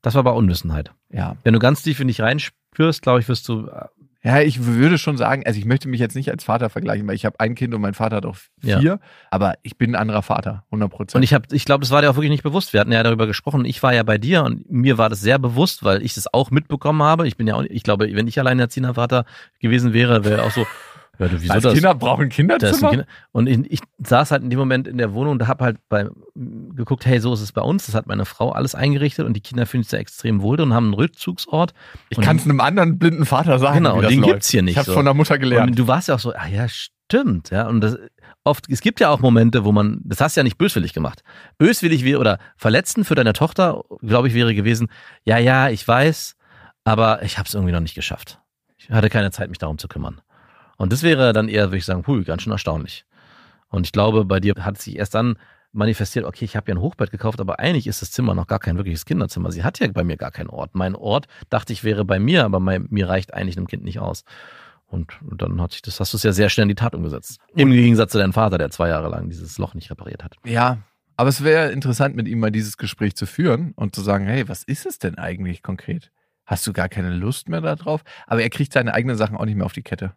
das 0.02 0.14
war 0.14 0.20
aber 0.20 0.36
Unwissenheit. 0.36 0.92
Ja, 1.10 1.38
Wenn 1.44 1.54
du 1.54 1.60
ganz 1.60 1.82
tief 1.84 2.00
in 2.00 2.08
dich 2.08 2.22
reinspürst, 2.22 3.02
glaube 3.02 3.22
ich, 3.22 3.28
wirst 3.30 3.48
du 3.48 3.68
äh, 3.68 3.88
Ja, 4.26 4.42
ich 4.42 4.66
würde 4.66 4.98
schon 4.98 5.18
sagen, 5.18 5.44
also 5.46 5.60
ich 5.60 5.66
möchte 5.66 5.88
mich 5.88 6.00
jetzt 6.00 6.16
nicht 6.16 6.32
als 6.32 6.44
Vater 6.44 6.72
vergleichen, 6.72 7.08
weil 7.08 7.14
ich 7.14 7.26
habe 7.26 7.40
ein 7.40 7.54
Kind 7.54 7.76
und 7.76 7.82
mein 7.82 7.94
Vater 7.94 8.16
hat 8.16 8.26
auch 8.26 8.38
Ja. 8.64 8.80
vier, 8.80 9.00
aber 9.30 9.54
ich 9.62 9.78
bin 9.78 9.92
ein 9.92 10.02
anderer 10.02 10.24
Vater, 10.24 10.64
100 10.72 10.90
Prozent. 10.90 11.16
Und 11.16 11.22
ich 11.24 11.36
habe, 11.36 11.46
ich 11.52 11.64
glaube, 11.64 11.82
das 11.82 11.92
war 11.92 12.02
dir 12.02 12.10
auch 12.10 12.16
wirklich 12.16 12.32
nicht 12.32 12.42
bewusst. 12.42 12.74
Wir 12.74 12.80
hatten 12.80 12.92
ja 12.92 13.04
darüber 13.04 13.28
gesprochen. 13.28 13.66
Ich 13.66 13.84
war 13.84 13.94
ja 13.94 14.02
bei 14.02 14.18
dir 14.18 14.44
und 14.44 14.70
mir 14.72 14.98
war 14.98 15.10
das 15.10 15.22
sehr 15.22 15.38
bewusst, 15.38 15.84
weil 15.84 16.02
ich 16.02 16.16
das 16.16 16.34
auch 16.34 16.50
mitbekommen 16.50 17.04
habe. 17.04 17.28
Ich 17.28 17.38
bin 17.38 17.46
ja 17.46 17.54
auch, 17.54 17.64
ich 17.70 17.84
glaube, 17.84 18.10
wenn 18.16 18.28
ich 18.28 18.40
alleinerziehender 18.40 18.96
Vater 18.96 19.26
gewesen 19.60 19.94
wäre, 19.94 20.26
wäre 20.26 20.42
auch 20.42 20.52
so, 20.52 20.66
ja, 21.20 21.28
du, 21.28 21.42
wieso 21.42 21.54
Als 21.54 21.64
das? 21.64 21.74
Kinder 21.74 21.96
brauchen 21.96 22.30
Kinderzimmer? 22.30 22.90
Kinder 22.90 23.06
und 23.32 23.48
ich, 23.48 23.72
ich 23.72 23.80
saß 24.00 24.32
halt 24.32 24.44
in 24.44 24.50
dem 24.50 24.60
Moment 24.60 24.88
in 24.88 24.98
der 24.98 25.14
Wohnung 25.14 25.34
und 25.34 25.48
habe 25.48 25.64
halt 25.64 25.78
bei, 25.90 26.08
geguckt, 26.36 27.06
hey, 27.06 27.20
so 27.20 27.34
ist 27.34 27.42
es 27.42 27.52
bei 27.52 27.62
uns. 27.62 27.86
Das 27.86 27.96
hat 27.96 28.08
meine 28.08 28.26
Frau 28.26 28.52
alles 28.52 28.76
eingerichtet 28.76 29.26
und 29.26 29.34
die 29.34 29.42
Kinder 29.42 29.66
fühlen 29.66 29.84
sich 29.84 29.92
da 29.92 29.98
extrem 29.98 30.42
wohl 30.42 30.60
und 30.60 30.74
haben 30.74 30.86
einen 30.86 30.94
Rückzugsort. 30.94 31.74
ich 32.10 32.20
kann 32.20 32.38
es 32.38 32.46
einem 32.46 32.62
anderen 32.62 32.98
blinden 32.98 33.26
Vater 33.26 33.60
sagen. 33.60 33.84
Genau, 33.84 34.02
wie 34.02 34.08
den 34.08 34.20
läuft. 34.20 34.34
gibt's 34.34 34.50
hier 34.50 34.62
nicht 34.62 34.74
Ich 34.74 34.78
habe 34.78 34.86
so. 34.86 34.94
von 34.94 35.06
der 35.06 35.14
Mutter 35.14 35.38
gelernt. 35.38 35.72
Und 35.72 35.80
du 35.80 35.88
warst 35.88 36.08
ja 36.08 36.16
auch 36.16 36.20
so, 36.20 36.34
ah 36.34 36.48
ja, 36.48 36.68
stimmt, 36.68 37.50
ja. 37.50 37.68
Und 37.68 37.82
das 37.82 37.98
oft, 38.46 38.70
es 38.70 38.82
gibt 38.82 39.00
ja 39.00 39.10
auch 39.10 39.20
Momente, 39.20 39.66
wo 39.66 39.72
man, 39.72 40.00
das 40.04 40.22
hast 40.22 40.38
du 40.38 40.40
ja 40.40 40.44
nicht 40.44 40.58
böswillig 40.58 40.94
gemacht. 40.94 41.24
Böswillig 41.58 42.06
wäre 42.06 42.20
oder 42.20 42.40
verletzend 42.56 43.06
für 43.06 43.16
deine 43.16 43.34
Tochter, 43.34 43.84
glaube 44.02 44.28
ich, 44.28 44.34
wäre 44.34 44.56
gewesen, 44.56 44.88
ja, 45.26 45.38
ja, 45.38 45.70
ich 45.70 45.86
weiß, 45.86 46.36
aber 46.84 47.24
ich 47.24 47.38
habe 47.38 47.48
es 47.48 47.54
irgendwie 47.54 47.74
noch 47.74 47.80
nicht 47.82 47.96
geschafft. 47.96 48.40
Ich 48.78 48.90
hatte 48.90 49.10
keine 49.10 49.32
Zeit, 49.32 49.50
mich 49.50 49.58
darum 49.58 49.78
zu 49.78 49.88
kümmern. 49.88 50.22
Und 50.78 50.92
das 50.92 51.04
wäre 51.04 51.34
dann 51.34 51.48
eher, 51.48 51.68
würde 51.68 51.78
ich 51.78 51.86
sagen, 51.86 52.06
hui, 52.08 52.24
ganz 52.24 52.42
schön 52.42 52.52
erstaunlich. 52.52 53.06
Und 53.70 53.86
ich 53.86 53.92
glaube, 53.92 54.26
bei 54.26 54.40
dir 54.40 54.54
hat 54.60 54.78
sich 54.78 54.98
erst 54.98 55.16
dann 55.16 55.38
manifestiert, 55.72 56.26
okay, 56.26 56.46
ich 56.46 56.56
habe 56.56 56.72
ja 56.72 56.76
ein 56.76 56.82
Hochbett 56.82 57.12
gekauft, 57.12 57.40
aber 57.42 57.60
eigentlich 57.60 57.88
ist 57.88 58.02
das 58.02 58.12
Zimmer 58.12 58.34
noch 58.34 58.48
gar 58.48 58.60
kein 58.60 58.78
wirkliches 58.78 59.06
Kinderzimmer. 59.06 59.52
Sie 59.52 59.64
hat 59.64 59.80
ja 59.80 59.88
bei 59.92 60.04
mir 60.04 60.18
gar 60.18 60.32
keinen 60.32 60.50
Ort. 60.50 60.74
Mein 60.74 60.96
Ort, 60.96 61.28
dachte 61.50 61.74
ich, 61.74 61.84
wäre 61.84 62.06
bei 62.06 62.20
mir, 62.20 62.46
aber 62.46 62.60
mein, 62.60 62.88
mir 62.90 63.10
reicht 63.10 63.34
eigentlich 63.34 63.58
einem 63.58 63.68
Kind 63.68 63.84
nicht 63.84 64.00
aus. 64.00 64.24
Und 64.88 65.12
dann 65.22 65.62
hat 65.62 65.74
sich 65.74 65.82
das, 65.82 66.00
hast 66.00 66.14
du 66.14 66.18
es 66.18 66.24
ja 66.24 66.32
sehr 66.32 66.50
schnell 66.50 66.64
in 66.64 66.70
die 66.70 66.76
Tat 66.76 66.96
umgesetzt. 66.96 67.40
Im 67.56 67.72
Gegensatz 67.72 68.12
zu 68.12 68.18
deinem 68.18 68.34
Vater, 68.34 68.58
der 68.58 68.70
zwei 68.70 68.88
Jahre 68.88 69.10
lang 69.10 69.30
dieses 69.30 69.58
Loch 69.58 69.74
nicht 69.74 69.92
repariert 69.92 70.24
hat. 70.24 70.38
Ja, 70.46 70.78
aber 71.18 71.30
es 71.30 71.44
wäre 71.44 71.72
interessant, 71.72 72.16
mit 72.16 72.28
ihm 72.28 72.40
mal 72.40 72.52
dieses 72.52 72.78
Gespräch 72.78 73.16
zu 73.16 73.26
führen 73.26 73.74
und 73.76 73.96
zu 73.96 74.02
sagen, 74.02 74.26
hey, 74.26 74.48
was 74.48 74.64
ist 74.64 74.86
es 74.86 75.00
denn 75.00 75.18
eigentlich 75.18 75.64
konkret? 75.64 76.12
Hast 76.46 76.68
du 76.68 76.74
gar 76.74 76.90
keine 76.90 77.10
Lust 77.10 77.50
mehr 77.50 77.62
darauf? 77.62 78.04
Aber 78.28 78.42
er 78.42 78.50
kriegt 78.50 78.74
seine 78.74 78.94
eigenen 78.94 79.18
Sachen 79.18 79.36
auch 79.36 79.46
nicht 79.46 79.56
mehr 79.56 79.66
auf 79.66 79.74
die 79.74 79.82
Kette. 79.82 80.14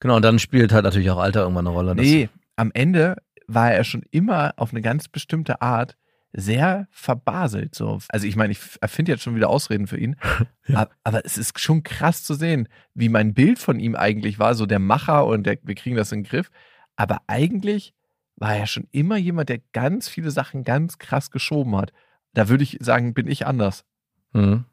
Genau, 0.00 0.16
und 0.16 0.22
dann 0.22 0.38
spielt 0.38 0.72
halt 0.72 0.84
natürlich 0.84 1.10
auch 1.10 1.18
Alter 1.18 1.42
irgendwann 1.42 1.66
eine 1.66 1.74
Rolle. 1.74 1.94
Nee, 1.94 2.28
am 2.56 2.70
Ende 2.72 3.16
war 3.46 3.72
er 3.72 3.84
schon 3.84 4.02
immer 4.10 4.54
auf 4.56 4.70
eine 4.70 4.80
ganz 4.80 5.08
bestimmte 5.08 5.60
Art 5.60 5.96
sehr 6.32 6.86
verbaselt. 6.90 7.74
So. 7.74 7.98
Also 8.08 8.26
ich 8.26 8.36
meine, 8.36 8.52
ich 8.52 8.60
erfinde 8.80 9.12
jetzt 9.12 9.22
schon 9.22 9.34
wieder 9.34 9.50
Ausreden 9.50 9.86
für 9.86 9.98
ihn. 9.98 10.16
Ja. 10.68 10.82
aber, 10.82 10.90
aber 11.02 11.24
es 11.24 11.36
ist 11.36 11.58
schon 11.58 11.82
krass 11.82 12.22
zu 12.22 12.34
sehen, 12.34 12.68
wie 12.94 13.08
mein 13.08 13.34
Bild 13.34 13.58
von 13.58 13.80
ihm 13.80 13.96
eigentlich 13.96 14.38
war, 14.38 14.54
so 14.54 14.66
der 14.66 14.78
Macher 14.78 15.26
und 15.26 15.44
der, 15.44 15.58
wir 15.64 15.74
kriegen 15.74 15.96
das 15.96 16.12
in 16.12 16.22
den 16.22 16.30
Griff. 16.30 16.48
Aber 16.94 17.22
eigentlich 17.26 17.92
war 18.36 18.54
er 18.54 18.68
schon 18.68 18.86
immer 18.92 19.16
jemand, 19.16 19.48
der 19.48 19.58
ganz 19.72 20.08
viele 20.08 20.30
Sachen 20.30 20.62
ganz 20.62 20.98
krass 20.98 21.32
geschoben 21.32 21.74
hat. 21.76 21.92
Da 22.34 22.48
würde 22.48 22.62
ich 22.62 22.78
sagen, 22.80 23.14
bin 23.14 23.26
ich 23.26 23.48
anders. 23.48 23.84
Mhm. 24.32 24.64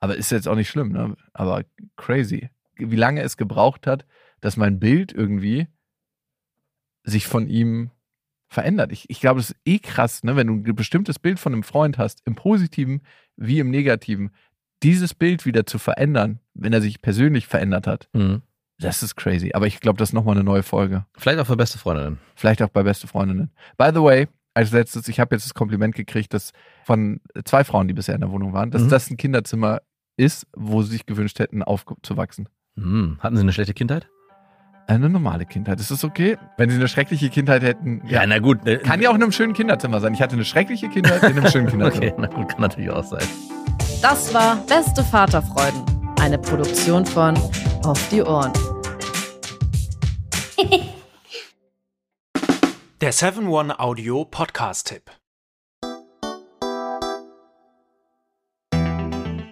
Aber 0.00 0.16
ist 0.16 0.32
jetzt 0.32 0.48
auch 0.48 0.56
nicht 0.56 0.70
schlimm, 0.70 0.90
ne? 0.90 1.14
Aber 1.32 1.62
crazy. 1.96 2.50
Wie 2.74 2.96
lange 2.96 3.22
es 3.22 3.36
gebraucht 3.36 3.86
hat, 3.86 4.04
dass 4.42 4.58
mein 4.58 4.78
Bild 4.78 5.12
irgendwie 5.12 5.66
sich 7.04 7.26
von 7.26 7.48
ihm 7.48 7.90
verändert. 8.48 8.92
Ich, 8.92 9.08
ich 9.08 9.20
glaube, 9.20 9.40
das 9.40 9.50
ist 9.50 9.60
eh 9.64 9.78
krass, 9.78 10.22
ne? 10.24 10.36
wenn 10.36 10.46
du 10.46 10.54
ein 10.70 10.76
bestimmtes 10.76 11.18
Bild 11.18 11.40
von 11.40 11.52
einem 11.54 11.62
Freund 11.62 11.96
hast, 11.98 12.20
im 12.26 12.34
Positiven 12.34 13.00
wie 13.36 13.58
im 13.60 13.70
Negativen, 13.70 14.30
dieses 14.82 15.14
Bild 15.14 15.46
wieder 15.46 15.64
zu 15.64 15.78
verändern, 15.78 16.38
wenn 16.54 16.72
er 16.72 16.82
sich 16.82 17.00
persönlich 17.00 17.46
verändert 17.46 17.86
hat, 17.86 18.08
Mhm. 18.12 18.42
das 18.78 19.02
ist 19.02 19.16
crazy. 19.16 19.52
Aber 19.54 19.66
ich 19.66 19.80
glaube, 19.80 19.98
das 19.98 20.10
ist 20.10 20.12
nochmal 20.12 20.34
eine 20.36 20.44
neue 20.44 20.62
Folge. 20.62 21.06
Vielleicht 21.16 21.38
auch 21.38 21.46
für 21.46 21.56
beste 21.56 21.78
Freundinnen. 21.78 22.18
Vielleicht 22.34 22.60
auch 22.62 22.68
bei 22.68 22.82
Beste 22.82 23.06
Freundinnen. 23.06 23.50
By 23.78 23.90
the 23.94 24.02
way, 24.02 24.28
als 24.54 24.70
letztes, 24.72 25.08
ich 25.08 25.18
habe 25.18 25.34
jetzt 25.34 25.46
das 25.46 25.54
Kompliment 25.54 25.94
gekriegt, 25.94 26.34
dass 26.34 26.52
von 26.84 27.20
zwei 27.44 27.64
Frauen, 27.64 27.88
die 27.88 27.94
bisher 27.94 28.14
in 28.16 28.20
der 28.20 28.30
Wohnung 28.30 28.52
waren, 28.52 28.70
dass 28.70 28.82
Mhm. 28.82 28.88
das 28.90 29.08
ein 29.10 29.16
Kinderzimmer 29.16 29.80
ist, 30.18 30.46
wo 30.54 30.82
sie 30.82 30.90
sich 30.90 31.06
gewünscht 31.06 31.38
hätten, 31.38 31.62
aufzuwachsen. 31.62 32.48
Mhm. 32.74 33.16
Hatten 33.20 33.36
sie 33.36 33.42
eine 33.42 33.52
schlechte 33.52 33.72
Kindheit? 33.74 34.08
Eine 34.86 35.08
normale 35.08 35.46
Kindheit. 35.46 35.80
Ist 35.80 35.90
das 35.90 36.04
okay? 36.04 36.36
Wenn 36.56 36.68
sie 36.70 36.76
eine 36.76 36.88
schreckliche 36.88 37.30
Kindheit 37.30 37.62
hätten. 37.62 38.02
Ja. 38.06 38.26
na 38.26 38.38
gut. 38.40 38.64
ne- 38.64 38.78
Kann 38.78 39.00
ja 39.00 39.10
auch 39.10 39.14
in 39.14 39.22
einem 39.22 39.32
schönen 39.32 39.52
Kinderzimmer 39.54 40.00
sein. 40.00 40.12
Ich 40.14 40.20
hatte 40.20 40.34
eine 40.34 40.44
schreckliche 40.44 40.88
Kindheit 40.88 41.22
in 41.22 41.38
einem 41.38 41.48
schönen 41.50 41.66
Kinderzimmer. 41.70 42.06
Okay, 42.06 42.14
na 42.18 42.26
gut, 42.26 42.48
kann 42.50 42.60
natürlich 42.60 42.90
auch 42.90 43.04
sein. 43.04 43.22
Das 44.02 44.34
war 44.34 44.56
Beste 44.66 45.02
Vaterfreuden, 45.04 45.82
eine 46.20 46.36
Produktion 46.38 47.06
von 47.06 47.36
Auf 47.84 48.08
die 48.10 48.22
Ohren. 48.22 48.52
Der 53.00 53.12
7-One 53.12 53.78